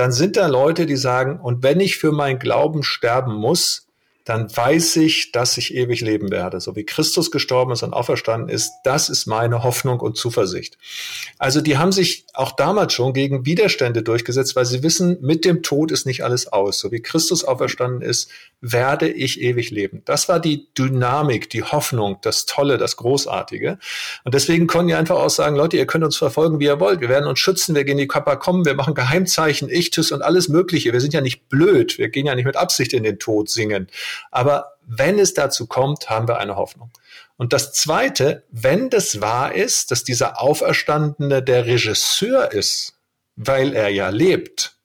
dann 0.00 0.12
sind 0.12 0.38
da 0.38 0.46
Leute, 0.46 0.86
die 0.86 0.96
sagen, 0.96 1.38
und 1.38 1.62
wenn 1.62 1.78
ich 1.78 1.98
für 1.98 2.10
meinen 2.10 2.38
Glauben 2.38 2.82
sterben 2.82 3.34
muss, 3.34 3.89
dann 4.30 4.56
weiß 4.56 4.94
ich, 4.98 5.32
dass 5.32 5.58
ich 5.58 5.74
ewig 5.74 6.02
leben 6.02 6.30
werde. 6.30 6.60
So 6.60 6.76
wie 6.76 6.84
Christus 6.84 7.32
gestorben 7.32 7.72
ist 7.72 7.82
und 7.82 7.92
auferstanden 7.92 8.48
ist, 8.48 8.70
das 8.84 9.08
ist 9.08 9.26
meine 9.26 9.64
Hoffnung 9.64 9.98
und 9.98 10.16
Zuversicht. 10.16 10.78
Also 11.36 11.60
die 11.60 11.78
haben 11.78 11.90
sich 11.90 12.26
auch 12.32 12.52
damals 12.52 12.92
schon 12.92 13.12
gegen 13.12 13.44
Widerstände 13.44 14.04
durchgesetzt, 14.04 14.54
weil 14.54 14.66
sie 14.66 14.84
wissen, 14.84 15.18
mit 15.20 15.44
dem 15.44 15.64
Tod 15.64 15.90
ist 15.90 16.06
nicht 16.06 16.22
alles 16.22 16.46
aus. 16.46 16.78
So 16.78 16.92
wie 16.92 17.02
Christus 17.02 17.42
auferstanden 17.42 18.02
ist, 18.02 18.30
werde 18.60 19.08
ich 19.08 19.40
ewig 19.40 19.70
leben. 19.70 20.02
Das 20.04 20.28
war 20.28 20.38
die 20.38 20.68
Dynamik, 20.78 21.50
die 21.50 21.64
Hoffnung, 21.64 22.18
das 22.22 22.46
Tolle, 22.46 22.78
das 22.78 22.96
Großartige. 22.96 23.78
Und 24.22 24.34
deswegen 24.34 24.68
konnten 24.68 24.88
die 24.88 24.94
einfach 24.94 25.16
auch 25.16 25.30
sagen, 25.30 25.56
Leute, 25.56 25.76
ihr 25.76 25.86
könnt 25.86 26.04
uns 26.04 26.16
verfolgen, 26.16 26.60
wie 26.60 26.66
ihr 26.66 26.78
wollt. 26.78 27.00
Wir 27.00 27.08
werden 27.08 27.26
uns 27.26 27.40
schützen, 27.40 27.74
wir 27.74 27.82
gehen 27.82 27.98
in 27.98 28.06
die 28.06 28.36
kommen, 28.38 28.64
wir 28.64 28.74
machen 28.74 28.94
Geheimzeichen, 28.94 29.68
Ichtus 29.68 30.12
und 30.12 30.22
alles 30.22 30.48
Mögliche. 30.48 30.92
Wir 30.92 31.00
sind 31.00 31.14
ja 31.14 31.20
nicht 31.20 31.48
blöd. 31.48 31.98
Wir 31.98 32.10
gehen 32.10 32.26
ja 32.26 32.36
nicht 32.36 32.44
mit 32.44 32.56
Absicht 32.56 32.92
in 32.92 33.02
den 33.02 33.18
Tod 33.18 33.50
singen. 33.50 33.88
Aber 34.30 34.74
wenn 34.82 35.18
es 35.18 35.34
dazu 35.34 35.66
kommt, 35.66 36.10
haben 36.10 36.28
wir 36.28 36.38
eine 36.38 36.56
Hoffnung. 36.56 36.90
Und 37.36 37.52
das 37.52 37.72
Zweite, 37.72 38.44
wenn 38.50 38.90
das 38.90 39.20
wahr 39.20 39.54
ist, 39.54 39.90
dass 39.90 40.04
dieser 40.04 40.40
Auferstandene 40.40 41.42
der 41.42 41.66
Regisseur 41.66 42.52
ist, 42.52 42.94
weil 43.36 43.74
er 43.74 43.88
ja 43.88 44.10
lebt, 44.10 44.79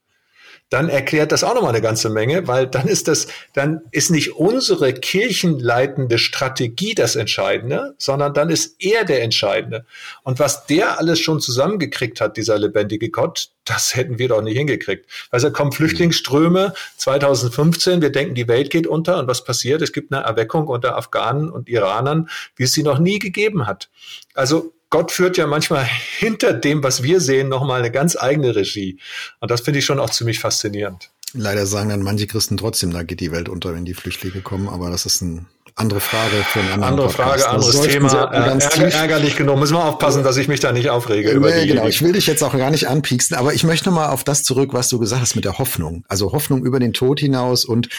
dann 0.70 0.90
erklärt 0.90 1.32
das 1.32 1.44
auch 1.44 1.54
nochmal 1.54 1.72
eine 1.72 1.82
ganze 1.82 2.10
Menge, 2.10 2.48
weil 2.48 2.68
dann 2.68 2.88
ist 2.88 3.08
das, 3.08 3.28
dann 3.54 3.82
ist 3.92 4.10
nicht 4.10 4.36
unsere 4.36 4.94
kirchenleitende 4.94 6.18
Strategie 6.18 6.96
das 6.96 7.16
Entscheidende, 7.16 7.96
sondern 7.98 8.34
dann 8.34 8.50
ist 8.50 8.76
er 8.80 9.06
der 9.06 9.22
Entscheidende. 9.22 9.86
Und 10.24 10.40
was 10.40 10.66
der 10.66 11.00
alles 11.00 11.20
schon 11.20 11.40
zusammengekriegt 11.40 12.20
hat, 12.20 12.36
dieser 12.36 12.58
lebendige 12.58 13.10
Gott, 13.10 13.50
das 13.64 13.96
hätten 13.96 14.20
wir 14.20 14.28
doch 14.28 14.42
nicht 14.42 14.58
hingekriegt. 14.58 15.08
Also 15.30 15.52
kommen 15.52 15.72
Flüchtlingsströme 15.72 16.74
2015, 16.98 18.02
wir 18.02 18.12
denken, 18.12 18.36
die 18.36 18.48
Welt 18.48 18.70
geht 18.70 18.88
unter 18.88 19.20
und 19.20 19.28
was 19.28 19.44
passiert? 19.44 19.82
Es 19.82 19.94
gibt 19.94 20.14
eine 20.14 20.24
Erweckung 20.24 20.68
unter 20.68 20.98
Afghanen 20.98 21.50
und 21.50 21.70
Iranern, 21.70 22.30
wie 22.56 22.64
es 22.64 22.74
sie 22.74 22.84
noch 22.84 23.00
nie 23.00 23.20
gegeben 23.20 23.68
hat. 23.68 23.90
Also 24.34 24.75
Gott 24.96 25.12
führt 25.12 25.36
ja 25.36 25.46
manchmal 25.46 25.84
hinter 26.20 26.54
dem, 26.54 26.82
was 26.82 27.04
wir 27.04 27.20
sehen, 27.20 27.50
nochmal 27.50 27.80
eine 27.80 27.92
ganz 27.92 28.16
eigene 28.16 28.56
Regie. 28.56 28.98
Und 29.42 29.52
das 29.52 29.60
finde 29.60 29.80
ich 29.80 29.86
schon 29.86 30.00
auch 30.00 30.10
ziemlich 30.10 30.40
faszinierend. 30.40 31.12
Leider 31.34 31.66
sagen 31.66 31.90
dann 31.90 32.02
manche 32.02 32.28
Christen 32.28 32.56
trotzdem, 32.56 32.94
da 32.94 33.04
geht 33.04 33.20
die 33.20 33.34
Welt 33.34 33.50
unter, 33.50 33.74
wenn 33.74 33.84
die 33.84 33.94
Flüchtlinge 33.94 34.40
kommen, 34.40 34.70
aber 34.70 34.90
das 34.90 35.06
ist 35.06 35.22
eine 35.22 35.48
andere 35.76 36.00
Frage 36.00 36.38
für 36.48 36.60
einen 36.60 36.70
anderen 36.70 36.92
Andere 36.92 37.08
Podcast. 37.08 37.44
Frage, 37.44 37.50
anderes 37.50 37.82
Thema. 37.82 38.32
Äh, 38.32 38.38
ärger, 38.38 38.94
ärgerlich 38.94 39.36
genug. 39.36 39.60
Müssen 39.60 39.76
wir 39.76 39.84
aufpassen, 39.84 40.24
dass 40.24 40.38
ich 40.38 40.48
mich 40.48 40.62
da 40.62 40.72
nicht 40.72 40.90
aufrege. 40.90 41.32
über 41.32 41.50
nee, 41.50 41.68
genau. 41.68 41.88
Ich 41.88 42.02
will 42.02 42.14
dich 42.14 42.28
jetzt 42.28 42.42
auch 42.42 42.58
gar 42.58 42.72
nicht 42.72 42.88
anpieksen, 42.88 43.36
aber 43.36 43.54
ich 43.54 43.66
möchte 43.66 43.92
mal 43.92 44.08
auf 44.08 44.24
das 44.24 44.44
zurück, 44.44 44.70
was 44.72 44.88
du 44.88 44.98
gesagt 44.98 45.22
hast 45.22 45.36
mit 45.36 45.44
der 45.44 45.58
Hoffnung. 45.58 46.06
Also 46.08 46.32
Hoffnung 46.32 46.64
über 46.64 46.80
den 46.80 46.94
Tod 46.94 47.20
hinaus 47.20 47.66
und 47.66 47.90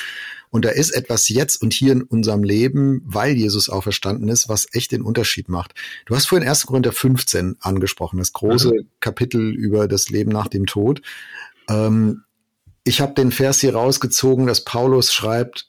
und 0.50 0.64
da 0.64 0.70
ist 0.70 0.90
etwas 0.90 1.28
jetzt 1.28 1.60
und 1.62 1.72
hier 1.72 1.92
in 1.92 2.02
unserem 2.02 2.42
Leben, 2.42 3.02
weil 3.04 3.36
Jesus 3.36 3.68
auferstanden 3.68 4.28
ist, 4.28 4.48
was 4.48 4.66
echt 4.72 4.92
den 4.92 5.02
Unterschied 5.02 5.48
macht. 5.48 5.74
Du 6.06 6.14
hast 6.14 6.26
vorhin 6.26 6.48
1. 6.48 6.66
Korinther 6.66 6.92
15 6.92 7.56
angesprochen, 7.60 8.18
das 8.18 8.32
große 8.32 8.72
mhm. 8.72 8.88
Kapitel 9.00 9.54
über 9.54 9.88
das 9.88 10.08
Leben 10.08 10.30
nach 10.30 10.48
dem 10.48 10.66
Tod. 10.66 11.02
Ähm, 11.68 12.22
ich 12.84 13.00
habe 13.00 13.14
den 13.14 13.32
Vers 13.32 13.60
hier 13.60 13.74
rausgezogen, 13.74 14.46
dass 14.46 14.64
Paulus 14.64 15.12
schreibt, 15.12 15.68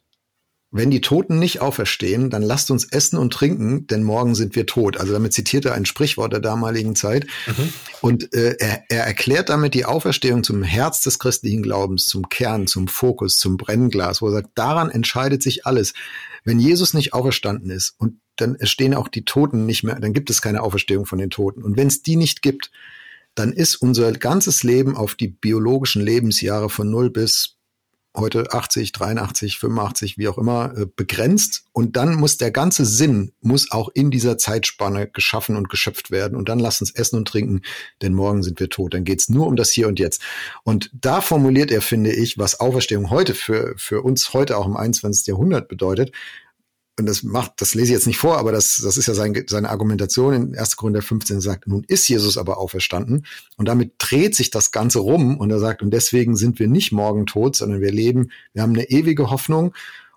wenn 0.69 0.91
die 0.91 0.99
Toten 0.99 1.39
nicht 1.39 1.61
auferstehen, 1.61 2.29
dann 2.29 2.41
lasst 2.41 2.71
uns 2.71 2.91
essen 2.91 3.17
und 3.17 3.31
trinken, 3.31 3.87
denn 3.87 4.03
morgen 4.03 4.35
sind 4.35 4.55
wir 4.55 4.65
tot. 4.65 4.97
Also 4.97 5.13
damit 5.13 5.31
zitiert 5.31 5.63
er 5.63 5.75
ein 5.75 5.85
Sprichwort 5.85 6.33
der 6.33 6.41
damaligen 6.41 6.95
Zeit. 6.95 7.25
Mhm. 7.47 7.73
Und 8.01 8.33
äh, 8.33 8.57
er, 8.59 8.83
er 8.89 9.05
erklärt 9.05 9.47
damit 9.47 9.73
die 9.73 9.85
Auferstehung 9.85 10.43
zum 10.43 10.63
Herz 10.63 11.01
des 11.01 11.19
christlichen 11.19 11.63
Glaubens, 11.63 12.05
zum 12.05 12.27
Kern, 12.27 12.67
zum 12.67 12.89
Fokus, 12.89 13.37
zum 13.37 13.55
Brennglas, 13.55 14.21
wo 14.21 14.27
er 14.27 14.33
sagt, 14.33 14.49
daran 14.55 14.89
entscheidet 14.89 15.41
sich 15.41 15.65
alles. 15.65 15.93
Wenn 16.43 16.59
Jesus 16.59 16.93
nicht 16.93 17.13
auferstanden 17.13 17.69
ist 17.69 17.95
und 17.97 18.19
dann 18.35 18.57
stehen 18.61 18.93
auch 18.93 19.07
die 19.07 19.25
Toten 19.25 19.65
nicht 19.65 19.83
mehr, 19.83 19.99
dann 19.99 20.13
gibt 20.13 20.29
es 20.29 20.41
keine 20.41 20.61
Auferstehung 20.61 21.05
von 21.05 21.17
den 21.17 21.29
Toten. 21.29 21.63
Und 21.63 21.77
wenn 21.77 21.87
es 21.87 22.03
die 22.03 22.17
nicht 22.17 22.41
gibt, 22.41 22.71
dann 23.35 23.53
ist 23.53 23.75
unser 23.75 24.11
ganzes 24.11 24.63
Leben 24.63 24.97
auf 24.97 25.15
die 25.15 25.27
biologischen 25.27 26.01
Lebensjahre 26.01 26.69
von 26.69 26.89
0 26.89 27.09
bis 27.09 27.56
heute 28.17 28.51
80, 28.51 28.91
83, 28.91 29.59
85, 29.59 30.17
wie 30.17 30.27
auch 30.27 30.37
immer, 30.37 30.73
äh, 30.75 30.85
begrenzt. 30.93 31.63
Und 31.71 31.95
dann 31.95 32.15
muss 32.15 32.37
der 32.37 32.51
ganze 32.51 32.85
Sinn, 32.85 33.31
muss 33.41 33.71
auch 33.71 33.89
in 33.93 34.11
dieser 34.11 34.37
Zeitspanne 34.37 35.07
geschaffen 35.07 35.55
und 35.55 35.69
geschöpft 35.69 36.11
werden. 36.11 36.37
Und 36.37 36.49
dann 36.49 36.59
lass 36.59 36.81
uns 36.81 36.91
essen 36.91 37.17
und 37.17 37.27
trinken, 37.27 37.61
denn 38.01 38.13
morgen 38.13 38.43
sind 38.43 38.59
wir 38.59 38.69
tot. 38.69 38.93
Dann 38.93 39.03
geht's 39.03 39.29
nur 39.29 39.47
um 39.47 39.55
das 39.55 39.71
Hier 39.71 39.87
und 39.87 39.99
Jetzt. 39.99 40.21
Und 40.63 40.89
da 40.93 41.21
formuliert 41.21 41.71
er, 41.71 41.81
finde 41.81 42.11
ich, 42.11 42.37
was 42.37 42.59
Auferstehung 42.59 43.09
heute 43.09 43.33
für, 43.33 43.73
für 43.77 44.01
uns 44.01 44.33
heute 44.33 44.57
auch 44.57 44.65
im 44.65 44.75
21. 44.75 45.27
Jahrhundert 45.27 45.67
bedeutet 45.67 46.11
und 46.99 47.05
das 47.05 47.21
macht, 47.23 47.53
das 47.57 47.75
lese 47.75 47.85
ich 47.85 47.91
jetzt 47.91 48.07
nicht 48.07 48.17
vor, 48.17 48.37
aber 48.37 48.51
das, 48.51 48.81
das 48.83 48.97
ist 48.97 49.07
ja 49.07 49.13
sein, 49.13 49.43
seine 49.47 49.69
Argumentation 49.69 50.33
in 50.33 50.57
1. 50.57 50.77
Korinther 50.77 51.01
15 51.01 51.41
sagt, 51.41 51.67
nun 51.67 51.83
ist 51.87 52.07
Jesus 52.07 52.37
aber 52.37 52.57
auferstanden 52.57 53.25
und 53.55 53.67
damit 53.67 53.93
dreht 53.99 54.35
sich 54.35 54.49
das 54.49 54.71
Ganze 54.71 54.99
rum 54.99 55.37
und 55.37 55.51
er 55.51 55.59
sagt, 55.59 55.81
und 55.81 55.91
deswegen 55.91 56.35
sind 56.35 56.59
wir 56.59 56.67
nicht 56.67 56.91
morgen 56.91 57.27
tot, 57.27 57.55
sondern 57.55 57.81
wir 57.81 57.91
leben, 57.91 58.31
wir 58.53 58.63
haben 58.63 58.73
eine 58.73 58.89
ewige 58.89 59.29
Hoffnung 59.29 59.73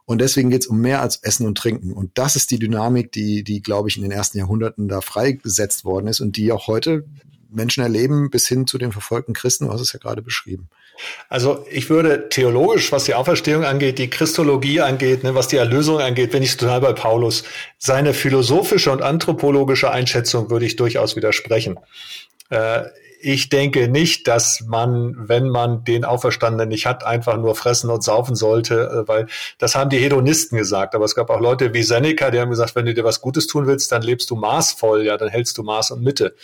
und 0.07 0.21
deswegen 0.21 0.51
geht 0.51 0.63
es 0.63 0.67
um 0.67 0.81
mehr 0.81 1.03
als 1.03 1.19
Essen 1.19 1.47
und 1.47 1.57
Trinken. 1.57 1.93
Und 1.93 2.11
das 2.15 2.35
ist 2.35 2.51
die 2.51 2.59
Dynamik, 2.59 3.13
die, 3.13 3.45
die, 3.45 3.63
glaube 3.63 3.89
ich, 3.89 3.97
in 3.97 4.03
den 4.03 4.11
ersten 4.11 4.39
Jahrhunderten 4.39 4.89
da 4.89 5.03
freigesetzt 5.03 5.85
worden 5.85 6.09
ist 6.09 6.21
und 6.21 6.37
die 6.37 6.51
auch 6.51 6.67
heute 6.67 7.05
Menschen 7.53 7.83
erleben, 7.83 8.31
bis 8.31 8.49
hin 8.49 8.67
zu 8.67 8.79
den 8.79 8.93
verfolgten 8.93 9.33
Christen, 9.33 9.71
hast 9.71 9.81
es 9.81 9.93
ja 9.93 9.99
gerade 9.99 10.23
beschrieben. 10.23 10.69
Also 11.29 11.67
ich 11.71 11.89
würde 11.89 12.29
theologisch, 12.29 12.93
was 12.93 13.05
die 13.05 13.15
Auferstehung 13.15 13.65
angeht, 13.65 13.99
die 13.99 14.11
Christologie 14.11 14.81
angeht, 14.81 15.25
ne, 15.25 15.35
was 15.35 15.49
die 15.49 15.57
Erlösung 15.57 15.99
angeht, 15.99 16.31
bin 16.33 16.43
ich 16.43 16.57
total 16.57 16.81
bei 16.81 16.93
Paulus. 16.93 17.45
Seine 17.79 18.13
philosophische 18.15 18.91
und 18.91 19.03
anthropologische 19.03 19.91
Einschätzung 19.91 20.51
würde 20.51 20.67
ich 20.67 20.77
durchaus 20.77 21.17
widersprechen. 21.17 21.79
Äh, 22.51 22.83
ich 23.23 23.49
denke 23.51 23.89
nicht, 23.89 24.27
dass 24.27 24.65
man, 24.67 25.15
wenn 25.17 25.49
man 25.49 25.85
den 25.85 26.05
Auferstandenen 26.05 26.69
nicht 26.69 26.87
hat, 26.87 27.05
einfach 27.05 27.37
nur 27.37 27.55
fressen 27.55 27.91
und 27.91 28.03
saufen 28.03 28.35
sollte, 28.35 29.05
äh, 29.05 29.09
weil 29.09 29.27
das 29.59 29.75
haben 29.75 29.91
die 29.91 29.99
Hedonisten 29.99 30.57
gesagt. 30.57 30.95
Aber 30.95 31.05
es 31.05 31.15
gab 31.15 31.29
auch 31.31 31.41
Leute 31.41 31.75
wie 31.75 31.83
Seneca, 31.83 32.31
die 32.31 32.41
haben 32.41 32.51
gesagt, 32.51 32.75
wenn 32.77 32.87
du 32.87 32.95
dir 32.95 33.05
was 33.05 33.21
Gutes 33.21 33.47
tun 33.47 33.67
willst, 33.67 33.93
dann 33.93 34.03
lebst 34.03 34.31
du 34.31 34.37
maßvoll, 34.37 35.05
ja, 35.05 35.17
dann 35.17 35.29
hältst 35.29 35.59
du 35.59 35.63
Maß 35.63 35.91
und 35.91 36.03
Mitte. 36.03 36.35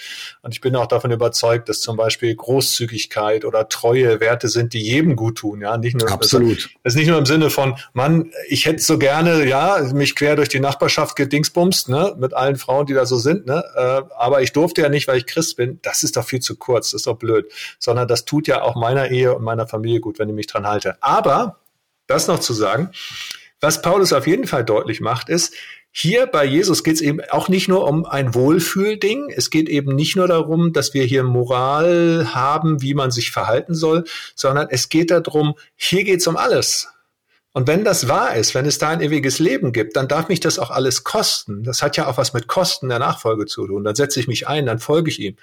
Und 0.42 0.52
ich 0.52 0.60
bin 0.60 0.76
auch 0.76 0.86
davon 0.86 1.10
überzeugt, 1.10 1.68
dass 1.68 1.80
zum 1.80 1.96
Beispiel 1.96 2.34
Großzügigkeit 2.34 3.44
oder 3.44 3.68
Treue 3.68 4.20
Werte 4.20 4.48
sind, 4.48 4.74
die 4.74 4.82
jedem 4.82 5.16
gut 5.16 5.38
tun, 5.38 5.62
ja, 5.62 5.76
nicht 5.78 5.96
nur. 5.96 6.10
Absolut. 6.10 6.70
Das 6.82 6.94
ist 6.94 6.98
nicht 6.98 7.08
nur 7.08 7.18
im 7.18 7.26
Sinne 7.26 7.50
von, 7.50 7.76
Mann, 7.94 8.30
ich 8.48 8.66
hätte 8.66 8.82
so 8.82 8.98
gerne, 8.98 9.46
ja, 9.46 9.80
mich 9.94 10.14
quer 10.14 10.36
durch 10.36 10.48
die 10.48 10.60
Nachbarschaft 10.60 11.16
gedingsbumst, 11.16 11.88
ne, 11.88 12.14
mit 12.18 12.34
allen 12.34 12.56
Frauen, 12.56 12.86
die 12.86 12.94
da 12.94 13.06
so 13.06 13.16
sind, 13.16 13.46
ne, 13.46 13.64
äh, 13.74 14.02
aber 14.16 14.42
ich 14.42 14.52
durfte 14.52 14.82
ja 14.82 14.88
nicht, 14.88 15.08
weil 15.08 15.18
ich 15.18 15.26
Christ 15.26 15.56
bin. 15.56 15.78
Das 15.82 16.02
ist 16.02 16.16
doch 16.16 16.24
viel 16.24 16.40
zu 16.40 16.56
kurz, 16.66 16.92
ist 16.92 17.06
doch 17.06 17.16
blöd, 17.16 17.46
sondern 17.78 18.08
das 18.08 18.24
tut 18.24 18.48
ja 18.48 18.62
auch 18.62 18.74
meiner 18.74 19.10
Ehe 19.10 19.34
und 19.34 19.44
meiner 19.44 19.66
Familie 19.66 20.00
gut, 20.00 20.18
wenn 20.18 20.28
ich 20.28 20.34
mich 20.34 20.48
dran 20.48 20.66
halte. 20.66 21.00
Aber, 21.00 21.60
das 22.06 22.28
noch 22.28 22.40
zu 22.40 22.52
sagen, 22.52 22.90
was 23.60 23.80
Paulus 23.82 24.12
auf 24.12 24.26
jeden 24.26 24.46
Fall 24.46 24.64
deutlich 24.64 25.00
macht, 25.00 25.28
ist, 25.28 25.54
hier 25.90 26.26
bei 26.26 26.44
Jesus 26.44 26.84
geht 26.84 26.96
es 26.96 27.00
eben 27.00 27.20
auch 27.30 27.48
nicht 27.48 27.68
nur 27.68 27.88
um 27.88 28.04
ein 28.04 28.34
Wohlfühlding. 28.34 29.32
Es 29.34 29.48
geht 29.48 29.70
eben 29.70 29.94
nicht 29.94 30.14
nur 30.14 30.28
darum, 30.28 30.74
dass 30.74 30.92
wir 30.92 31.04
hier 31.04 31.22
Moral 31.22 32.34
haben, 32.34 32.82
wie 32.82 32.92
man 32.92 33.10
sich 33.10 33.30
verhalten 33.30 33.74
soll, 33.74 34.04
sondern 34.34 34.68
es 34.70 34.90
geht 34.90 35.10
darum, 35.10 35.54
hier 35.74 36.04
geht 36.04 36.20
es 36.20 36.26
um 36.26 36.36
alles. 36.36 36.88
Und 37.56 37.68
wenn 37.68 37.84
das 37.84 38.06
wahr 38.06 38.36
ist, 38.36 38.54
wenn 38.54 38.66
es 38.66 38.76
da 38.76 38.90
ein 38.90 39.00
ewiges 39.00 39.38
Leben 39.38 39.72
gibt, 39.72 39.96
dann 39.96 40.08
darf 40.08 40.28
mich 40.28 40.40
das 40.40 40.58
auch 40.58 40.70
alles 40.70 41.04
kosten. 41.04 41.64
Das 41.64 41.80
hat 41.80 41.96
ja 41.96 42.06
auch 42.06 42.18
was 42.18 42.34
mit 42.34 42.48
Kosten 42.48 42.90
der 42.90 42.98
Nachfolge 42.98 43.46
zu 43.46 43.66
tun. 43.66 43.82
Dann 43.82 43.94
setze 43.94 44.20
ich 44.20 44.28
mich 44.28 44.46
ein, 44.46 44.66
dann 44.66 44.78
folge 44.78 45.08
ich 45.08 45.18
ihm. 45.20 45.36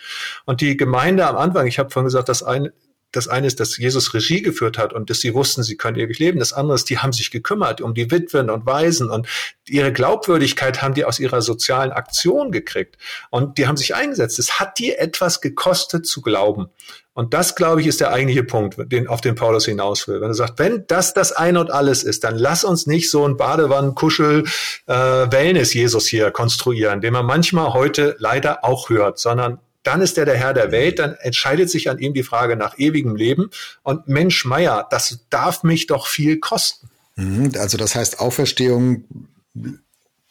Und 0.45 0.61
die 0.61 0.77
Gemeinde 0.77 1.25
am 1.25 1.37
Anfang, 1.37 1.65
ich 1.65 1.79
habe 1.79 1.89
vorhin 1.89 2.05
gesagt, 2.05 2.29
das 2.29 2.43
eine, 2.43 2.71
das 3.13 3.27
eine 3.27 3.47
ist, 3.47 3.59
dass 3.59 3.77
Jesus 3.77 4.13
Regie 4.13 4.41
geführt 4.41 4.77
hat 4.77 4.91
und 4.91 5.09
dass 5.09 5.19
sie 5.19 5.33
wussten, 5.33 5.63
sie 5.63 5.77
können 5.77 5.97
ewig 5.97 6.19
leben. 6.19 6.39
Das 6.39 6.51
andere 6.51 6.75
ist, 6.75 6.89
die 6.89 6.97
haben 6.97 7.13
sich 7.13 7.31
gekümmert 7.31 7.79
um 7.79 7.93
die 7.93 8.11
Witwen 8.11 8.49
und 8.49 8.65
Waisen 8.65 9.09
und 9.09 9.27
ihre 9.67 9.93
Glaubwürdigkeit 9.93 10.81
haben 10.81 10.93
die 10.93 11.05
aus 11.05 11.19
ihrer 11.19 11.41
sozialen 11.41 11.91
Aktion 11.91 12.51
gekriegt 12.51 12.97
und 13.29 13.57
die 13.57 13.67
haben 13.67 13.77
sich 13.77 13.95
eingesetzt. 13.95 14.39
Es 14.39 14.59
hat 14.59 14.79
dir 14.79 14.99
etwas 14.99 15.41
gekostet 15.41 16.05
zu 16.05 16.21
glauben. 16.21 16.69
Und 17.15 17.35
das, 17.35 17.55
glaube 17.55 17.79
ich, 17.79 17.85
ist 17.85 18.01
der 18.01 18.11
eigentliche 18.11 18.43
Punkt, 18.43 18.75
den, 18.91 19.07
auf 19.07 19.21
den 19.21 19.35
Paulus 19.35 19.65
hinaus 19.65 20.07
will. 20.07 20.19
Wenn 20.19 20.31
er 20.31 20.33
sagt, 20.33 20.57
wenn 20.57 20.85
das 20.87 21.13
das 21.13 21.31
Ein 21.31 21.57
und 21.57 21.69
Alles 21.69 22.03
ist, 22.03 22.23
dann 22.23 22.35
lass 22.35 22.63
uns 22.63 22.87
nicht 22.87 23.11
so 23.11 23.27
ein 23.27 23.37
Badewannen-Kuschel 23.37 24.45
äh, 24.87 25.63
hier 25.63 26.31
konstruieren, 26.31 27.01
den 27.01 27.13
man 27.13 27.25
manchmal 27.25 27.73
heute 27.73 28.15
leider 28.17 28.65
auch 28.65 28.89
hört, 28.89 29.19
sondern 29.19 29.59
dann 29.83 30.01
ist 30.01 30.17
er 30.17 30.25
der 30.25 30.37
Herr 30.37 30.53
der 30.53 30.71
Welt, 30.71 30.99
dann 30.99 31.15
entscheidet 31.15 31.69
sich 31.69 31.89
an 31.89 31.99
ihm 31.99 32.13
die 32.13 32.23
Frage 32.23 32.55
nach 32.55 32.79
ewigem 32.79 33.15
Leben. 33.15 33.49
Und 33.83 34.07
Mensch, 34.07 34.45
Meier, 34.45 34.87
das 34.89 35.19
darf 35.29 35.63
mich 35.63 35.87
doch 35.87 36.07
viel 36.07 36.39
kosten. 36.39 36.89
Mhm, 37.15 37.51
also 37.57 37.77
das 37.77 37.95
heißt, 37.95 38.19
Auferstehung 38.19 39.05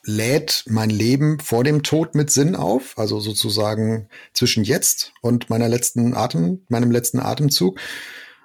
lädt 0.05 0.65
mein 0.69 0.91
Leben 0.91 1.39
vor 1.39 1.63
dem 1.65 1.83
Tod 1.83 2.15
mit 2.15 2.31
Sinn 2.31 2.57
auf, 2.57 2.99
also 2.99 3.21
sozusagen 3.21 4.09
zwischen 4.33 4.65
jetzt 4.65 5.13
und 5.21 5.49
meiner 5.49 5.69
letzten 5.69 6.15
Atem, 6.15 6.63
meinem 6.69 6.91
letzten 6.91 7.21
Atemzug. 7.21 7.79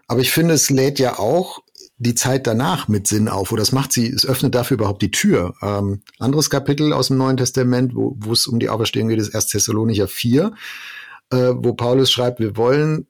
Aber 0.07 0.21
ich 0.21 0.31
finde, 0.31 0.53
es 0.53 0.69
lädt 0.69 0.99
ja 0.99 1.17
auch 1.17 1.63
die 1.99 2.13
Zeit 2.13 2.45
danach 2.45 2.87
mit 2.87 3.07
Sinn 3.07 3.27
auf 3.27 3.51
oder 3.51 3.63
es 3.63 3.71
macht 3.71 3.91
sie, 3.91 4.07
es 4.07 4.25
öffnet 4.25 4.53
dafür 4.53 4.75
überhaupt 4.75 5.01
die 5.01 5.09
Tür. 5.09 5.55
Ähm, 5.63 6.01
anderes 6.19 6.51
Kapitel 6.51 6.93
aus 6.93 7.07
dem 7.07 7.17
Neuen 7.17 7.37
Testament, 7.37 7.95
wo, 7.95 8.15
wo 8.19 8.33
es 8.33 8.45
um 8.45 8.59
die 8.59 8.69
Auferstehung 8.69 9.09
geht, 9.09 9.19
ist 9.19 9.33
1. 9.33 9.47
Thessalonicher 9.47 10.07
4, 10.07 10.53
äh, 11.31 11.53
wo 11.55 11.73
Paulus 11.73 12.11
schreibt, 12.11 12.39
wir 12.39 12.57
wollen 12.57 13.07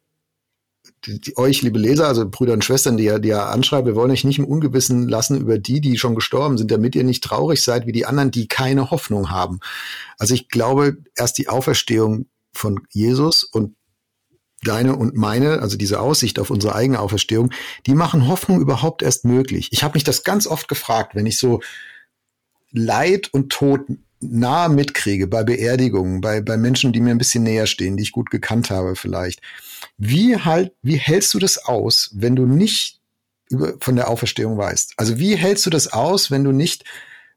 die, 1.06 1.20
die, 1.20 1.38
euch, 1.38 1.62
liebe 1.62 1.80
Leser, 1.80 2.08
also 2.08 2.28
Brüder 2.30 2.54
und 2.54 2.64
Schwestern, 2.64 2.98
die 2.98 3.06
er, 3.06 3.20
die 3.20 3.30
er 3.30 3.50
anschreibt, 3.50 3.86
wir 3.86 3.96
wollen 3.96 4.12
euch 4.12 4.24
nicht 4.24 4.40
im 4.40 4.46
Ungewissen 4.46 5.08
lassen 5.08 5.40
über 5.40 5.58
die, 5.58 5.82
die 5.82 5.98
schon 5.98 6.16
gestorben 6.16 6.58
sind, 6.58 6.72
damit 6.72 6.96
ihr 6.96 7.04
nicht 7.04 7.24
traurig 7.24 7.62
seid 7.62 7.86
wie 7.86 7.92
die 7.92 8.06
anderen, 8.06 8.32
die 8.32 8.48
keine 8.48 8.92
Hoffnung 8.92 9.30
haben. 9.30 9.60
Also 10.18 10.34
ich 10.34 10.50
glaube, 10.50 10.98
erst 11.16 11.38
die 11.38 11.50
Auferstehung 11.50 12.28
von 12.54 12.80
Jesus 12.90 13.44
und 13.44 13.76
deine 14.64 14.96
und 14.96 15.16
meine, 15.16 15.62
also 15.62 15.78
diese 15.78 16.00
Aussicht 16.00 16.40
auf 16.40 16.50
unsere 16.50 16.76
eigene 16.76 17.00
Auferstehung, 17.00 17.52
die 17.86 17.94
machen 17.94 18.28
Hoffnung 18.28 18.60
überhaupt 18.60 19.04
erst 19.04 19.24
möglich. 19.24 19.70
Ich 19.72 19.84
habe 19.84 19.94
mich 19.94 20.04
das 20.04 20.24
ganz 20.24 20.48
oft 20.48 20.68
gefragt, 20.68 21.14
wenn 21.16 21.28
ich 21.28 21.38
so 21.38 21.62
Leid 22.72 23.30
und 23.34 23.52
Tod 23.52 23.82
nah 24.20 24.68
mitkriege 24.68 25.28
bei 25.28 25.44
Beerdigungen, 25.44 26.22
bei, 26.22 26.42
bei 26.42 26.58
Menschen, 26.58 26.94
die 26.94 27.00
mir 27.00 27.12
ein 27.12 27.18
bisschen 27.18 27.44
näher 27.44 27.68
stehen, 27.68 27.98
die 27.98 28.04
ich 28.04 28.12
gut 28.12 28.30
gekannt 28.30 28.70
habe 28.70 28.96
vielleicht. 28.96 29.42
Wie 29.98 30.38
halt, 30.38 30.74
wie 30.82 30.98
hältst 30.98 31.34
du 31.34 31.40
das 31.40 31.58
aus, 31.66 32.12
wenn 32.14 32.36
du 32.36 32.46
nicht 32.46 33.00
über, 33.50 33.74
von 33.80 33.96
der 33.96 34.10
Auferstehung 34.10 34.58
weißt? 34.58 34.94
Also 34.98 35.20
wie 35.20 35.36
hältst 35.36 35.66
du 35.66 35.70
das 35.70 35.94
aus, 35.94 36.32
wenn 36.32 36.44
du 36.44 36.52
nicht 36.52 36.84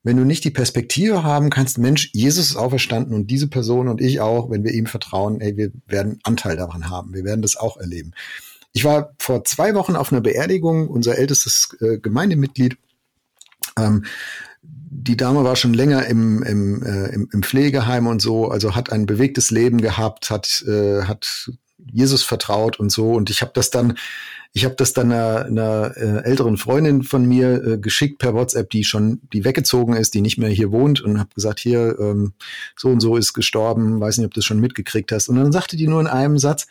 wenn 0.02 0.16
du 0.16 0.24
nicht 0.24 0.44
die 0.44 0.50
Perspektive 0.50 1.24
haben 1.24 1.50
kannst, 1.50 1.76
Mensch, 1.76 2.10
Jesus 2.14 2.50
ist 2.50 2.56
auferstanden 2.56 3.14
und 3.14 3.26
diese 3.26 3.48
Person 3.48 3.86
und 3.86 4.00
ich 4.00 4.20
auch, 4.20 4.50
wenn 4.50 4.64
wir 4.64 4.72
ihm 4.72 4.86
vertrauen, 4.86 5.40
ey, 5.42 5.56
wir 5.56 5.72
werden 5.86 6.20
Anteil 6.22 6.56
daran 6.56 6.88
haben. 6.88 7.12
Wir 7.12 7.24
werden 7.24 7.42
das 7.42 7.56
auch 7.56 7.76
erleben. 7.76 8.12
Ich 8.72 8.84
war 8.84 9.14
vor 9.18 9.44
zwei 9.44 9.74
Wochen 9.74 9.96
auf 9.96 10.10
einer 10.10 10.22
Beerdigung, 10.22 10.88
unser 10.88 11.18
ältestes 11.18 11.76
äh, 11.80 11.98
Gemeindemitglied. 11.98 12.78
Ähm, 13.76 14.06
die 14.62 15.16
Dame 15.16 15.44
war 15.44 15.56
schon 15.56 15.74
länger 15.74 16.06
im, 16.06 16.42
im, 16.42 16.82
äh, 16.82 17.06
im, 17.14 17.28
im 17.32 17.42
Pflegeheim 17.42 18.06
und 18.06 18.20
so, 18.20 18.48
also 18.48 18.74
hat 18.74 18.92
ein 18.92 19.06
bewegtes 19.06 19.50
Leben 19.50 19.80
gehabt, 19.80 20.30
hat, 20.30 20.62
äh, 20.66 21.02
hat 21.02 21.50
Jesus 21.90 22.22
vertraut 22.22 22.78
und 22.78 22.90
so. 22.92 23.12
Und 23.12 23.30
ich 23.30 23.40
habe 23.40 23.52
das 23.54 23.70
dann 23.70 23.96
ich 24.52 24.64
habe 24.64 24.74
das 24.74 24.92
dann 24.92 25.12
einer, 25.12 25.44
einer 25.44 25.96
äh, 25.96 26.24
älteren 26.24 26.56
Freundin 26.56 27.04
von 27.04 27.24
mir 27.24 27.64
äh, 27.64 27.78
geschickt 27.78 28.18
per 28.18 28.34
WhatsApp, 28.34 28.68
die 28.70 28.82
schon, 28.82 29.20
die 29.32 29.44
weggezogen 29.44 29.94
ist, 29.94 30.14
die 30.14 30.20
nicht 30.20 30.38
mehr 30.38 30.48
hier 30.48 30.72
wohnt 30.72 31.00
und 31.00 31.20
habe 31.20 31.30
gesagt, 31.34 31.60
hier, 31.60 31.96
ähm, 32.00 32.32
so 32.76 32.88
und 32.88 33.00
so 33.00 33.16
ist 33.16 33.32
gestorben, 33.32 34.00
weiß 34.00 34.18
nicht, 34.18 34.26
ob 34.26 34.34
du 34.34 34.40
das 34.40 34.44
schon 34.44 34.58
mitgekriegt 34.58 35.12
hast. 35.12 35.28
Und 35.28 35.36
dann 35.36 35.52
sagte 35.52 35.76
die 35.76 35.86
nur 35.86 36.00
in 36.00 36.08
einem 36.08 36.38
Satz, 36.38 36.66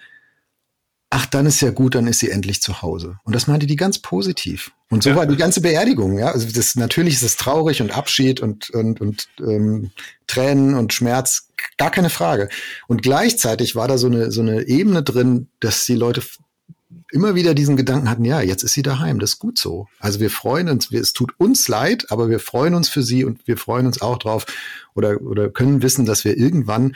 ach, 1.10 1.26
dann 1.26 1.45
ist 1.45 1.62
ja 1.62 1.72
gut, 1.72 1.95
dann 1.95 2.07
ist 2.07 2.20
sie 2.20 2.30
endlich 2.30 2.62
zu 2.62 2.82
Hause. 2.82 3.18
Und 3.24 3.36
das 3.36 3.47
meinte 3.47 3.66
die 3.66 3.76
ganz 3.76 3.99
positiv. 3.99 4.72
Und 4.89 5.03
so 5.03 5.12
ja. 5.12 5.16
war 5.16 5.26
die 5.26 5.38
ganze 5.38 5.62
Beerdigung, 5.62 6.18
ja. 6.18 6.32
Also 6.32 6.47
das 6.51 6.76
natürlich 6.76 7.16
ist 7.16 7.24
es 7.24 7.36
traurig 7.36 7.82
und 7.82 7.95
Abschied 7.95 8.41
und, 8.41 8.70
und, 8.70 9.01
und 9.01 9.28
ähm, 9.39 9.91
Tränen 10.28 10.76
und 10.76 10.93
Schmerz, 10.93 11.49
gar 11.78 11.91
keine 11.91 12.10
Frage. 12.10 12.49
Und 12.88 13.01
gleichzeitig 13.01 13.76
war 13.76 13.88
da 13.88 13.97
so 13.97 14.07
eine, 14.07 14.32
so 14.32 14.41
eine 14.41 14.68
Ebene 14.68 15.03
drin, 15.03 15.47
dass 15.60 15.86
die 15.86 15.95
Leute 15.95 16.22
immer 17.12 17.34
wieder 17.36 17.53
diesen 17.53 17.76
Gedanken 17.76 18.10
hatten, 18.10 18.26
ja, 18.26 18.41
jetzt 18.41 18.64
ist 18.64 18.74
sie 18.74 18.84
daheim, 18.84 19.20
das 19.20 19.32
ist 19.32 19.39
gut 19.39 19.57
so. 19.57 19.88
Also 19.99 20.20
wir 20.20 20.30
freuen 20.30 20.70
uns, 20.70 20.91
wir, 20.91 21.01
es 21.01 21.14
tut 21.14 21.34
uns 21.38 21.68
leid, 21.68 22.05
aber 22.10 22.30
wir 22.30 22.39
freuen 22.39 22.76
uns 22.76 22.88
für 22.88 23.01
sie 23.01 23.26
und 23.26 23.47
wir 23.47 23.57
freuen 23.57 23.88
uns 23.88 24.01
auch 24.01 24.18
drauf 24.18 24.45
oder, 24.93 25.22
oder 25.22 25.49
können 25.49 25.82
wissen, 25.82 26.05
dass 26.05 26.24
wir 26.24 26.38
irgendwann 26.38 26.95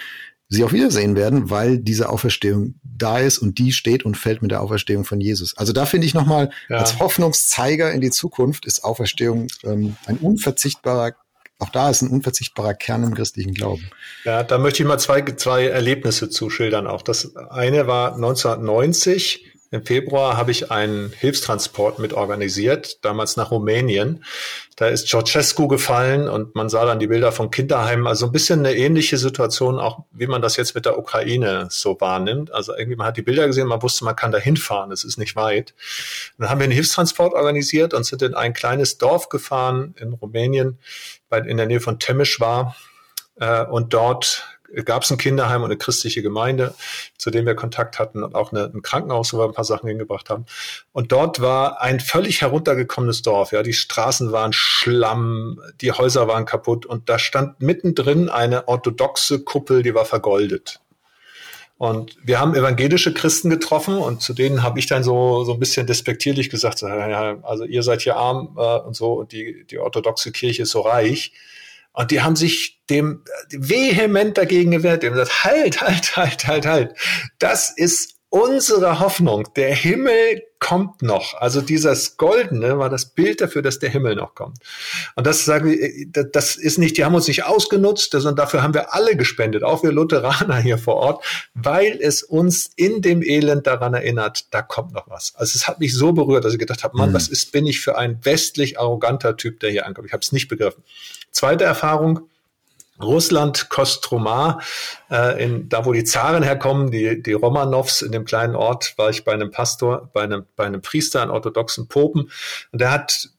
sie 0.50 0.64
auch 0.64 0.72
wiedersehen 0.72 1.16
werden, 1.16 1.50
weil 1.50 1.80
diese 1.80 2.10
Auferstehung 2.10 2.76
da 2.84 3.20
ist 3.20 3.39
und 3.39 3.58
die 3.58 3.72
steht 3.72 4.06
und 4.06 4.18
fällt 4.18 4.41
mit 4.41 4.52
der 4.52 4.62
Auferstehung 4.62 5.04
von 5.04 5.20
Jesus. 5.20 5.58
Also 5.58 5.74
da 5.74 5.86
finde 5.86 6.06
ich 6.06 6.14
nochmal, 6.14 6.52
ja. 6.70 6.78
als 6.78 7.00
Hoffnungszeiger 7.00 7.91
in 7.91 8.02
die 8.02 8.12
Zukunft 8.12 8.66
ist 8.66 8.84
Auferstehung 8.84 9.48
ähm, 9.64 9.96
ein 10.06 10.18
unverzichtbarer 10.18 11.14
auch 11.60 11.70
da 11.70 11.89
ist 11.89 12.02
ein 12.02 12.10
unverzichtbarer 12.10 12.74
Kern 12.74 13.04
im 13.04 13.14
christlichen 13.14 13.54
Glauben. 13.54 13.89
Ja, 14.26 14.44
da 14.44 14.58
möchte 14.58 14.84
ich 14.84 14.88
mal 14.88 14.98
zwei, 14.98 15.22
zwei 15.22 15.68
Erlebnisse 15.68 16.30
zuschildern 16.30 16.88
auch. 16.88 17.02
Das 17.04 17.38
eine 17.38 17.88
war 17.88 18.16
1990, 18.16 19.53
im 19.74 19.84
Februar 19.84 20.38
habe 20.38 20.51
ich 20.51 20.69
einen 20.69 21.11
Hilfstransport 21.17 21.97
mit 21.97 22.13
organisiert, 22.13 23.03
damals 23.03 23.38
nach 23.38 23.49
Rumänien. 23.49 24.24
Da 24.76 24.86
ist 24.86 25.07
Ceausescu 25.07 25.67
gefallen 25.67 26.30
und 26.30 26.53
man 26.53 26.69
sah 26.69 26.86
dann 26.86 26.99
die 26.99 27.07
Bilder 27.07 27.32
von 27.32 27.49
Kinderheimen. 27.49 28.05
Also 28.05 28.28
ein 28.28 28.32
bisschen 28.32 28.59
eine 28.59 28.76
ähnliche 28.76 29.17
Situation, 29.17 29.80
auch 29.80 30.05
wie 30.11 30.28
man 30.28 30.43
das 30.43 30.57
jetzt 30.57 30.76
mit 30.76 30.86
der 30.86 30.99
Ukraine 30.99 31.69
so 31.71 31.99
wahrnimmt. 31.99 32.53
Also 32.53 32.76
irgendwie, 32.76 32.97
man 32.97 33.07
hat 33.07 33.17
die 33.17 33.24
Bilder 33.24 33.47
gesehen, 33.47 33.65
man 33.65 33.82
wusste, 33.82 34.05
man 34.05 34.15
kann 34.15 34.32
da 34.32 34.38
hinfahren, 34.38 34.91
es 34.91 35.03
ist 35.03 35.17
nicht 35.17 35.36
weit. 35.36 35.74
dann 36.38 36.51
haben 36.51 36.59
wir 36.59 36.65
einen 36.65 36.74
Hilfstransport 36.74 37.34
organisiert 37.34 37.95
und 37.95 38.05
sind 38.05 38.21
in 38.21 38.36
ein 38.36 38.53
kleines 38.53 38.99
Dorf 38.99 39.30
gefahren 39.30 39.95
in 39.99 40.13
Rumänien, 40.13 40.78
in 41.32 41.57
der 41.57 41.65
Nähe 41.65 41.80
von 41.80 41.97
Temeschwar. 41.97 42.76
Äh, 43.39 43.65
und 43.65 43.95
dort 43.95 44.53
gab 44.86 45.03
es 45.03 45.11
ein 45.11 45.17
Kinderheim 45.17 45.61
und 45.61 45.69
eine 45.69 45.78
christliche 45.78 46.21
Gemeinde, 46.21 46.74
zu 47.17 47.30
dem 47.30 47.45
wir 47.45 47.55
Kontakt 47.55 47.99
hatten 47.99 48.24
und 48.24 48.36
auch 48.36 48.51
eine, 48.51 48.71
ein 48.74 48.82
Krankenhaus, 48.82 49.34
wo 49.34 49.39
wir 49.39 49.45
ein 49.45 49.53
paar 49.53 49.65
Sachen 49.65 49.88
hingebracht 49.88 50.30
haben. 50.30 50.45
Und 50.91 51.11
dort 51.11 51.41
war 51.41 51.82
ein 51.82 51.99
völlig 51.99 52.41
heruntergekommenes 52.41 53.21
Dorf. 53.21 53.51
Ja, 53.51 53.63
die 53.63 53.74
Straßen 53.74 54.32
waren 54.32 54.53
Schlamm, 54.53 55.59
die 55.82 55.91
Häuser 55.91 56.28
waren 56.28 56.45
kaputt 56.45 56.86
und 56.86 57.09
da 57.09 57.19
stand 57.19 57.61
mittendrin 57.61 58.30
eine 58.30 58.67
orthodoxe 58.67 59.43
Kuppel, 59.43 59.84
die 59.84 59.93
war 59.93 60.05
vergoldet. 60.05 60.80
Und 61.78 62.15
wir 62.24 62.39
haben 62.39 62.55
evangelische 62.55 63.13
Christen 63.13 63.49
getroffen 63.49 63.97
und 63.97 64.21
zu 64.21 64.34
denen 64.34 64.63
habe 64.63 64.80
ich 64.80 64.86
dann 64.88 65.03
so, 65.03 65.43
so 65.43 65.53
ein 65.53 65.59
bisschen 65.59 65.86
despektierlich 65.86 66.49
gesagt, 66.49 66.78
so, 66.78 66.88
ja, 66.88 67.38
also 67.43 67.65
ihr 67.65 67.84
seid 67.84 68.01
hier 68.01 68.15
arm 68.15 68.55
äh, 68.57 68.78
und 68.80 68.95
so 68.95 69.13
und 69.13 69.32
die, 69.32 69.65
die 69.65 69.80
orthodoxe 69.80 70.32
Kirche 70.32 70.61
ist 70.61 70.69
so 70.69 70.82
reich. 70.82 71.34
Und 71.94 72.12
die 72.12 72.22
haben 72.22 72.36
sich 72.36 72.82
dem 72.89 73.24
vehement 73.52 74.38
dagegen 74.38 74.72
gewehrt. 74.72 75.04
Die 75.04 75.08
haben 75.08 75.14
gesagt, 75.14 75.44
halt, 75.44 75.82
halt, 75.82 76.18
halt, 76.18 76.48
halt, 76.48 76.66
halt. 76.66 77.00
Das 77.39 77.72
ist 77.76 78.12
unsere 78.34 79.00
Hoffnung. 79.00 79.48
Der 79.56 79.76
Himmel 79.76 80.42
kommt 80.58 81.04
noch. 81.04 81.36
Also 81.36 81.62
dieses 81.62 82.18
Goldene 82.18 82.80
war 82.80 82.90
das 82.90 83.06
Bild 83.06 83.42
dafür, 83.42 83.62
dass 83.62 83.78
der 83.78 83.92
Himmel 83.92 84.16
noch 84.16 84.34
kommt. 84.34 84.58
Und 85.16 85.28
das 85.28 85.46
sagen 85.46 85.70
wir, 85.70 86.08
das 86.32 86.56
ist 86.56 86.80
nicht, 86.80 86.98
die 86.98 87.06
haben 87.06 87.14
uns 87.14 87.28
nicht 87.28 87.46
ausgenutzt, 87.46 88.10
sondern 88.12 88.36
dafür 88.36 88.64
haben 88.64 88.74
wir 88.74 88.96
alle 88.96 89.16
gespendet, 89.16 89.64
auch 89.64 89.84
wir 89.84 89.92
Lutheraner 89.92 90.58
hier 90.58 90.80
vor 90.80 90.96
Ort, 90.96 91.24
weil 91.54 92.00
es 92.02 92.24
uns 92.24 92.72
in 92.76 93.04
dem 93.04 93.22
Elend 93.22 93.68
daran 93.68 93.94
erinnert, 93.94 94.52
da 94.52 94.64
kommt 94.64 94.94
noch 94.94 95.08
was. 95.12 95.36
Also 95.36 95.56
es 95.56 95.68
hat 95.68 95.80
mich 95.80 95.94
so 95.94 96.14
berührt, 96.14 96.44
dass 96.44 96.54
ich 96.54 96.60
gedacht 96.60 96.84
habe, 96.84 96.98
Mann, 96.98 97.12
mhm. 97.12 97.14
was 97.14 97.28
ist, 97.28 97.52
bin 97.52 97.68
ich 97.68 97.82
für 97.82 98.00
ein 98.00 98.18
westlich 98.24 98.80
arroganter 98.80 99.38
Typ, 99.38 99.60
der 99.60 99.70
hier 99.70 99.86
ankommt. 99.86 100.08
Ich 100.08 100.14
habe 100.14 100.22
es 100.22 100.32
nicht 100.32 100.48
begriffen. 100.48 100.82
Zweite 101.30 101.66
Erfahrung, 101.66 102.30
Russland, 103.02 103.70
Kostromar, 103.70 104.62
äh, 105.10 105.44
in, 105.44 105.70
da 105.70 105.86
wo 105.86 105.94
die 105.94 106.04
Zaren 106.04 106.44
herkommen, 106.44 106.91
die, 106.91 107.22
die 107.22 107.34
Romanows 107.34 108.02
in 108.02 108.12
dem 108.12 108.26
kleinen 108.26 108.56
Ort, 108.56 108.94
war 108.98 109.10
ich 109.10 109.24
bei 109.24 109.34
einem 109.34 109.52
Pastor, 109.52 110.10
bei 110.14 110.22
einem, 110.22 110.46
bei 110.56 110.66
einem 110.66 110.82
Priester, 110.82 111.22
einem 111.22 111.32
orthodoxen 111.32 111.88
Popen, 111.88 112.30
und 112.72 112.82
der 112.82 112.91
hat 112.91 113.30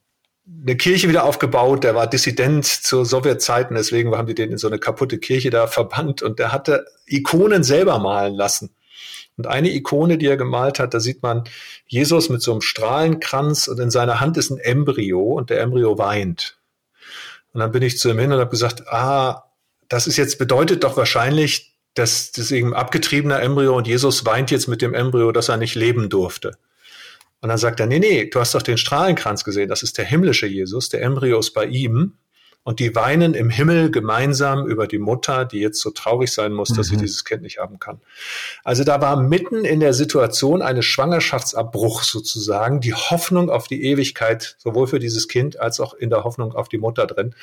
eine 0.63 0.77
Kirche 0.77 1.09
wieder 1.09 1.25
aufgebaut, 1.25 1.85
der 1.85 1.95
war 1.95 2.07
Dissident 2.07 2.67
zu 2.67 3.05
Sowjetzeiten, 3.05 3.77
deswegen 3.77 4.15
haben 4.15 4.27
die 4.27 4.35
den 4.35 4.51
in 4.51 4.59
so 4.59 4.67
eine 4.67 4.79
kaputte 4.79 5.19
Kirche 5.19 5.51
da 5.51 5.67
verbannt 5.67 6.21
und 6.23 6.39
der 6.39 6.53
hatte 6.53 6.87
Ikonen 7.07 7.65
selber 7.65 7.99
malen 7.99 8.35
lassen. 8.35 8.75
Und 9.37 9.47
eine 9.47 9.71
Ikone, 9.71 10.19
die 10.19 10.27
er 10.27 10.37
gemalt 10.37 10.79
hat, 10.79 10.95
da 10.95 11.01
sieht 11.01 11.23
man 11.23 11.45
Jesus 11.87 12.29
mit 12.29 12.43
so 12.43 12.53
einem 12.53 12.61
Strahlenkranz 12.61 13.69
und 13.69 13.81
in 13.81 13.91
seiner 13.91 14.21
Hand 14.21 14.37
ist 14.37 14.51
ein 14.51 14.59
Embryo 14.59 15.23
und 15.23 15.51
der 15.51 15.61
Embryo 15.61 15.99
weint. 15.99 16.57
Und 17.55 17.61
dann 17.61 17.73
bin 17.73 17.83
ich 17.83 17.99
zu 17.99 18.11
ihm 18.11 18.19
hin 18.19 18.33
und 18.33 18.41
habe 18.41 18.51
gesagt, 18.51 18.89
ah, 18.89 19.45
das 19.89 20.07
ist 20.07 20.17
jetzt 20.17 20.39
bedeutet 20.39 20.85
doch 20.85 20.97
wahrscheinlich, 20.97 21.75
dass 21.95 22.33
das 22.33 22.51
eben 22.51 22.75
abgetriebener 22.75 23.41
Embryo 23.41 23.77
und 23.77 23.87
Jesus 23.87 24.27
weint 24.27 24.51
jetzt 24.51 24.67
mit 24.67 24.83
dem 24.83 24.93
Embryo, 24.93 25.31
dass 25.31 25.49
er 25.49 25.57
nicht 25.57 25.77
leben 25.77 26.11
durfte. 26.11 26.59
Und 27.41 27.49
dann 27.51 27.59
sagt 27.59 27.79
er, 27.79 27.87
nee, 27.87 28.01
nee, 28.01 28.29
du 28.29 28.41
hast 28.41 28.55
doch 28.55 28.63
den 28.63 28.79
Strahlenkranz 28.79 29.45
gesehen, 29.45 29.69
das 29.69 29.83
ist 29.83 29.97
der 29.99 30.05
himmlische 30.05 30.47
Jesus, 30.47 30.89
der 30.89 31.03
Embryo 31.03 31.39
ist 31.39 31.53
bei 31.53 31.67
ihm 31.67 32.15
und 32.65 32.81
die 32.81 32.95
weinen 32.95 33.35
im 33.35 33.51
Himmel 33.51 33.91
gemeinsam 33.91 34.67
über 34.67 34.87
die 34.87 34.99
Mutter, 34.99 35.45
die 35.45 35.61
jetzt 35.61 35.81
so 35.81 35.91
traurig 35.91 36.33
sein 36.33 36.53
muss, 36.53 36.71
dass 36.71 36.89
mhm. 36.89 36.95
sie 36.95 36.97
dieses 37.03 37.25
Kind 37.25 37.43
nicht 37.43 37.59
haben 37.59 37.79
kann. 37.79 38.01
Also 38.65 38.85
da 38.85 39.01
war 39.03 39.21
mitten 39.21 39.65
in 39.67 39.81
der 39.81 39.93
Situation 39.93 40.63
eines 40.63 40.87
Schwangerschaftsabbruchs 40.87 42.09
sozusagen 42.09 42.81
die 42.81 42.95
Hoffnung 42.95 43.51
auf 43.51 43.69
die 43.69 43.85
Ewigkeit, 43.85 44.57
sowohl 44.59 44.87
für 44.87 44.99
dieses 44.99 45.29
Kind 45.29 45.61
als 45.61 45.79
auch 45.79 45.93
in 45.93 46.09
der 46.09 46.25
Hoffnung 46.25 46.55
auf 46.55 46.69
die 46.71 46.79
Mutter 46.79 47.07
drin. 47.07 47.35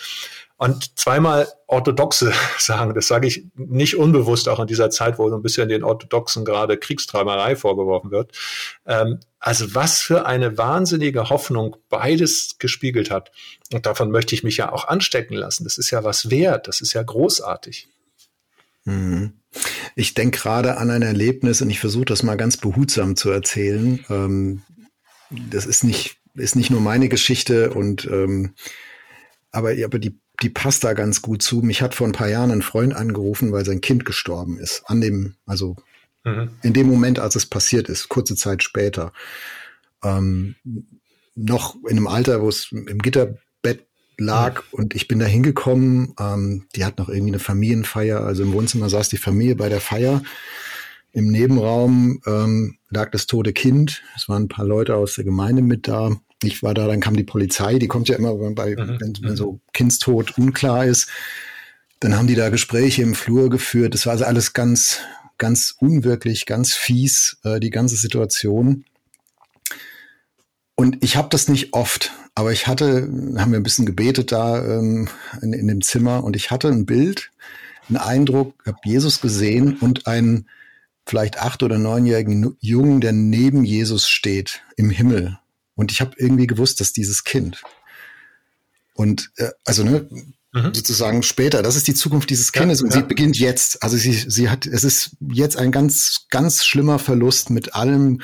Und 0.62 1.00
zweimal 1.00 1.48
Orthodoxe 1.66 2.34
sagen, 2.60 2.94
das 2.94 3.08
sage 3.08 3.26
ich 3.26 3.48
nicht 3.56 3.98
unbewusst, 3.98 4.48
auch 4.48 4.60
in 4.60 4.68
dieser 4.68 4.92
Zeit, 4.92 5.18
wo 5.18 5.28
so 5.28 5.36
ein 5.36 5.42
bisschen 5.42 5.70
den 5.70 5.84
Orthodoxen 5.84 6.46
gerade 6.46 6.78
Kriegstreiberei 6.78 7.56
vorgeworfen 7.56 8.12
wird. 8.12 8.38
Ähm, 8.86 9.22
also 9.40 9.74
was 9.74 10.02
für 10.02 10.28
eine 10.28 10.60
wahnsinnige 10.60 11.32
Hoffnung 11.32 11.78
beides 11.90 12.58
gespiegelt 12.60 13.10
hat. 13.10 13.32
Und 13.74 13.88
davon 13.88 14.12
möchte 14.12 14.36
ich 14.36 14.44
mich 14.44 14.58
ja 14.58 14.72
auch 14.72 14.88
anstecken 14.88 15.34
lassen. 15.34 15.64
Das 15.64 15.80
ist 15.80 15.90
ja 15.90 16.04
was 16.04 16.30
wert. 16.30 16.68
Das 16.68 16.80
ist 16.80 16.94
ja 16.94 17.02
großartig. 17.02 17.90
Mhm. 18.84 19.34
Ich 19.96 20.14
denke 20.14 20.38
gerade 20.38 20.78
an 20.78 20.92
ein 20.92 21.02
Erlebnis 21.02 21.64
und 21.64 21.72
ich 21.72 21.80
versuche 21.80 22.06
das 22.06 22.22
mal 22.22 22.38
ganz 22.38 22.58
behutsam 22.58 23.16
zu 23.16 23.32
erzählen. 23.32 24.06
Ähm, 24.12 24.62
das 25.32 25.66
ist 25.66 25.84
nicht 25.84 26.18
ist 26.36 26.56
nicht 26.56 26.70
nur 26.70 26.82
meine 26.82 27.10
Geschichte 27.10 27.74
und 27.74 28.06
ähm, 28.06 28.54
aber, 29.52 29.72
aber 29.84 30.00
die, 30.00 30.21
die 30.42 30.50
passt 30.50 30.84
da 30.84 30.94
ganz 30.94 31.22
gut 31.22 31.42
zu. 31.42 31.62
Mich 31.62 31.82
hat 31.82 31.94
vor 31.94 32.08
ein 32.08 32.14
paar 32.14 32.30
Jahren 32.30 32.52
ein 32.52 32.62
Freund 32.62 32.96
angerufen, 32.96 33.52
weil 33.52 33.66
sein 33.66 33.82
Kind 33.82 34.06
gestorben 34.06 34.58
ist. 34.58 34.84
An 34.86 35.02
dem, 35.02 35.36
also 35.46 35.76
mhm. 36.24 36.50
in 36.64 36.74
dem 36.74 36.88
Moment, 36.88 37.20
als 37.20 37.36
es 37.36 37.46
passiert 37.46 37.90
ist, 37.90 38.10
kurze 38.10 38.36
Zeit 38.36 38.64
später. 38.64 39.14
Ähm, 40.04 40.56
noch 41.36 41.76
in 41.84 41.98
einem 41.98 42.08
Alter, 42.08 42.42
wo 42.42 42.50
es 42.50 42.72
im 42.72 43.00
Gitterbett 43.00 43.86
lag 44.18 44.64
mhm. 44.64 44.80
und 44.80 44.96
ich 44.96 45.08
bin 45.08 45.20
da 45.20 45.26
hingekommen. 45.26 46.14
Ähm, 46.20 46.66
die 46.76 46.86
hat 46.86 46.98
noch 46.98 47.10
irgendwie 47.10 47.32
eine 47.32 47.40
Familienfeier, 47.40 48.22
also 48.22 48.44
im 48.44 48.54
Wohnzimmer 48.54 48.90
saß 48.90 49.10
die 49.10 49.18
Familie 49.18 49.56
bei 49.56 49.70
der 49.70 49.82
Feier. 49.82 50.24
Im 51.14 51.30
Nebenraum 51.30 52.22
ähm, 52.26 52.78
lag 52.90 53.12
das 53.12 53.28
tote 53.28 53.52
Kind. 53.52 54.02
Es 54.16 54.30
waren 54.30 54.44
ein 54.44 54.48
paar 54.48 54.66
Leute 54.66 54.96
aus 54.96 55.16
der 55.16 55.26
Gemeinde 55.26 55.62
mit 55.62 55.88
da. 55.88 56.12
Ich 56.44 56.64
war 56.64 56.74
da, 56.74 56.88
dann 56.88 57.00
kam 57.00 57.16
die 57.16 57.24
Polizei, 57.24 57.78
die 57.78 57.88
kommt 57.88 58.10
ja 58.10 58.16
immer 58.16 58.34
bei, 58.54 58.72
mhm. 58.72 58.98
wenn, 59.00 59.18
wenn 59.22 59.36
so 59.36 59.60
Kindstod 59.74 60.38
unklar 60.38 60.86
ist. 60.86 61.08
Dann 62.00 62.18
haben 62.18 62.28
die 62.28 62.36
da 62.36 62.50
Gespräche 62.50 63.04
im 63.04 63.14
Flur 63.14 63.50
geführt. 63.50 63.94
Das 63.94 64.06
war 64.06 64.14
also 64.14 64.26
alles 64.26 64.54
ganz, 64.54 65.00
ganz 65.38 65.76
unwirklich, 65.80 66.46
ganz 66.46 66.74
fies, 66.74 67.38
äh, 67.44 67.60
die 67.60 67.70
ganze 67.70 67.96
Situation. 67.96 68.86
Und 70.76 70.98
ich 71.04 71.16
habe 71.16 71.30
das 71.30 71.48
nicht 71.48 71.74
oft, 71.74 72.12
aber 72.34 72.52
ich 72.52 72.66
hatte, 72.66 73.04
haben 73.38 73.52
wir 73.52 73.60
ein 73.60 73.64
bisschen 73.64 73.86
gebetet 73.86 74.32
da 74.32 74.66
ähm, 74.66 75.10
in, 75.42 75.54
in 75.54 75.68
dem 75.68 75.82
Zimmer 75.82 76.24
und 76.24 76.36
ich 76.36 76.50
hatte 76.50 76.70
ein 76.70 76.88
Bild, 76.88 77.32
einen 77.88 77.98
Eindruck, 77.98 78.56
habe 78.66 78.80
Jesus 78.84 79.22
gesehen 79.22 79.78
und 79.80 80.08
einen 80.08 80.48
vielleicht 81.06 81.40
acht- 81.40 81.62
oder 81.62 81.78
neunjährigen 81.78 82.56
Jungen, 82.60 83.02
der 83.02 83.12
neben 83.12 83.64
Jesus 83.64 84.08
steht 84.08 84.64
im 84.76 84.90
Himmel. 84.90 85.38
Und 85.82 85.92
ich 85.92 86.00
habe 86.00 86.12
irgendwie 86.18 86.46
gewusst, 86.46 86.80
dass 86.80 86.94
dieses 86.94 87.24
Kind. 87.24 87.64
Und 88.94 89.32
äh, 89.38 89.50
also 89.66 89.84
ne, 89.84 90.08
mhm. 90.54 90.74
sozusagen 90.76 91.24
später, 91.24 91.64
das 91.64 91.76
ist 91.76 91.88
die 91.88 91.96
Zukunft 91.96 92.30
dieses 92.30 92.52
Kindes 92.52 92.82
ja, 92.82 92.86
und 92.86 92.94
ja. 92.94 93.02
sie 93.02 93.08
beginnt 93.08 93.40
jetzt. 93.40 93.82
Also 93.82 93.98
sie, 93.98 94.14
sie 94.14 94.48
hat, 94.48 94.68
es 94.68 94.84
ist 94.84 95.18
jetzt 95.34 95.58
ein 95.58 95.72
ganz, 95.72 96.28
ganz 96.30 96.64
schlimmer 96.64 97.00
Verlust 97.00 97.50
mit 97.50 97.74
allem 97.74 98.22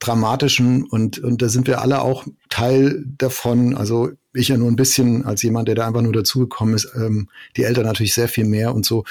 Dramatischen 0.00 0.82
und, 0.82 1.20
und 1.20 1.42
da 1.42 1.48
sind 1.48 1.68
wir 1.68 1.80
alle 1.80 2.02
auch 2.02 2.26
Teil 2.48 3.04
davon. 3.06 3.76
Also 3.76 4.10
ich 4.32 4.48
ja 4.48 4.56
nur 4.56 4.68
ein 4.68 4.74
bisschen 4.74 5.24
als 5.24 5.42
jemand, 5.42 5.68
der 5.68 5.76
da 5.76 5.86
einfach 5.86 6.02
nur 6.02 6.12
dazugekommen 6.12 6.74
ist, 6.74 6.88
ähm, 6.96 7.28
die 7.56 7.62
Eltern 7.62 7.84
natürlich 7.84 8.14
sehr 8.14 8.28
viel 8.28 8.46
mehr 8.46 8.74
und 8.74 8.84
so. 8.84 9.04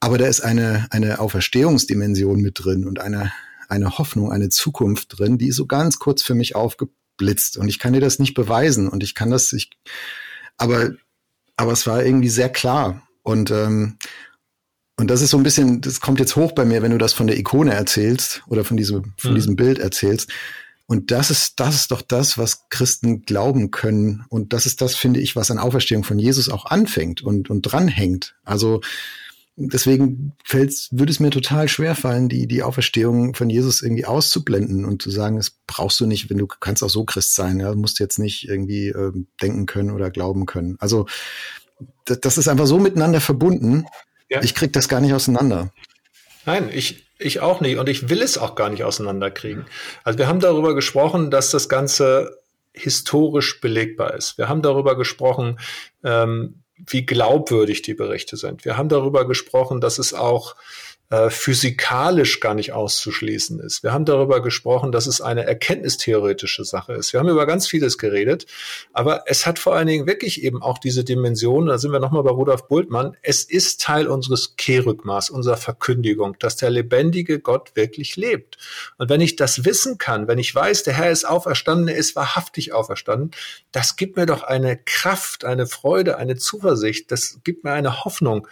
Aber 0.00 0.18
da 0.18 0.26
ist 0.26 0.40
eine, 0.40 0.88
eine 0.90 1.20
Auferstehungsdimension 1.20 2.40
mit 2.40 2.64
drin 2.64 2.84
und 2.84 2.98
eine, 2.98 3.30
eine 3.68 3.98
Hoffnung, 3.98 4.32
eine 4.32 4.48
Zukunft 4.48 5.18
drin, 5.18 5.38
die 5.38 5.48
ist 5.48 5.56
so 5.56 5.66
ganz 5.66 5.98
kurz 5.98 6.22
für 6.22 6.34
mich 6.34 6.54
aufgeblitzt. 6.54 7.56
Und 7.56 7.68
ich 7.68 7.78
kann 7.78 7.92
dir 7.92 8.00
das 8.00 8.18
nicht 8.18 8.34
beweisen 8.34 8.88
und 8.88 9.02
ich 9.02 9.14
kann 9.14 9.30
das, 9.30 9.52
ich, 9.52 9.70
aber, 10.56 10.92
aber 11.56 11.72
es 11.72 11.86
war 11.86 12.04
irgendwie 12.04 12.28
sehr 12.28 12.48
klar. 12.48 13.02
Und, 13.22 13.50
ähm, 13.50 13.98
und 14.96 15.10
das 15.10 15.20
ist 15.20 15.30
so 15.30 15.36
ein 15.36 15.42
bisschen, 15.42 15.80
das 15.80 16.00
kommt 16.00 16.20
jetzt 16.20 16.36
hoch 16.36 16.52
bei 16.52 16.64
mir, 16.64 16.82
wenn 16.82 16.92
du 16.92 16.98
das 16.98 17.12
von 17.12 17.26
der 17.26 17.38
Ikone 17.38 17.74
erzählst 17.74 18.42
oder 18.46 18.64
von 18.64 18.76
diesem, 18.76 19.12
von 19.16 19.32
mhm. 19.32 19.34
diesem 19.34 19.56
Bild 19.56 19.78
erzählst. 19.78 20.30
Und 20.86 21.10
das 21.10 21.30
ist, 21.30 21.58
das 21.58 21.74
ist 21.74 21.90
doch 21.90 22.00
das, 22.00 22.38
was 22.38 22.68
Christen 22.68 23.22
glauben 23.22 23.72
können. 23.72 24.24
Und 24.28 24.52
das 24.52 24.66
ist 24.66 24.80
das, 24.80 24.94
finde 24.94 25.20
ich, 25.20 25.34
was 25.34 25.50
an 25.50 25.58
Auferstehung 25.58 26.04
von 26.04 26.18
Jesus 26.18 26.48
auch 26.48 26.66
anfängt 26.66 27.22
und, 27.22 27.50
und 27.50 27.62
dranhängt. 27.62 28.36
Also, 28.44 28.80
deswegen 29.56 30.34
fällt's, 30.44 30.88
würde 30.92 31.10
es 31.10 31.20
mir 31.20 31.30
total 31.30 31.68
schwer 31.68 31.94
fallen, 31.94 32.28
die, 32.28 32.46
die 32.46 32.62
Auferstehung 32.62 33.34
von 33.34 33.50
Jesus 33.50 33.82
irgendwie 33.82 34.04
auszublenden 34.04 34.84
und 34.84 35.02
zu 35.02 35.10
sagen, 35.10 35.36
das 35.36 35.58
brauchst 35.66 35.98
du 35.98 36.06
nicht, 36.06 36.30
wenn 36.30 36.38
du 36.38 36.46
kannst 36.46 36.82
auch 36.82 36.90
so 36.90 37.04
Christ 37.04 37.34
sein, 37.34 37.58
ja, 37.58 37.72
du 37.72 37.78
musst 37.78 37.98
jetzt 37.98 38.18
nicht 38.18 38.48
irgendwie 38.48 38.88
äh, 38.88 39.12
denken 39.40 39.66
können 39.66 39.90
oder 39.90 40.10
glauben 40.10 40.46
können. 40.46 40.76
Also 40.78 41.06
das, 42.04 42.20
das 42.20 42.38
ist 42.38 42.48
einfach 42.48 42.66
so 42.66 42.78
miteinander 42.78 43.20
verbunden. 43.20 43.86
Ja. 44.28 44.42
Ich 44.42 44.54
krieg 44.54 44.72
das 44.72 44.88
gar 44.88 45.00
nicht 45.00 45.14
auseinander. 45.14 45.72
Nein, 46.44 46.70
ich, 46.72 47.06
ich 47.18 47.40
auch 47.40 47.60
nicht 47.60 47.78
und 47.78 47.88
ich 47.88 48.08
will 48.08 48.22
es 48.22 48.38
auch 48.38 48.54
gar 48.54 48.68
nicht 48.68 48.84
auseinanderkriegen. 48.84 49.66
Also 50.04 50.18
wir 50.18 50.28
haben 50.28 50.40
darüber 50.40 50.74
gesprochen, 50.74 51.30
dass 51.30 51.50
das 51.50 51.68
Ganze 51.68 52.38
historisch 52.72 53.60
belegbar 53.60 54.14
ist. 54.14 54.36
Wir 54.36 54.48
haben 54.48 54.60
darüber 54.60 54.96
gesprochen, 54.96 55.58
ähm, 56.04 56.62
wie 56.84 57.06
glaubwürdig 57.06 57.82
die 57.82 57.94
Berichte 57.94 58.36
sind. 58.36 58.64
Wir 58.64 58.76
haben 58.76 58.88
darüber 58.88 59.26
gesprochen, 59.26 59.80
dass 59.80 59.98
es 59.98 60.12
auch 60.12 60.56
äh, 61.10 61.30
physikalisch 61.30 62.40
gar 62.40 62.54
nicht 62.54 62.72
auszuschließen 62.72 63.60
ist. 63.60 63.82
Wir 63.84 63.92
haben 63.92 64.04
darüber 64.04 64.42
gesprochen, 64.42 64.90
dass 64.90 65.06
es 65.06 65.20
eine 65.20 65.46
erkenntnistheoretische 65.46 66.64
Sache 66.64 66.94
ist. 66.94 67.12
Wir 67.12 67.20
haben 67.20 67.28
über 67.28 67.46
ganz 67.46 67.68
vieles 67.68 67.96
geredet, 67.96 68.46
aber 68.92 69.22
es 69.26 69.46
hat 69.46 69.60
vor 69.60 69.76
allen 69.76 69.86
Dingen 69.86 70.06
wirklich 70.06 70.42
eben 70.42 70.62
auch 70.62 70.78
diese 70.78 71.04
Dimension, 71.04 71.66
da 71.66 71.78
sind 71.78 71.92
wir 71.92 72.00
nochmal 72.00 72.24
bei 72.24 72.30
Rudolf 72.30 72.66
Bultmann, 72.66 73.16
es 73.22 73.44
ist 73.44 73.80
Teil 73.80 74.08
unseres 74.08 74.56
Kehrrückmaß, 74.56 75.30
unserer 75.30 75.56
Verkündigung, 75.56 76.36
dass 76.40 76.56
der 76.56 76.70
lebendige 76.70 77.38
Gott 77.38 77.76
wirklich 77.76 78.16
lebt. 78.16 78.58
Und 78.98 79.08
wenn 79.08 79.20
ich 79.20 79.36
das 79.36 79.64
wissen 79.64 79.98
kann, 79.98 80.26
wenn 80.26 80.38
ich 80.38 80.52
weiß, 80.52 80.82
der 80.82 80.94
Herr 80.94 81.10
ist 81.12 81.24
auferstanden, 81.24 81.88
er 81.88 81.96
ist 81.96 82.16
wahrhaftig 82.16 82.72
auferstanden, 82.72 83.30
das 83.70 83.94
gibt 83.94 84.16
mir 84.16 84.26
doch 84.26 84.42
eine 84.42 84.76
Kraft, 84.76 85.44
eine 85.44 85.66
Freude, 85.66 86.16
eine 86.16 86.34
Zuversicht, 86.34 87.12
das 87.12 87.38
gibt 87.44 87.62
mir 87.62 87.72
eine 87.72 88.04
Hoffnung, 88.04 88.48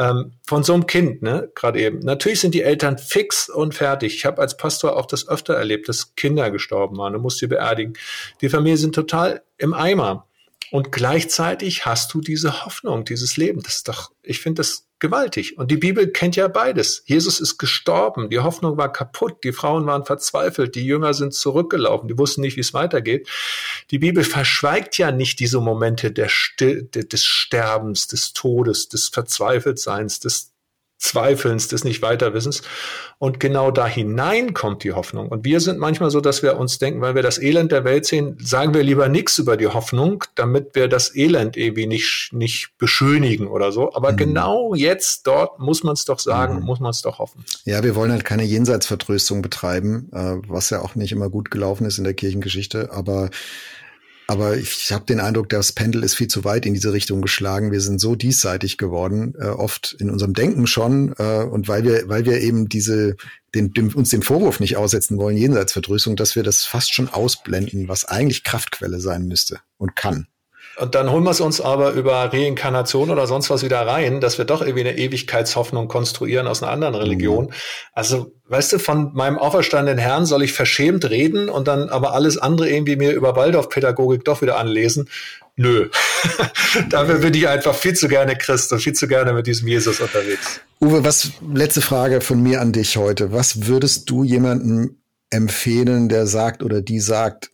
ähm, 0.00 0.32
von 0.46 0.64
so 0.64 0.72
einem 0.72 0.86
Kind, 0.86 1.20
ne, 1.20 1.52
gerade 1.54 1.78
eben. 1.78 1.98
Natürlich 1.98 2.40
sind 2.40 2.54
die 2.54 2.62
Eltern 2.62 2.96
fix 2.96 3.50
und 3.50 3.74
fertig. 3.74 4.14
Ich 4.14 4.24
habe 4.24 4.40
als 4.40 4.56
Pastor 4.56 4.96
auch 4.96 5.04
das 5.04 5.28
öfter 5.28 5.54
erlebt, 5.54 5.88
dass 5.90 6.14
Kinder 6.14 6.50
gestorben 6.50 6.96
waren 6.96 7.14
und 7.14 7.20
musste 7.20 7.40
sie 7.40 7.48
beerdigen. 7.48 7.92
Die 8.40 8.48
Familien 8.48 8.78
sind 8.78 8.94
total 8.94 9.42
im 9.58 9.74
Eimer. 9.74 10.26
Und 10.70 10.90
gleichzeitig 10.90 11.84
hast 11.84 12.14
du 12.14 12.20
diese 12.20 12.64
Hoffnung, 12.64 13.04
dieses 13.04 13.36
Leben. 13.36 13.62
Das 13.62 13.76
ist 13.76 13.88
doch, 13.88 14.12
ich 14.22 14.40
finde 14.40 14.60
das 14.60 14.86
gewaltig. 15.00 15.58
Und 15.58 15.70
die 15.70 15.76
Bibel 15.76 16.08
kennt 16.08 16.36
ja 16.36 16.48
beides. 16.48 17.02
Jesus 17.06 17.40
ist 17.40 17.58
gestorben, 17.58 18.30
die 18.30 18.38
Hoffnung 18.38 18.76
war 18.76 18.92
kaputt, 18.92 19.42
die 19.44 19.52
Frauen 19.52 19.86
waren 19.86 20.04
verzweifelt, 20.04 20.74
die 20.74 20.84
Jünger 20.84 21.14
sind 21.14 21.34
zurückgelaufen, 21.34 22.08
die 22.08 22.18
wussten 22.18 22.42
nicht, 22.42 22.56
wie 22.56 22.60
es 22.60 22.74
weitergeht. 22.74 23.28
Die 23.90 23.98
Bibel 23.98 24.24
verschweigt 24.24 24.98
ja 24.98 25.10
nicht 25.10 25.40
diese 25.40 25.60
Momente 25.60 26.12
des 26.12 26.30
Sterbens, 27.24 28.06
des 28.06 28.32
Todes, 28.32 28.88
des 28.88 29.08
Verzweifeltseins, 29.08 30.20
des 30.20 30.52
Zweifelns, 31.00 31.66
des 31.68 31.82
Nicht-Weiterwissens. 31.82 32.62
Und 33.18 33.40
genau 33.40 33.70
da 33.70 33.86
hinein 33.86 34.54
kommt 34.54 34.84
die 34.84 34.92
Hoffnung. 34.92 35.28
Und 35.28 35.44
wir 35.44 35.60
sind 35.60 35.78
manchmal 35.78 36.10
so, 36.10 36.20
dass 36.20 36.42
wir 36.42 36.58
uns 36.58 36.78
denken, 36.78 37.00
weil 37.00 37.14
wir 37.14 37.22
das 37.22 37.38
Elend 37.38 37.72
der 37.72 37.84
Welt 37.84 38.04
sehen, 38.06 38.36
sagen 38.40 38.74
wir 38.74 38.82
lieber 38.82 39.08
nichts 39.08 39.38
über 39.38 39.56
die 39.56 39.66
Hoffnung, 39.66 40.24
damit 40.34 40.74
wir 40.74 40.88
das 40.88 41.14
Elend 41.16 41.56
irgendwie 41.56 41.86
nicht, 41.86 42.30
nicht 42.32 42.70
beschönigen 42.78 43.48
oder 43.48 43.72
so. 43.72 43.92
Aber 43.94 44.12
mhm. 44.12 44.16
genau 44.16 44.74
jetzt, 44.74 45.26
dort 45.26 45.58
muss 45.58 45.82
man 45.82 45.94
es 45.94 46.04
doch 46.04 46.18
sagen, 46.18 46.60
mhm. 46.60 46.64
muss 46.64 46.80
man 46.80 46.90
es 46.90 47.02
doch 47.02 47.18
hoffen. 47.18 47.44
Ja, 47.64 47.82
wir 47.82 47.94
wollen 47.94 48.12
halt 48.12 48.24
keine 48.24 48.44
Jenseitsvertröstung 48.44 49.42
betreiben, 49.42 50.10
äh, 50.12 50.36
was 50.48 50.70
ja 50.70 50.82
auch 50.82 50.94
nicht 50.94 51.12
immer 51.12 51.30
gut 51.30 51.50
gelaufen 51.50 51.86
ist 51.86 51.98
in 51.98 52.04
der 52.04 52.14
Kirchengeschichte. 52.14 52.90
Aber 52.92 53.30
aber 54.30 54.56
ich 54.56 54.92
habe 54.92 55.04
den 55.06 55.18
Eindruck, 55.18 55.48
das 55.48 55.72
Pendel 55.72 56.04
ist 56.04 56.14
viel 56.14 56.28
zu 56.28 56.44
weit 56.44 56.64
in 56.64 56.72
diese 56.72 56.92
Richtung 56.92 57.20
geschlagen. 57.20 57.72
Wir 57.72 57.80
sind 57.80 58.00
so 58.00 58.14
diesseitig 58.14 58.78
geworden, 58.78 59.34
äh, 59.40 59.46
oft 59.46 59.96
in 59.98 60.08
unserem 60.08 60.34
Denken 60.34 60.68
schon. 60.68 61.12
Äh, 61.18 61.42
und 61.42 61.66
weil 61.66 61.82
wir, 61.82 62.08
weil 62.08 62.24
wir 62.24 62.40
eben 62.40 62.68
diese, 62.68 63.16
den, 63.56 63.72
dem, 63.72 63.92
uns 63.92 64.10
dem 64.10 64.22
Vorwurf 64.22 64.60
nicht 64.60 64.76
aussetzen 64.76 65.18
wollen, 65.18 65.36
Jenseitsverdrüssung, 65.36 66.14
dass 66.14 66.36
wir 66.36 66.44
das 66.44 66.64
fast 66.64 66.94
schon 66.94 67.08
ausblenden, 67.08 67.88
was 67.88 68.04
eigentlich 68.04 68.44
Kraftquelle 68.44 69.00
sein 69.00 69.26
müsste 69.26 69.58
und 69.78 69.96
kann. 69.96 70.28
Und 70.76 70.94
dann 70.94 71.10
holen 71.10 71.24
wir 71.24 71.30
es 71.30 71.40
uns 71.40 71.60
aber 71.60 71.92
über 71.92 72.32
Reinkarnation 72.32 73.10
oder 73.10 73.26
sonst 73.26 73.50
was 73.50 73.62
wieder 73.62 73.86
rein, 73.86 74.20
dass 74.20 74.38
wir 74.38 74.44
doch 74.44 74.62
irgendwie 74.62 74.80
eine 74.80 74.96
Ewigkeitshoffnung 74.96 75.88
konstruieren 75.88 76.46
aus 76.46 76.62
einer 76.62 76.72
anderen 76.72 76.94
Religion. 76.94 77.46
Mhm. 77.46 77.52
Also, 77.92 78.32
weißt 78.48 78.74
du, 78.74 78.78
von 78.78 79.12
meinem 79.12 79.38
auferstandenen 79.38 79.98
Herrn 79.98 80.26
soll 80.26 80.42
ich 80.42 80.52
verschämt 80.52 81.08
reden 81.10 81.48
und 81.48 81.68
dann 81.68 81.88
aber 81.88 82.14
alles 82.14 82.38
andere 82.38 82.70
irgendwie 82.70 82.96
mir 82.96 83.12
über 83.12 83.36
Waldorfpädagogik 83.36 84.24
doch 84.24 84.42
wieder 84.42 84.58
anlesen. 84.58 85.08
Nö. 85.56 85.90
Dafür 86.88 87.18
bin 87.18 87.34
ich 87.34 87.46
einfach 87.46 87.74
viel 87.74 87.94
zu 87.94 88.08
gerne 88.08 88.36
Christ 88.36 88.72
und 88.72 88.80
viel 88.80 88.94
zu 88.94 89.08
gerne 89.08 89.34
mit 89.34 89.46
diesem 89.46 89.68
Jesus 89.68 90.00
unterwegs. 90.00 90.60
Uwe, 90.80 91.04
was, 91.04 91.32
letzte 91.52 91.82
Frage 91.82 92.22
von 92.22 92.42
mir 92.42 92.62
an 92.62 92.72
dich 92.72 92.96
heute. 92.96 93.32
Was 93.32 93.66
würdest 93.66 94.08
du 94.08 94.24
jemandem 94.24 94.96
empfehlen, 95.28 96.08
der 96.08 96.26
sagt 96.26 96.62
oder 96.62 96.80
die 96.80 97.00
sagt, 97.00 97.50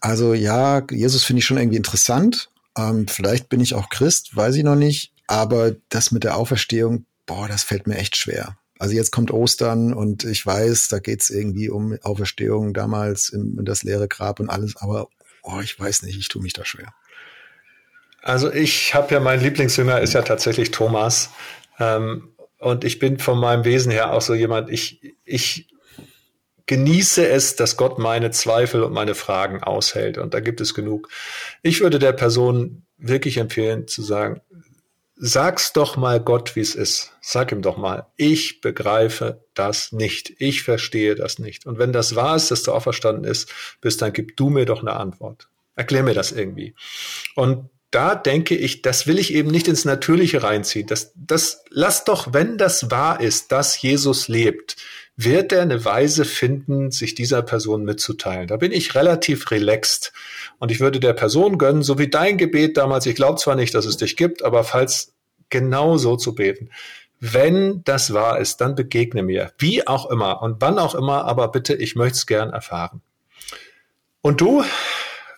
also 0.00 0.34
ja, 0.34 0.82
Jesus 0.90 1.24
finde 1.24 1.38
ich 1.40 1.46
schon 1.46 1.58
irgendwie 1.58 1.76
interessant. 1.76 2.50
Ähm, 2.76 3.06
vielleicht 3.08 3.48
bin 3.48 3.60
ich 3.60 3.74
auch 3.74 3.88
Christ, 3.88 4.36
weiß 4.36 4.56
ich 4.56 4.64
noch 4.64 4.74
nicht. 4.76 5.12
Aber 5.28 5.72
das 5.88 6.12
mit 6.12 6.24
der 6.24 6.36
Auferstehung, 6.36 7.06
boah, 7.26 7.48
das 7.48 7.62
fällt 7.62 7.86
mir 7.86 7.96
echt 7.96 8.16
schwer. 8.16 8.56
Also 8.78 8.94
jetzt 8.94 9.10
kommt 9.10 9.30
Ostern 9.30 9.94
und 9.94 10.24
ich 10.24 10.44
weiß, 10.44 10.88
da 10.88 10.98
geht's 10.98 11.30
irgendwie 11.30 11.70
um 11.70 11.96
Auferstehung 12.02 12.74
damals 12.74 13.30
in, 13.30 13.56
in 13.58 13.64
das 13.64 13.82
leere 13.82 14.06
Grab 14.06 14.38
und 14.38 14.50
alles, 14.50 14.76
aber 14.76 15.08
oh, 15.42 15.60
ich 15.62 15.78
weiß 15.78 16.02
nicht, 16.02 16.18
ich 16.18 16.28
tue 16.28 16.42
mich 16.42 16.52
da 16.52 16.64
schwer. 16.64 16.92
Also 18.22 18.52
ich 18.52 18.94
habe 18.94 19.14
ja, 19.14 19.20
mein 19.20 19.40
Lieblingsjünger 19.40 20.00
ist 20.00 20.12
ja 20.12 20.22
tatsächlich 20.22 20.72
Thomas. 20.72 21.30
Ähm, 21.78 22.28
und 22.58 22.84
ich 22.84 22.98
bin 22.98 23.18
von 23.18 23.38
meinem 23.38 23.64
Wesen 23.64 23.92
her 23.92 24.12
auch 24.12 24.22
so 24.22 24.34
jemand, 24.34 24.70
ich, 24.70 25.14
ich 25.24 25.68
genieße 26.66 27.26
es, 27.26 27.56
dass 27.56 27.76
Gott 27.76 27.98
meine 27.98 28.30
Zweifel 28.30 28.82
und 28.82 28.92
meine 28.92 29.14
Fragen 29.14 29.62
aushält. 29.62 30.18
Und 30.18 30.34
da 30.34 30.40
gibt 30.40 30.60
es 30.60 30.74
genug. 30.74 31.08
Ich 31.62 31.80
würde 31.80 31.98
der 31.98 32.12
Person 32.12 32.82
wirklich 32.98 33.38
empfehlen 33.38 33.86
zu 33.86 34.02
sagen, 34.02 34.40
sag's 35.16 35.72
doch 35.72 35.96
mal 35.96 36.20
Gott, 36.20 36.56
wie 36.56 36.60
es 36.60 36.74
ist. 36.74 37.12
Sag 37.20 37.52
ihm 37.52 37.62
doch 37.62 37.76
mal, 37.76 38.06
ich 38.16 38.60
begreife 38.60 39.44
das 39.54 39.92
nicht. 39.92 40.34
Ich 40.38 40.62
verstehe 40.62 41.14
das 41.14 41.38
nicht. 41.38 41.66
Und 41.66 41.78
wenn 41.78 41.92
das 41.92 42.14
wahr 42.14 42.36
ist, 42.36 42.50
dass 42.50 42.62
du 42.62 42.72
auferstanden 42.72 43.24
ist, 43.24 43.52
bist, 43.80 44.02
dann 44.02 44.12
gib 44.12 44.36
du 44.36 44.50
mir 44.50 44.66
doch 44.66 44.82
eine 44.82 44.94
Antwort. 44.94 45.48
Erklär 45.74 46.02
mir 46.02 46.14
das 46.14 46.32
irgendwie. 46.32 46.74
Und 47.34 47.70
da 47.90 48.14
denke 48.14 48.56
ich, 48.56 48.82
das 48.82 49.06
will 49.06 49.18
ich 49.18 49.32
eben 49.32 49.50
nicht 49.50 49.68
ins 49.68 49.84
Natürliche 49.84 50.42
reinziehen. 50.42 50.86
Das, 50.86 51.12
das, 51.14 51.64
lass 51.70 52.04
doch, 52.04 52.32
wenn 52.32 52.58
das 52.58 52.90
wahr 52.90 53.20
ist, 53.20 53.52
dass 53.52 53.80
Jesus 53.80 54.28
lebt, 54.28 54.76
wird 55.16 55.52
er 55.52 55.62
eine 55.62 55.84
Weise 55.84 56.26
finden, 56.26 56.90
sich 56.90 57.14
dieser 57.14 57.42
Person 57.42 57.84
mitzuteilen. 57.84 58.48
Da 58.48 58.58
bin 58.58 58.70
ich 58.70 58.94
relativ 58.94 59.50
relaxed. 59.50 60.12
Und 60.58 60.70
ich 60.70 60.80
würde 60.80 61.00
der 61.00 61.14
Person 61.14 61.56
gönnen, 61.56 61.82
so 61.82 61.98
wie 61.98 62.08
dein 62.08 62.36
Gebet 62.36 62.76
damals, 62.76 63.06
ich 63.06 63.16
glaube 63.16 63.40
zwar 63.40 63.56
nicht, 63.56 63.74
dass 63.74 63.86
es 63.86 63.96
dich 63.96 64.16
gibt, 64.16 64.44
aber 64.44 64.62
falls 64.62 65.14
genau 65.48 65.96
so 65.96 66.16
zu 66.16 66.34
beten. 66.34 66.70
Wenn 67.18 67.82
das 67.84 68.12
wahr 68.12 68.38
ist, 68.40 68.60
dann 68.60 68.74
begegne 68.74 69.22
mir, 69.22 69.52
wie 69.58 69.86
auch 69.86 70.10
immer 70.10 70.42
und 70.42 70.60
wann 70.60 70.78
auch 70.78 70.94
immer, 70.94 71.24
aber 71.24 71.48
bitte, 71.48 71.74
ich 71.74 71.96
möchte 71.96 72.16
es 72.16 72.26
gern 72.26 72.50
erfahren. 72.50 73.00
Und 74.20 74.42
du, 74.42 74.64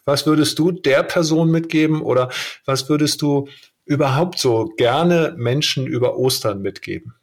was 0.04 0.26
würdest 0.26 0.58
du 0.58 0.72
der 0.72 1.04
Person 1.04 1.50
mitgeben 1.50 2.02
oder 2.02 2.30
was 2.64 2.88
würdest 2.88 3.22
du 3.22 3.48
überhaupt 3.84 4.40
so 4.40 4.72
gerne 4.76 5.34
Menschen 5.36 5.86
über 5.86 6.16
Ostern 6.16 6.62
mitgeben? 6.62 7.14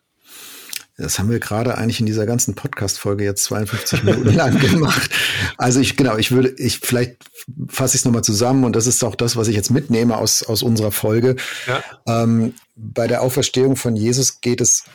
Das 0.97 1.19
haben 1.19 1.29
wir 1.29 1.39
gerade 1.39 1.77
eigentlich 1.77 1.99
in 1.99 2.05
dieser 2.05 2.25
ganzen 2.25 2.55
Podcast-Folge 2.55 3.25
jetzt 3.25 3.43
52 3.45 4.03
Minuten 4.03 4.33
lang 4.33 4.57
gemacht. 4.71 5.11
Also 5.57 5.81
ich, 5.81 5.97
genau, 5.97 6.17
ich 6.17 6.31
würde, 6.31 6.53
ich, 6.57 6.79
vielleicht 6.79 7.17
fasse 7.67 7.95
ich 7.95 8.01
es 8.01 8.05
nochmal 8.05 8.23
zusammen 8.23 8.63
und 8.63 8.75
das 8.75 8.87
ist 8.87 9.03
auch 9.03 9.15
das, 9.15 9.35
was 9.35 9.49
ich 9.49 9.55
jetzt 9.55 9.71
mitnehme 9.71 10.17
aus, 10.17 10.43
aus 10.43 10.63
unserer 10.63 10.91
Folge. 10.91 11.35
Ja. 11.67 11.83
Ähm, 12.07 12.53
bei 12.75 13.07
der 13.07 13.21
Auferstehung 13.21 13.75
von 13.75 13.95
Jesus 13.95 14.39
geht 14.39 14.61
es 14.61 14.85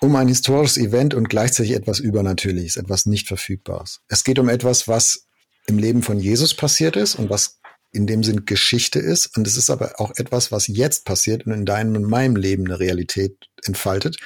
um 0.00 0.16
ein 0.16 0.28
historisches 0.28 0.78
Event 0.78 1.12
und 1.12 1.28
gleichzeitig 1.28 1.72
etwas 1.72 1.98
Übernatürliches, 1.98 2.76
etwas 2.76 3.04
nicht 3.04 3.28
Verfügbares. 3.28 4.00
Es 4.08 4.24
geht 4.24 4.38
um 4.38 4.48
etwas, 4.48 4.88
was 4.88 5.26
im 5.66 5.78
Leben 5.78 6.02
von 6.02 6.18
Jesus 6.18 6.54
passiert 6.54 6.96
ist 6.96 7.16
und 7.16 7.28
was 7.28 7.60
in 7.92 8.06
dem 8.06 8.22
Sinn 8.22 8.46
Geschichte 8.46 8.98
ist. 8.98 9.36
Und 9.36 9.46
es 9.46 9.56
ist 9.56 9.68
aber 9.68 10.00
auch 10.00 10.12
etwas, 10.16 10.52
was 10.52 10.68
jetzt 10.68 11.04
passiert 11.04 11.46
und 11.46 11.52
in 11.52 11.66
deinem 11.66 11.96
und 11.96 12.04
meinem 12.04 12.36
Leben 12.36 12.66
eine 12.66 12.80
Realität 12.80 13.36
entfaltet. 13.64 14.16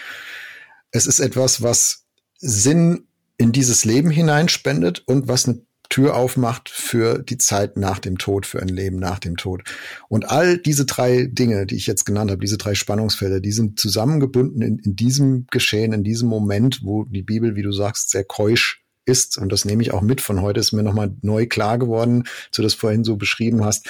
Es 0.95 1.09
ist 1.09 1.19
etwas, 1.19 1.61
was 1.61 2.05
Sinn 2.39 3.09
in 3.37 3.51
dieses 3.51 3.85
Leben 3.85 4.11
hineinspendet 4.11 5.03
und 5.07 5.27
was 5.27 5.49
eine 5.49 5.61
Tür 5.89 6.15
aufmacht 6.15 6.69
für 6.69 7.19
die 7.19 7.37
Zeit 7.37 7.77
nach 7.77 7.99
dem 7.99 8.17
Tod, 8.17 8.47
für 8.47 8.63
ein 8.63 8.69
Leben 8.69 9.01
nach 9.01 9.19
dem 9.19 9.37
Tod. 9.37 9.65
Und 10.09 10.31
all 10.31 10.57
diese 10.57 10.87
drei 10.87 11.25
Dinge, 11.27 11.67
die 11.67 11.75
ich 11.75 11.89
jetzt 11.89 12.05
genannt 12.05 12.31
habe, 12.31 12.41
diese 12.41 12.59
drei 12.59 12.77
Spannungsfelder, 12.77 13.41
die 13.41 13.51
sind 13.51 13.81
zusammengebunden 13.81 14.63
in, 14.63 14.79
in 14.79 14.95
diesem 14.95 15.49
Geschehen, 15.51 15.93
in 15.93 16.05
diesem 16.05 16.29
Moment, 16.29 16.83
wo 16.85 17.03
die 17.03 17.23
Bibel, 17.23 17.57
wie 17.57 17.63
du 17.63 17.73
sagst, 17.73 18.11
sehr 18.11 18.25
keusch 18.25 18.85
ist. 19.05 19.37
Und 19.37 19.51
das 19.51 19.65
nehme 19.65 19.83
ich 19.83 19.91
auch 19.91 20.01
mit 20.01 20.21
von 20.21 20.43
heute, 20.43 20.61
ist 20.61 20.71
mir 20.71 20.85
nochmal 20.85 21.13
neu 21.23 21.47
klar 21.47 21.77
geworden, 21.77 22.23
du 22.55 22.63
das 22.63 22.75
vorhin 22.75 23.03
so 23.03 23.17
beschrieben 23.17 23.65
hast, 23.65 23.89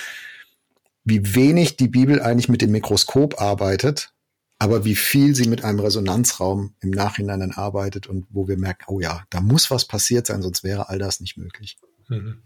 wie 1.04 1.34
wenig 1.34 1.76
die 1.76 1.88
Bibel 1.88 2.22
eigentlich 2.22 2.48
mit 2.48 2.62
dem 2.62 2.70
Mikroskop 2.70 3.42
arbeitet 3.42 4.13
aber 4.58 4.84
wie 4.84 4.94
viel 4.94 5.34
sie 5.34 5.48
mit 5.48 5.64
einem 5.64 5.80
Resonanzraum 5.80 6.74
im 6.80 6.90
Nachhinein 6.90 7.40
dann 7.40 7.52
arbeitet 7.52 8.06
und 8.06 8.26
wo 8.30 8.48
wir 8.48 8.56
merken, 8.56 8.84
oh 8.88 9.00
ja, 9.00 9.24
da 9.30 9.40
muss 9.40 9.70
was 9.70 9.84
passiert 9.86 10.26
sein, 10.26 10.42
sonst 10.42 10.64
wäre 10.64 10.88
all 10.88 10.98
das 10.98 11.20
nicht 11.20 11.36
möglich. 11.36 11.76
Mhm. 12.08 12.42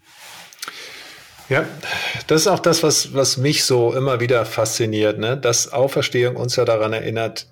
Ja, 1.49 1.65
das 2.27 2.43
ist 2.43 2.47
auch 2.47 2.59
das, 2.59 2.83
was, 2.83 3.15
was 3.15 3.39
mich 3.39 3.65
so 3.65 3.95
immer 3.95 4.21
wieder 4.21 4.45
fasziniert, 4.45 5.19
ne? 5.19 5.37
dass 5.39 5.73
Auferstehung 5.73 6.37
uns 6.37 6.57
ja 6.57 6.67
daran 6.67 6.93
erinnert, 6.93 7.47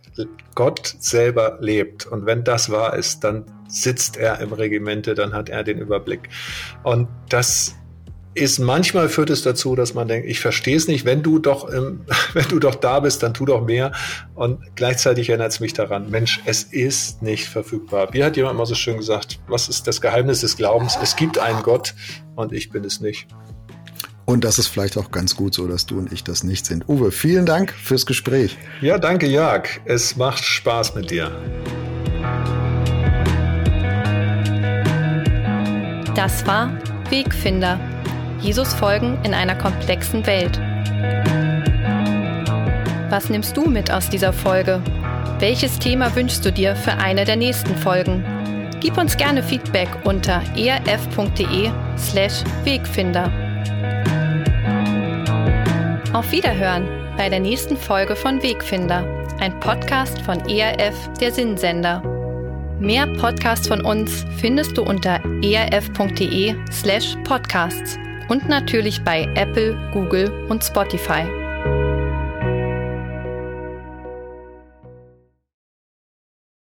Gott 0.54 0.96
selber 1.00 1.59
lebt. 1.61 2.07
Und 2.07 2.26
wenn 2.26 2.44
das 2.44 2.70
wahr 2.70 2.94
ist, 2.94 3.24
dann 3.24 3.44
sitzt 3.68 4.16
er 4.16 4.40
im 4.40 4.52
Regimente, 4.52 5.14
dann 5.14 5.32
hat 5.32 5.48
er 5.48 5.64
den 5.64 5.78
Überblick. 5.78 6.28
Und 6.82 7.09
das 7.28 7.74
ist 8.37 8.59
manchmal 8.59 9.09
führt 9.09 9.30
es 9.30 9.43
dazu, 9.43 9.74
dass 9.74 9.95
man 9.95 10.09
denkt, 10.09 10.28
ich 10.28 10.41
verstehe 10.41 10.76
es 10.76 10.89
nicht, 10.89 11.05
wenn 11.05 11.22
du 11.22 11.39
doch, 11.39 11.72
ähm, 11.72 12.05
wenn 12.34 12.47
du 12.49 12.59
doch 12.59 12.74
da 12.74 13.01
bist, 13.01 13.22
dann 13.22 13.34
tu 13.34 13.47
doch 13.47 13.64
mehr. 13.64 13.93
Und 14.34 14.61
gleichzeitig 14.76 15.30
erinnert 15.30 15.53
es 15.53 15.61
mich 15.61 15.72
daran, 15.72 16.11
Mensch, 16.11 16.41
es 16.45 16.62
ist 16.62 17.22
nicht 17.22 17.49
verfügbar. 17.49 18.09
Wie 18.12 18.22
hat 18.22 18.37
jemand 18.37 18.59
mal 18.59 18.66
so 18.66 18.74
schön 18.74 18.99
gesagt, 18.99 19.41
was 19.49 19.68
ist 19.68 19.87
das 19.87 20.01
Geheimnis 20.01 20.43
des 20.43 20.57
Glaubens? 20.57 20.99
Es 21.03 21.16
gibt 21.16 21.39
einen 21.39 21.62
Gott 21.62 21.95
und 22.34 22.53
ich 22.53 22.70
bin 22.70 22.84
es 22.84 23.01
nicht. 23.01 23.26
Und 24.26 24.45
das 24.45 24.59
ist 24.59 24.66
vielleicht 24.66 24.99
auch 24.99 25.12
ganz 25.12 25.37
gut 25.37 25.55
so, 25.55 25.68
dass 25.68 25.87
du 25.87 25.99
und 25.99 26.12
ich 26.12 26.24
das 26.24 26.43
nicht 26.43 26.66
sind. 26.66 26.89
Uwe, 26.89 27.12
vielen 27.12 27.47
Dank 27.47 27.72
fürs 27.72 28.07
Gespräch. 28.07 28.59
Ja, 28.80 28.99
danke, 28.99 29.26
Jörg. 29.26 29.68
Es 29.84 30.16
macht 30.16 30.45
Spaß 30.45 30.95
mit 30.97 31.11
dir. 31.11 31.30
Das 36.14 36.47
war 36.47 36.76
Wegfinder 37.09 37.78
Jesus 38.41 38.74
folgen 38.74 39.18
in 39.24 39.34
einer 39.34 39.55
komplexen 39.55 40.26
Welt. 40.26 40.61
Was 43.11 43.30
nimmst 43.30 43.57
du 43.57 43.66
mit 43.66 43.91
aus 43.91 44.09
dieser 44.09 44.32
Folge? 44.32 44.82
Welches 45.39 45.78
Thema 45.78 46.14
wünschst 46.14 46.45
du 46.45 46.53
dir 46.53 46.74
für 46.76 46.93
eine 46.93 47.24
der 47.24 47.37
nächsten 47.37 47.76
Folgen? 47.76 48.24
Gib 48.80 48.99
uns 48.99 49.16
gerne 49.16 49.43
Feedback 49.43 49.89
unter 50.05 50.43
erf.de/slash 50.57 52.45
Wegfinder. 52.64 53.32
Auf 56.12 56.30
Wiederhören 56.32 56.89
bei 57.16 57.28
der 57.28 57.41
nächsten 57.41 57.76
Folge 57.76 58.16
von 58.16 58.43
Wegfinder, 58.43 59.05
ein 59.41 59.59
Podcast 59.61 60.20
von 60.22 60.41
ERF, 60.49 60.95
der 61.20 61.32
Sinnsender. 61.32 62.03
Mehr 62.78 63.07
Podcasts 63.07 63.68
von 63.68 63.82
uns 63.82 64.26
findest 64.39 64.76
du 64.76 64.82
unter 64.82 65.20
erf.de/slash 65.43 67.16
podcasts 67.24 67.99
und 68.28 68.48
natürlich 68.48 69.02
bei 69.02 69.28
Apple, 69.34 69.76
Google 69.92 70.30
und 70.48 70.64
Spotify. 70.64 71.45